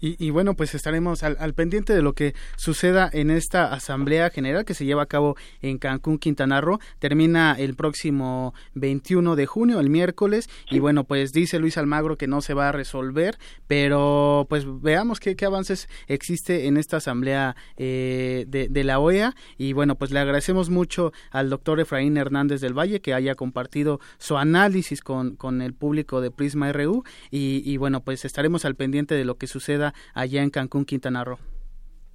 [0.00, 4.30] Y, y, bueno, pues estaremos al, al, pendiente de lo que suceda en esta Asamblea
[4.30, 6.78] General que se lleva a cabo en Cancún, Quintana Roo.
[6.98, 10.48] Termina el próximo 21 de junio, el miércoles.
[10.70, 15.20] Y bueno, pues dice Luis Almagro que no se va a resolver, pero pues veamos
[15.20, 19.34] qué, qué avances existe en esta Asamblea eh, de, de, la OEA.
[19.56, 24.00] Y bueno, pues le agradecemos mucho al doctor Efraín Hernández del Valle que haya compartido
[24.18, 27.04] su análisis con, con el público de Prisma RU.
[27.30, 31.24] Y, y bueno, pues estaremos al pendiente de lo que suceda allá en Cancún, Quintana
[31.24, 31.38] Roo.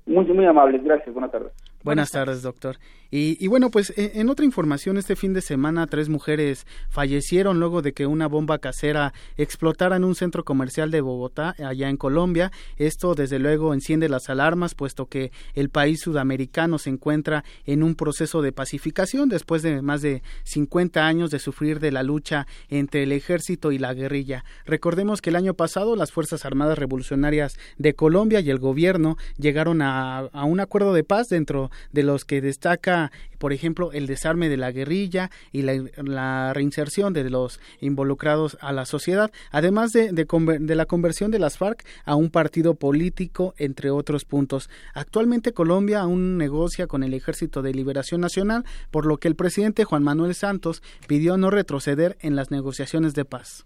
[0.06, 1.52] Muy, muy amables, gracias, buenas tardes.
[1.84, 2.78] Buenas tardes, doctor.
[3.12, 7.84] Y, y, bueno, pues en otra información, este fin de semana tres mujeres fallecieron luego
[7.84, 12.52] de que una bomba casera explotara en un centro comercial de Bogotá, allá en Colombia.
[12.78, 17.94] Esto, desde luego, enciende las alarmas, puesto que el país sudamericano se encuentra en un
[17.94, 23.04] proceso de pacificación después de más de 50 años de sufrir de la lucha entre
[23.04, 24.44] el ejército y la guerrilla.
[24.66, 29.84] Recordemos que el año pasado las Fuerzas Armadas Revolucionarias de Colombia y el gobierno llegaron
[29.84, 34.50] a, a un acuerdo de paz dentro de los que destaca, por ejemplo, el desarme
[34.50, 40.12] de la guerrilla y la, la reinserción de los involucrados a la sociedad, además de,
[40.12, 40.26] de,
[40.60, 44.70] de, la conversión de las FARC a un partido político, entre otros puntos.
[44.94, 49.84] Actualmente Colombia aún negocia con el Ejército de Liberación Nacional, por lo que el presidente
[49.84, 53.66] Juan Manuel Santos pidió no retroceder en las negociaciones de paz.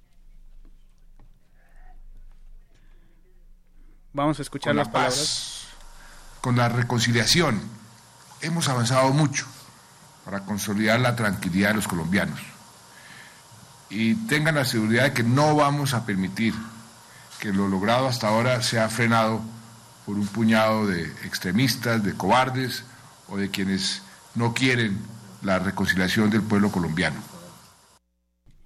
[4.14, 5.18] Vamos a escuchar con las la palabras.
[5.20, 7.62] Paz, con la reconciliación
[8.42, 9.46] hemos avanzado mucho
[10.26, 12.40] para consolidar la tranquilidad de los colombianos.
[13.90, 16.54] Y tengan la seguridad de que no vamos a permitir
[17.40, 19.42] que lo logrado hasta ahora sea frenado
[20.06, 22.84] por un puñado de extremistas, de cobardes
[23.30, 24.02] o de quienes
[24.36, 25.00] no quieren
[25.42, 27.37] la reconciliación del pueblo colombiano.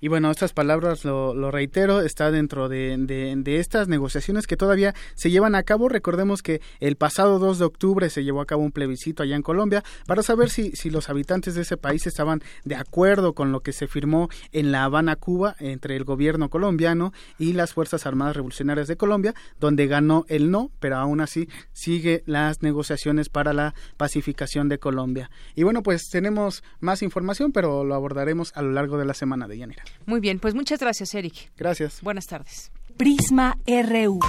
[0.02, 5.54] Y bueno, estas palabras, lo, reitero, está dentro de, estas negociaciones que todavía se llevan
[5.54, 5.90] a cabo.
[5.90, 9.44] Recordemos que el pasado 2 de octubre se llevó a cabo un plebiscito allá en
[9.44, 13.60] Colombia para saber si, si los habitantes de ese país estaban de acuerdo con lo
[13.60, 18.36] que se firmó en La Habana, Cuba, entre el gobierno colombiano y las Fuerzas Armadas
[18.36, 23.76] Revolucionarias de Colombia, donde ganó el no, pero aún así sigue las negociaciones para la
[23.98, 25.30] pacificación de Colombia.
[25.54, 29.48] Y bueno, pues tenemos más información, pero lo abordaremos a lo largo de la semana
[29.48, 29.84] de Yanira.
[30.06, 31.52] Muy bien, pues muchas gracias, Eric.
[31.58, 32.02] Gracias.
[32.02, 32.72] Buenas tardes.
[32.98, 34.20] Prisma RU.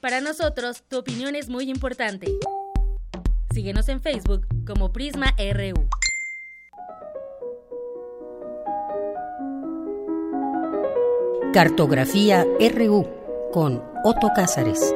[0.00, 2.32] Para nosotros, tu opinión es muy importante.
[3.52, 5.88] Síguenos en Facebook como Prisma RU.
[11.52, 13.06] Cartografía RU
[13.52, 14.94] con Otto Cázares.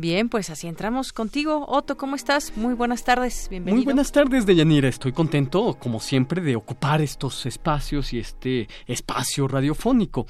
[0.00, 1.64] Bien, pues así entramos contigo.
[1.66, 2.56] Otto, ¿cómo estás?
[2.56, 3.78] Muy buenas tardes, bienvenido.
[3.78, 4.88] Muy buenas tardes, Deyanira.
[4.88, 10.24] Estoy contento, como siempre, de ocupar estos espacios y este espacio radiofónico.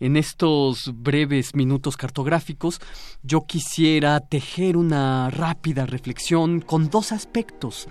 [0.00, 2.80] En estos breves minutos cartográficos,
[3.22, 7.88] yo quisiera tejer una rápida reflexión con dos aspectos.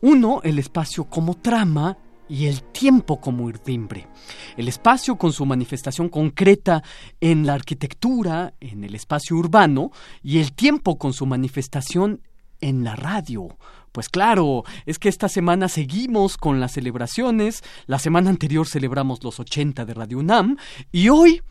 [0.00, 4.08] Uno, el espacio como trama y el tiempo como urdimbre.
[4.56, 6.82] El espacio con su manifestación concreta
[7.20, 9.90] en la arquitectura, en el espacio urbano,
[10.22, 12.20] y el tiempo con su manifestación
[12.60, 13.56] en la radio.
[13.92, 19.38] Pues claro, es que esta semana seguimos con las celebraciones, la semana anterior celebramos los
[19.38, 20.56] 80 de Radio UNAM,
[20.90, 21.42] y hoy,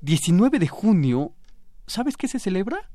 [0.00, 1.32] 19 de junio,
[1.86, 2.90] ¿sabes qué se celebra?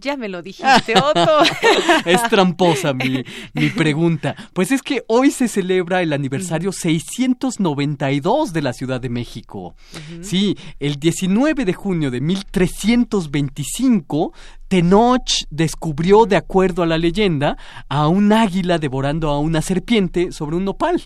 [0.00, 1.38] Ya me lo dijiste, Otto.
[2.04, 3.24] es tramposa mi,
[3.54, 4.34] mi, pregunta.
[4.52, 9.76] Pues es que hoy se celebra el aniversario 692 de la Ciudad de México.
[10.22, 14.32] Sí, el 19 de junio de 1325,
[14.68, 17.56] Tenoch descubrió, de acuerdo a la leyenda,
[17.88, 21.02] a un águila devorando a una serpiente sobre un nopal.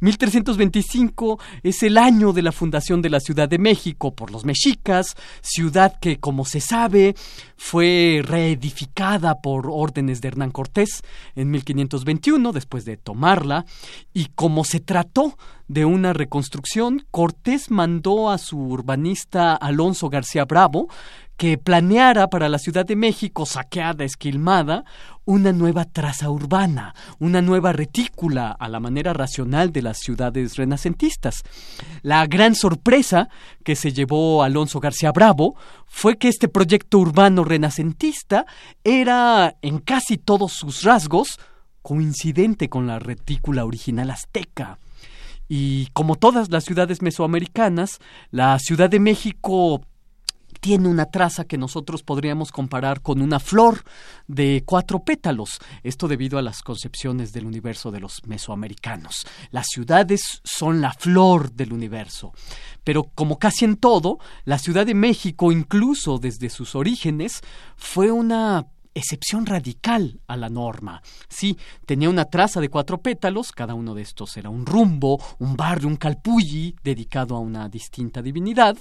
[0.00, 5.16] 1325 es el año de la fundación de la Ciudad de México por los mexicas,
[5.40, 7.14] ciudad que, como se sabe,
[7.56, 11.02] fue reedificada por órdenes de Hernán Cortés
[11.34, 13.64] en 1521, después de tomarla,
[14.12, 15.36] y como se trató
[15.68, 20.88] de una reconstrucción, Cortés mandó a su urbanista Alonso García Bravo
[21.36, 24.84] que planeara para la Ciudad de México, saqueada, esquilmada,
[25.26, 31.42] una nueva traza urbana, una nueva retícula a la manera racional de las ciudades renacentistas.
[32.02, 33.28] La gran sorpresa
[33.64, 35.56] que se llevó Alonso García Bravo
[35.86, 38.46] fue que este proyecto urbano renacentista
[38.84, 41.38] era, en casi todos sus rasgos,
[41.82, 44.78] coincidente con la retícula original azteca.
[45.48, 47.98] Y como todas las ciudades mesoamericanas,
[48.30, 49.82] la Ciudad de México
[50.66, 53.84] tiene una traza que nosotros podríamos comparar con una flor
[54.26, 59.28] de cuatro pétalos, esto debido a las concepciones del universo de los mesoamericanos.
[59.52, 62.32] Las ciudades son la flor del universo,
[62.82, 67.42] pero como casi en todo, la Ciudad de México, incluso desde sus orígenes,
[67.76, 68.66] fue una
[68.96, 71.02] excepción radical a la norma.
[71.28, 75.56] Sí, tenía una traza de cuatro pétalos, cada uno de estos era un rumbo, un
[75.56, 78.76] barrio, un calpulli dedicado a una distinta divinidad,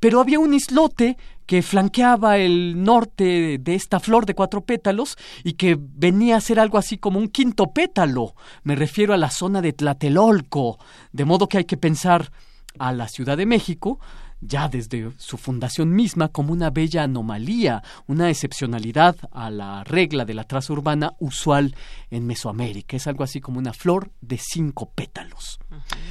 [0.00, 1.16] pero había un islote
[1.46, 6.60] que flanqueaba el norte de esta flor de cuatro pétalos y que venía a ser
[6.60, 8.34] algo así como un quinto pétalo.
[8.62, 10.78] Me refiero a la zona de Tlatelolco,
[11.12, 12.30] de modo que hay que pensar
[12.78, 13.98] a la Ciudad de México
[14.40, 20.34] ya desde su fundación misma como una bella anomalía, una excepcionalidad a la regla de
[20.34, 21.74] la traza urbana usual
[22.10, 22.96] en Mesoamérica.
[22.96, 25.58] Es algo así como una flor de cinco pétalos.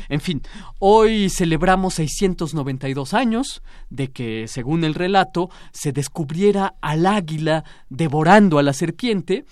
[0.09, 0.41] En fin,
[0.79, 8.63] hoy celebramos 692 años de que, según el relato, se descubriera al águila devorando a
[8.63, 9.45] la serpiente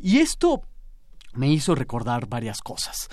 [0.00, 0.62] y esto
[1.34, 3.08] me hizo recordar varias cosas.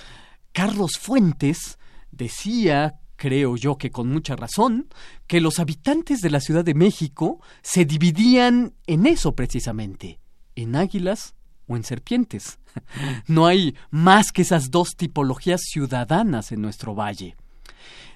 [0.51, 1.79] Carlos Fuentes
[2.11, 4.87] decía creo yo que con mucha razón,
[5.27, 10.19] que los habitantes de la Ciudad de México se dividían en eso precisamente,
[10.55, 11.35] en águilas
[11.67, 12.57] o en serpientes.
[13.27, 17.35] No hay más que esas dos tipologías ciudadanas en nuestro valle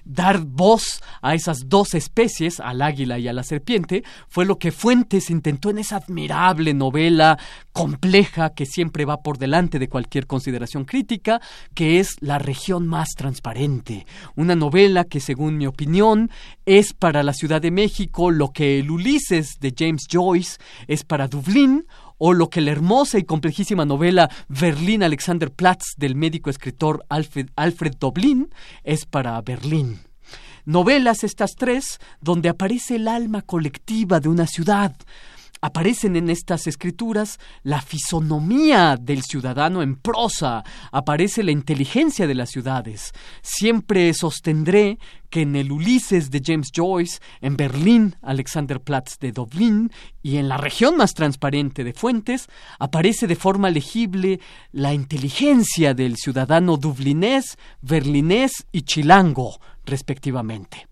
[0.06, 4.72] dar voz a esas dos especies, al águila y a la serpiente, fue lo que
[4.72, 7.38] Fuentes intentó en esa admirable novela
[7.72, 11.40] compleja que siempre va por delante de cualquier consideración crítica,
[11.74, 14.06] que es La región más transparente.
[14.36, 16.30] Una novela que, según mi opinión,
[16.64, 21.28] es para la Ciudad de México lo que el Ulises de James Joyce es para
[21.28, 21.84] Dublín
[22.18, 27.48] o lo que la hermosa y complejísima novela Berlín Alexander Platz del médico escritor Alfred,
[27.56, 28.48] Alfred Doblin
[28.84, 30.00] es para Berlín.
[30.64, 34.96] Novelas estas tres donde aparece el alma colectiva de una ciudad,
[35.66, 40.62] aparecen en estas escrituras la fisonomía del ciudadano en prosa,
[40.92, 43.12] aparece la inteligencia de las ciudades.
[43.42, 49.90] Siempre sostendré que en el Ulises de James Joyce, en Berlín, Alexanderplatz de Dublín
[50.22, 52.46] y en la región más transparente de Fuentes,
[52.78, 54.38] aparece de forma legible
[54.70, 60.86] la inteligencia del ciudadano dublinés, berlinés y chilango, respectivamente.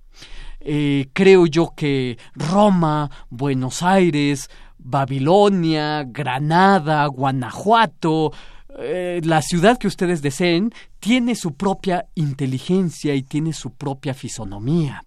[0.67, 4.49] Eh, creo yo que Roma, Buenos Aires,
[4.85, 8.33] Babilonia, Granada, Guanajuato,
[8.79, 15.03] eh, la ciudad que ustedes deseen, tiene su propia inteligencia y tiene su propia fisonomía.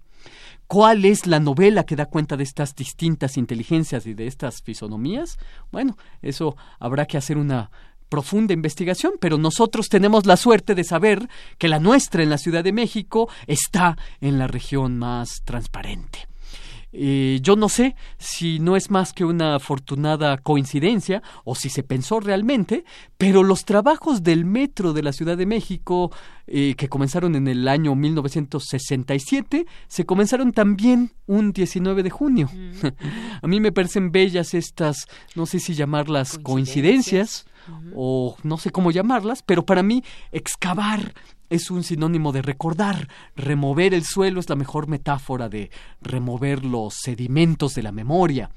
[0.67, 5.37] ¿Cuál es la novela que da cuenta de estas distintas inteligencias y de estas fisonomías?
[5.71, 7.71] Bueno, eso habrá que hacer una
[8.09, 12.63] profunda investigación, pero nosotros tenemos la suerte de saber que la nuestra en la Ciudad
[12.63, 16.27] de México está en la región más transparente.
[16.93, 21.83] Eh, yo no sé si no es más que una afortunada coincidencia o si se
[21.83, 22.85] pensó realmente,
[23.17, 26.11] pero los trabajos del metro de la Ciudad de México,
[26.47, 32.49] eh, que comenzaron en el año 1967, se comenzaron también un 19 de junio.
[32.53, 32.87] Mm.
[33.41, 37.45] A mí me parecen bellas estas, no sé si llamarlas coincidencias,
[37.95, 40.01] o no sé cómo llamarlas, pero para mí
[40.31, 41.13] excavar
[41.49, 43.07] es un sinónimo de recordar.
[43.35, 45.71] Remover el suelo es la mejor metáfora de
[46.01, 48.49] remover los sedimentos de la memoria.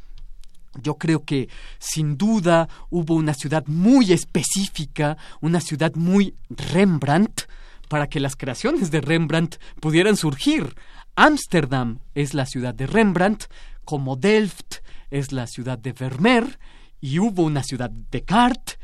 [0.80, 1.48] Yo creo que
[1.78, 7.48] sin duda hubo una ciudad muy específica, una ciudad muy Rembrandt,
[7.88, 10.76] para que las creaciones de Rembrandt pudieran surgir.
[11.16, 13.46] Ámsterdam es la ciudad de Rembrandt,
[13.84, 14.76] como Delft
[15.10, 16.60] es la ciudad de Vermeer,
[17.00, 18.78] y hubo una ciudad de Descartes,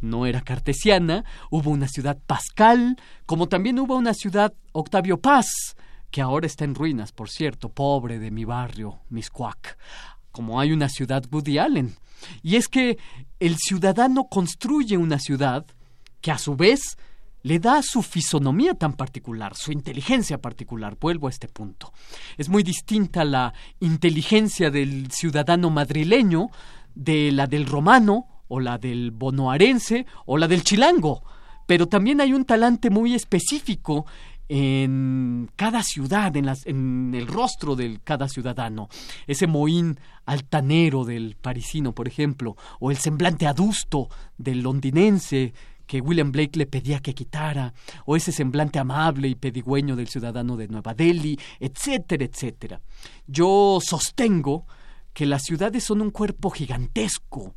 [0.00, 5.76] no era cartesiana, hubo una ciudad Pascal, como también hubo una ciudad Octavio Paz,
[6.10, 9.76] que ahora está en ruinas, por cierto, pobre de mi barrio, Miscuac,
[10.32, 11.96] como hay una ciudad Woody Allen.
[12.42, 12.98] Y es que
[13.40, 15.66] el ciudadano construye una ciudad
[16.20, 16.96] que a su vez
[17.42, 20.96] le da su fisonomía tan particular, su inteligencia particular.
[21.00, 21.92] Vuelvo a este punto.
[22.36, 26.48] Es muy distinta la inteligencia del ciudadano madrileño
[26.96, 31.22] de la del romano o la del bonoarense o la del chilango.
[31.66, 34.06] Pero también hay un talante muy específico
[34.48, 38.88] en cada ciudad, en, las, en el rostro de cada ciudadano.
[39.26, 44.08] Ese mohín altanero del parisino, por ejemplo, o el semblante adusto
[44.38, 45.52] del londinense
[45.86, 47.72] que William Blake le pedía que quitara,
[48.04, 52.80] o ese semblante amable y pedigüeño del ciudadano de Nueva Delhi, etcétera, etcétera.
[53.26, 54.66] Yo sostengo
[55.12, 57.54] que las ciudades son un cuerpo gigantesco,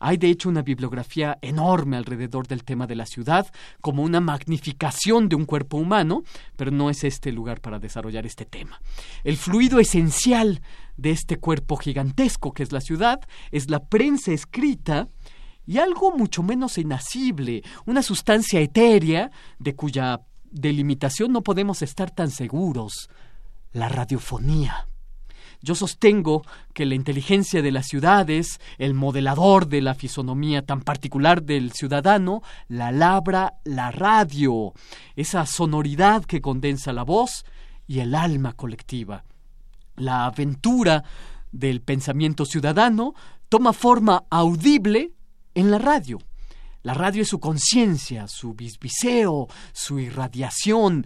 [0.00, 3.46] hay de hecho una bibliografía enorme alrededor del tema de la ciudad,
[3.80, 6.24] como una magnificación de un cuerpo humano,
[6.56, 8.80] pero no es este el lugar para desarrollar este tema.
[9.22, 10.62] El fluido esencial
[10.96, 13.20] de este cuerpo gigantesco que es la ciudad
[13.52, 15.08] es la prensa escrita
[15.66, 22.30] y algo mucho menos inacible, una sustancia etérea de cuya delimitación no podemos estar tan
[22.30, 23.08] seguros,
[23.72, 24.86] la radiofonía.
[25.62, 26.42] Yo sostengo
[26.72, 32.42] que la inteligencia de las ciudades, el modelador de la fisonomía tan particular del ciudadano,
[32.68, 34.72] la labra la radio,
[35.16, 37.44] esa sonoridad que condensa la voz
[37.86, 39.24] y el alma colectiva.
[39.96, 41.04] La aventura
[41.52, 43.14] del pensamiento ciudadano
[43.50, 45.12] toma forma audible
[45.54, 46.18] en la radio.
[46.82, 51.04] La radio es su conciencia, su bisbiseo, su irradiación,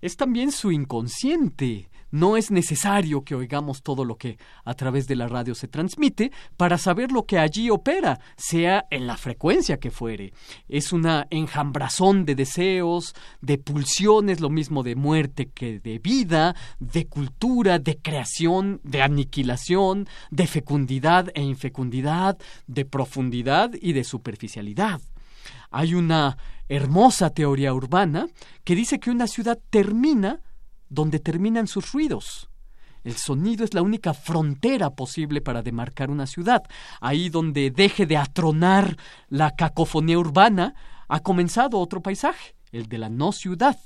[0.00, 5.16] es también su inconsciente, no es necesario que oigamos todo lo que a través de
[5.16, 9.90] la radio se transmite para saber lo que allí opera, sea en la frecuencia que
[9.90, 10.32] fuere.
[10.68, 17.06] Es una enjambrazón de deseos, de pulsiones, lo mismo de muerte que de vida, de
[17.06, 25.00] cultura, de creación, de aniquilación, de fecundidad e infecundidad, de profundidad y de superficialidad.
[25.70, 28.28] Hay una hermosa teoría urbana
[28.64, 30.40] que dice que una ciudad termina
[30.88, 32.48] donde terminan sus ruidos.
[33.04, 36.64] El sonido es la única frontera posible para demarcar una ciudad.
[37.00, 38.96] Ahí donde deje de atronar
[39.28, 40.74] la cacofonía urbana,
[41.08, 43.78] ha comenzado otro paisaje, el de la no ciudad.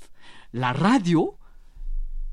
[0.51, 1.37] La radio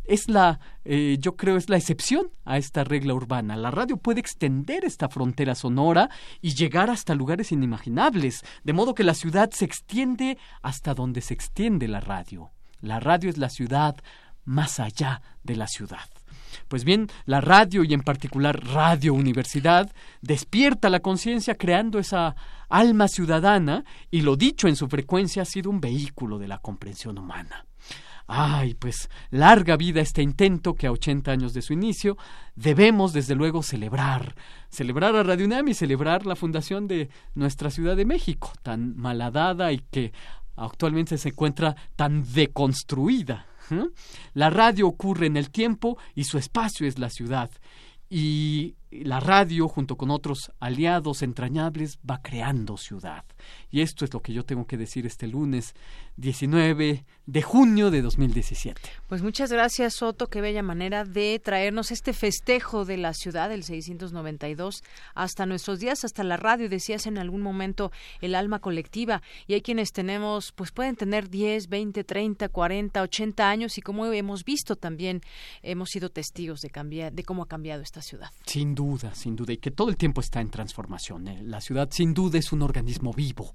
[0.04, 3.56] es la, eh, yo creo, es la excepción a esta regla urbana.
[3.56, 6.10] La radio puede extender esta frontera sonora
[6.40, 11.34] y llegar hasta lugares inimaginables, de modo que la ciudad se extiende hasta donde se
[11.34, 12.50] extiende la radio.
[12.80, 13.96] La radio es la ciudad
[14.44, 16.08] más allá de la ciudad.
[16.68, 19.90] Pues bien, la radio y en particular Radio Universidad
[20.20, 22.36] despierta la conciencia creando esa
[22.68, 27.18] alma ciudadana y lo dicho en su frecuencia ha sido un vehículo de la comprensión
[27.18, 27.66] humana.
[28.32, 32.16] Ay, pues larga vida este intento que a 80 años de su inicio
[32.54, 34.36] debemos desde luego celebrar,
[34.68, 39.72] celebrar a Radio UNAM y celebrar la fundación de nuestra Ciudad de México, tan malhadada
[39.72, 40.12] y que
[40.54, 43.46] actualmente se encuentra tan deconstruida.
[44.34, 47.50] La radio ocurre en el tiempo y su espacio es la ciudad.
[48.08, 53.24] Y la radio, junto con otros aliados entrañables, va creando ciudad.
[53.70, 55.74] Y esto es lo que yo tengo que decir este lunes
[56.16, 58.80] 19 de junio de 2017.
[59.08, 60.26] Pues muchas gracias, Soto.
[60.26, 64.82] Qué bella manera de traernos este festejo de la ciudad del 692
[65.14, 66.68] hasta nuestros días, hasta la radio.
[66.68, 69.22] Decías en algún momento el alma colectiva.
[69.46, 74.06] Y hay quienes tenemos, pues pueden tener 10, 20, 30, 40, 80 años y como
[74.06, 75.22] hemos visto también,
[75.62, 78.30] hemos sido testigos de, cambiar, de cómo ha cambiado esta ciudad.
[78.44, 81.28] Sin duda, sin duda, y que todo el tiempo está en transformación.
[81.28, 81.42] ¿eh?
[81.42, 83.52] La ciudad sin duda es un organismo vivo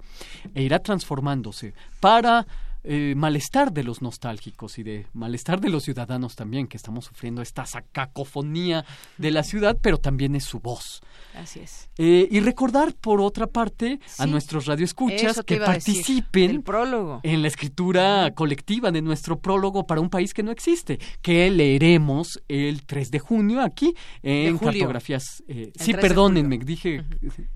[0.54, 2.46] e irá transformándose para
[2.88, 7.42] eh, malestar de los nostálgicos y de malestar de los ciudadanos también, que estamos sufriendo
[7.42, 8.84] esta cacofonía
[9.18, 11.02] de la ciudad, pero también es su voz.
[11.34, 11.88] Así es.
[11.98, 17.20] Eh, y recordar, por otra parte, a nuestros radioescuchas que participen prólogo.
[17.24, 22.40] en la escritura colectiva de nuestro prólogo para un país que no existe, que leeremos
[22.48, 25.42] el 3 de junio aquí en cartografías.
[25.48, 27.04] Eh, sí, perdónenme, dije,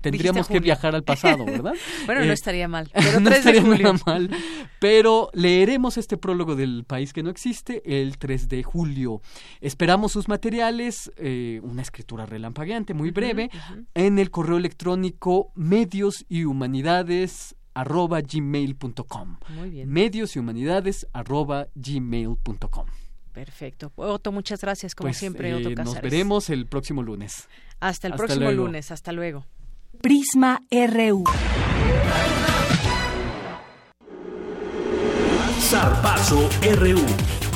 [0.01, 1.73] tendríamos que viajar al pasado, ¿verdad?
[2.05, 2.91] bueno, no estaría mal.
[2.93, 4.29] Pero no estaría mal,
[4.79, 9.21] pero leeremos este prólogo del país que no existe el 3 de julio.
[9.59, 13.49] Esperamos sus materiales, eh, una escritura relampagueante, muy breve,
[13.93, 19.37] en el correo electrónico medios y humanidades arroba gmail.com.
[19.49, 19.89] Muy bien.
[19.89, 22.85] Medios y humanidades arroba gmail.com.
[23.31, 23.91] Perfecto.
[23.95, 27.47] Otto, muchas gracias, como pues, siempre, Otto eh, Nos veremos el próximo lunes.
[27.79, 28.91] Hasta el próximo lunes.
[28.91, 29.45] Hasta luego.
[30.01, 31.23] Prisma RU.
[35.69, 37.50] Zarpazo RU.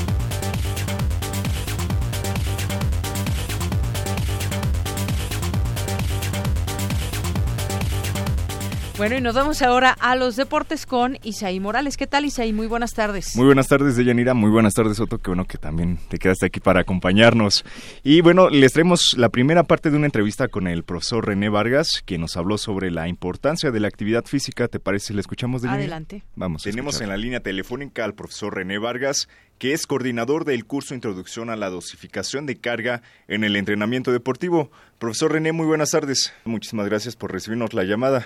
[8.97, 11.97] Bueno, y nos vamos ahora a los deportes con Isaí Morales.
[11.97, 12.53] ¿Qué tal, Isaí?
[12.53, 13.35] Muy buenas tardes.
[13.35, 14.33] Muy buenas tardes, Deyanira.
[14.33, 15.17] Muy buenas tardes, Otto.
[15.17, 17.65] Qué bueno que también te quedaste aquí para acompañarnos.
[18.03, 22.03] Y bueno, les traemos la primera parte de una entrevista con el profesor René Vargas,
[22.05, 24.69] quien nos habló sobre la importancia de la actividad física.
[24.69, 25.13] ¿Te parece?
[25.13, 25.83] ¿Le escuchamos, Deyanira?
[25.83, 26.23] Adelante.
[26.37, 26.63] Vamos.
[26.63, 29.27] Tenemos en la línea telefónica al profesor René Vargas,
[29.59, 34.71] que es coordinador del curso Introducción a la Dosificación de Carga en el Entrenamiento Deportivo.
[34.99, 36.33] Profesor René, muy buenas tardes.
[36.45, 38.25] Muchísimas gracias por recibirnos la llamada.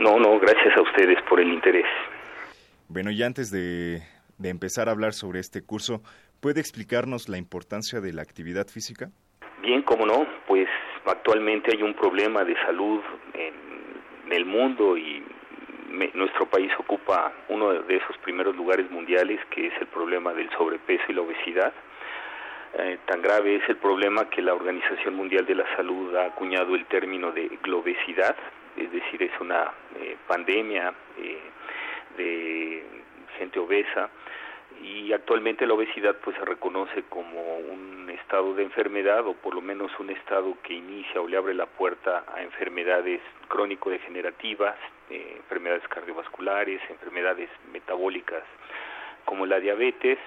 [0.00, 1.84] No, no, gracias a ustedes por el interés.
[2.88, 4.00] Bueno, y antes de,
[4.42, 6.00] empezar a hablar sobre este curso,
[6.40, 9.10] ¿puede explicarnos la importancia de la actividad física?
[9.60, 10.66] Bien, cómo no, pues
[11.04, 13.00] actualmente hay un problema de salud
[13.34, 15.22] en, el mundo y
[16.14, 21.02] nuestro país ocupa uno de esos primeros lugares mundiales que es el problema del sobrepeso
[21.08, 21.74] y la obesidad.
[22.78, 26.76] Eh, tan grave es el problema que la Organización Mundial de la Salud ha acuñado
[26.76, 28.36] el término de globesidad,
[28.80, 31.38] es decir, es una eh, pandemia eh,
[32.16, 32.82] de
[33.38, 34.10] gente obesa
[34.82, 39.60] y actualmente la obesidad pues se reconoce como un estado de enfermedad o por lo
[39.60, 44.76] menos un estado que inicia o le abre la puerta a enfermedades crónico-degenerativas,
[45.10, 48.44] eh, enfermedades cardiovasculares, enfermedades metabólicas
[49.26, 50.18] como la diabetes,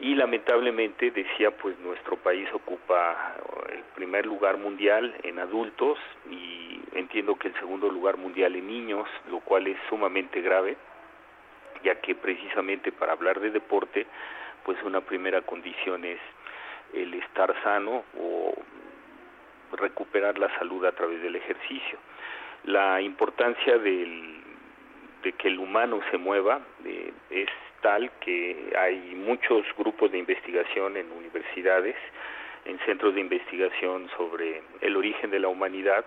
[0.00, 3.36] y lamentablemente decía pues nuestro país ocupa
[3.70, 5.98] el primer lugar mundial en adultos
[6.30, 10.76] y entiendo que el segundo lugar mundial en niños, lo cual es sumamente grave,
[11.84, 14.06] ya que precisamente para hablar de deporte
[14.64, 16.20] pues una primera condición es
[16.94, 18.54] el estar sano o
[19.72, 21.98] recuperar la salud a través del ejercicio.
[22.64, 24.42] La importancia del,
[25.22, 27.48] de que el humano se mueva eh, es
[27.80, 31.96] tal que hay muchos grupos de investigación en universidades,
[32.64, 36.04] en centros de investigación sobre el origen de la humanidad,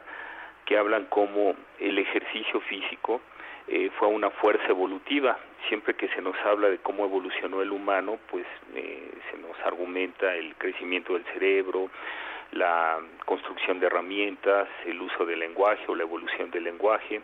[0.65, 3.21] que hablan como el ejercicio físico
[3.67, 5.37] eh, fue una fuerza evolutiva.
[5.67, 8.45] Siempre que se nos habla de cómo evolucionó el humano, pues
[8.75, 11.89] eh, se nos argumenta el crecimiento del cerebro,
[12.51, 17.21] la construcción de herramientas, el uso del lenguaje o la evolución del lenguaje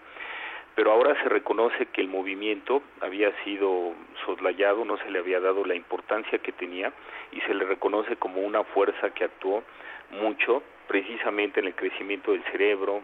[0.75, 3.93] pero ahora se reconoce que el movimiento había sido
[4.25, 6.93] soslayado, no se le había dado la importancia que tenía
[7.31, 9.63] y se le reconoce como una fuerza que actuó
[10.11, 13.01] mucho precisamente en el crecimiento del cerebro,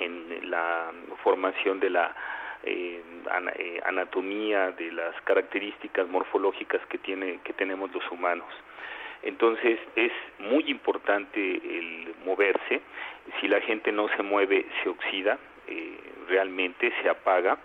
[0.00, 0.90] en la
[1.22, 2.14] formación de la
[2.64, 3.02] eh,
[3.56, 8.48] eh, anatomía, de las características morfológicas que tiene que tenemos los humanos.
[9.22, 12.82] Entonces es muy importante el moverse.
[13.40, 15.38] Si la gente no se mueve, se oxida.
[15.68, 17.58] Eh, realmente se apaga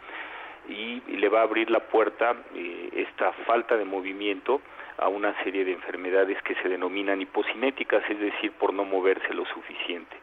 [0.68, 4.62] y le va a abrir la puerta eh, esta falta de movimiento
[4.98, 9.46] a una serie de enfermedades que se denominan hipocinéticas, es decir, por no moverse lo
[9.46, 10.16] suficiente.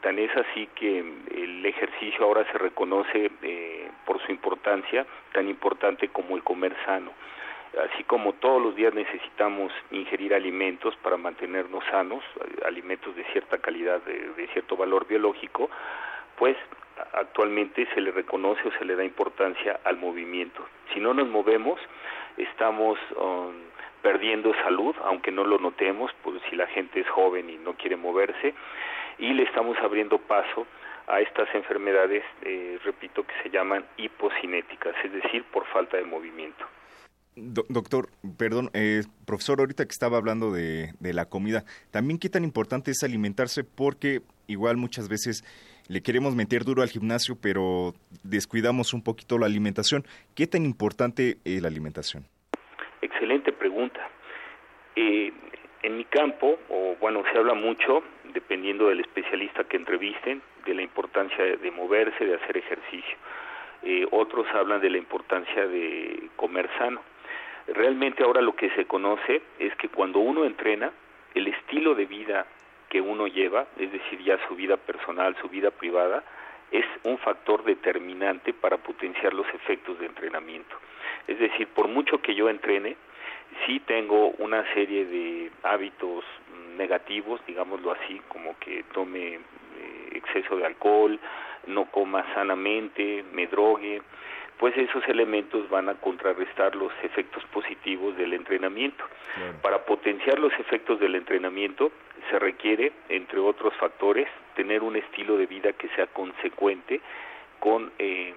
[0.00, 6.08] tan, es así que el ejercicio ahora se reconoce eh, por su importancia, tan importante
[6.08, 7.12] como el comer sano.
[7.78, 12.24] Así como todos los días necesitamos ingerir alimentos para mantenernos sanos,
[12.66, 15.70] alimentos de cierta calidad, de cierto valor biológico,
[16.36, 16.56] pues
[17.12, 20.66] actualmente se le reconoce o se le da importancia al movimiento.
[20.92, 21.80] Si no nos movemos,
[22.36, 23.52] estamos um,
[24.02, 27.96] perdiendo salud, aunque no lo notemos, pues si la gente es joven y no quiere
[27.96, 28.54] moverse,
[29.18, 30.66] y le estamos abriendo paso
[31.06, 36.64] a estas enfermedades, eh, repito, que se llaman hipocinéticas, es decir, por falta de movimiento.
[37.36, 38.08] Doctor,
[38.38, 43.02] perdón, eh, profesor, ahorita que estaba hablando de, la comida, también qué tan importante es
[43.02, 45.44] alimentarse porque igual muchas veces
[45.88, 50.04] le queremos meter duro al gimnasio, pero descuidamos un poquito la alimentación.
[50.34, 52.24] ¿Qué tan importante es la alimentación?
[53.02, 54.00] Excelente pregunta.
[54.96, 55.32] Eh,
[55.82, 58.02] en mi campo, o bueno, se habla mucho,
[58.34, 63.16] dependiendo del especialista que entrevisten, de la importancia de moverse, de hacer ejercicio.
[63.82, 67.00] Eh, otros hablan de la importancia de comer sano.
[67.68, 70.90] Realmente ahora lo que se conoce es que cuando uno entrena,
[71.34, 72.46] el estilo de vida
[72.88, 76.24] que uno lleva, es decir, ya su vida personal, su vida privada,
[76.72, 80.76] es un factor determinante para potenciar los efectos de entrenamiento.
[81.26, 82.96] Es decir, por mucho que yo entrene,
[83.66, 86.24] sí tengo una serie de hábitos
[86.76, 89.40] negativos, digámoslo así, como que tome eh,
[90.12, 91.18] exceso de alcohol,
[91.66, 94.02] no coma sanamente, me drogue,
[94.60, 99.02] pues esos elementos van a contrarrestar los efectos positivos del entrenamiento.
[99.62, 101.90] Para potenciar los efectos del entrenamiento
[102.30, 107.00] se requiere, entre otros factores, tener un estilo de vida que sea consecuente
[107.58, 108.34] con eh,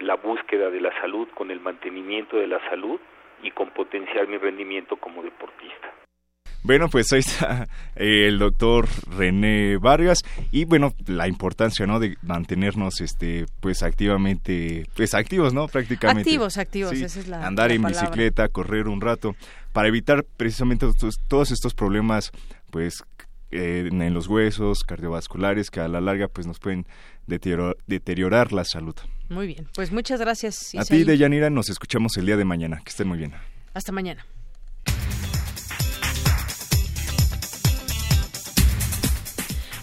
[0.00, 2.98] la búsqueda de la salud, con el mantenimiento de la salud
[3.42, 5.99] y con potenciar mi rendimiento como deportista.
[6.62, 10.20] Bueno, pues ahí está eh, el doctor René Vargas
[10.52, 11.98] y bueno, la importancia, ¿no?
[11.98, 15.68] De mantenernos, este, pues activamente, pues activos, ¿no?
[15.68, 16.28] Prácticamente.
[16.28, 19.34] Activos, activos, esa es la Andar en bicicleta, correr un rato,
[19.72, 20.86] para evitar precisamente
[21.28, 22.30] todos estos problemas,
[22.70, 23.04] pues,
[23.52, 26.86] eh, en los huesos cardiovasculares que a la larga, pues, nos pueden
[27.26, 28.94] deteriorar, la salud.
[29.28, 30.74] Muy bien, pues muchas gracias.
[30.76, 32.80] A ti, Deyanira, nos escuchamos el día de mañana.
[32.84, 33.32] Que estén muy bien.
[33.72, 34.26] Hasta mañana.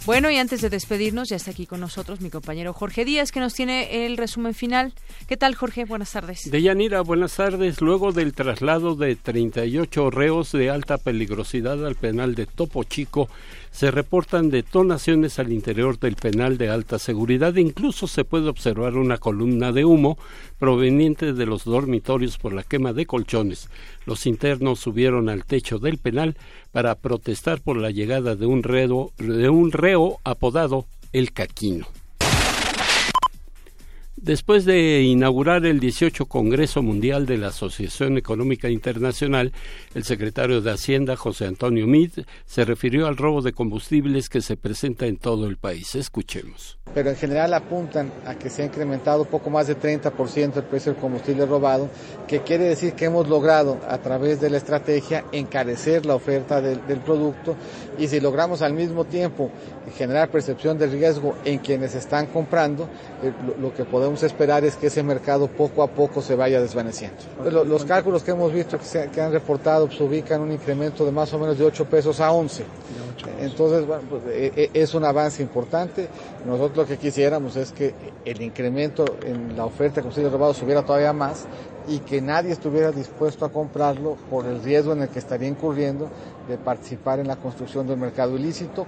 [0.08, 3.42] Bueno, y antes de despedirnos, ya está aquí con nosotros mi compañero Jorge Díaz, que
[3.42, 4.94] nos tiene el resumen final.
[5.28, 5.84] ¿Qué tal, Jorge?
[5.84, 6.50] Buenas tardes.
[6.50, 7.82] Deyanira, buenas tardes.
[7.82, 13.28] Luego del traslado de 38 reos de alta peligrosidad al penal de Topo Chico,
[13.78, 17.54] se reportan detonaciones al interior del penal de alta seguridad.
[17.58, 20.18] Incluso se puede observar una columna de humo
[20.58, 23.70] proveniente de los dormitorios por la quema de colchones.
[24.08, 26.38] Los internos subieron al techo del penal
[26.72, 31.86] para protestar por la llegada de un, de un reo apodado El Caquino.
[34.20, 39.54] Después de inaugurar el 18 Congreso Mundial de la Asociación Económica Internacional,
[39.94, 42.12] el secretario de Hacienda, José Antonio Mid,
[42.48, 45.94] se refirió al robo de combustibles que se presenta en todo el país.
[45.94, 46.80] Escuchemos.
[46.96, 50.94] Pero en general apuntan a que se ha incrementado poco más de 30% el precio
[50.94, 51.88] del combustible robado,
[52.28, 56.88] que quiere decir que hemos logrado a través de la estrategia encarecer la oferta del,
[56.88, 57.56] del producto
[58.00, 59.52] y si logramos al mismo tiempo
[59.96, 62.90] generar percepción de riesgo en quienes están comprando,
[63.24, 67.18] eh, lo, que podemos esperar es que ese mercado poco a poco se vaya desvaneciendo.
[67.66, 71.12] Los, cálculos que hemos visto que, se, que han reportado pues, ubican un incremento de
[71.12, 72.66] más o menos de 8 pesos a 11.
[73.40, 76.08] Entonces, bueno, pues, e, e, es un avance importante.
[76.46, 77.94] Nosotros lo que quisiéramos es que
[78.26, 81.46] el incremento en la oferta de combustibles robados subiera todavía más
[81.88, 86.10] y que nadie estuviera dispuesto a comprarlo por el riesgo en el que estaría incurriendo
[86.48, 88.86] de participar en la construcción del mercado ilícito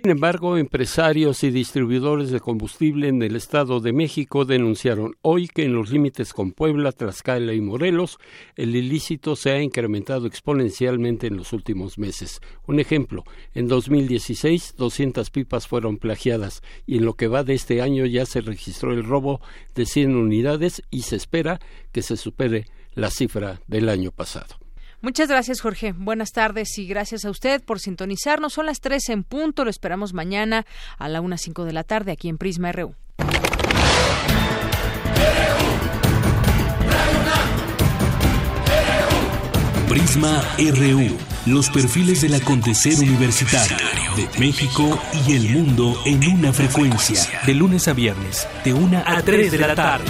[0.00, 5.64] sin embargo, empresarios y distribuidores de combustible en el Estado de México denunciaron hoy que
[5.64, 8.18] en los límites con Puebla, Tlaxcala y Morelos,
[8.56, 12.40] el ilícito se ha incrementado exponencialmente en los últimos meses.
[12.66, 17.82] Un ejemplo, en 2016 200 pipas fueron plagiadas y en lo que va de este
[17.82, 19.42] año ya se registró el robo
[19.74, 21.60] de 100 unidades y se espera
[21.92, 22.64] que se supere
[22.94, 24.59] la cifra del año pasado.
[25.02, 25.92] Muchas gracias, Jorge.
[25.92, 28.52] Buenas tardes y gracias a usted por sintonizarnos.
[28.52, 29.64] Son las 3 en punto.
[29.64, 30.66] Lo esperamos mañana
[30.98, 32.94] a la 1.05 de la tarde aquí en Prisma RU.
[39.88, 41.18] Prisma RU.
[41.46, 43.76] Los perfiles del acontecer universitario
[44.14, 47.20] de México y el mundo en una frecuencia.
[47.46, 50.04] De lunes a viernes, de 1 a 3 de la tarde.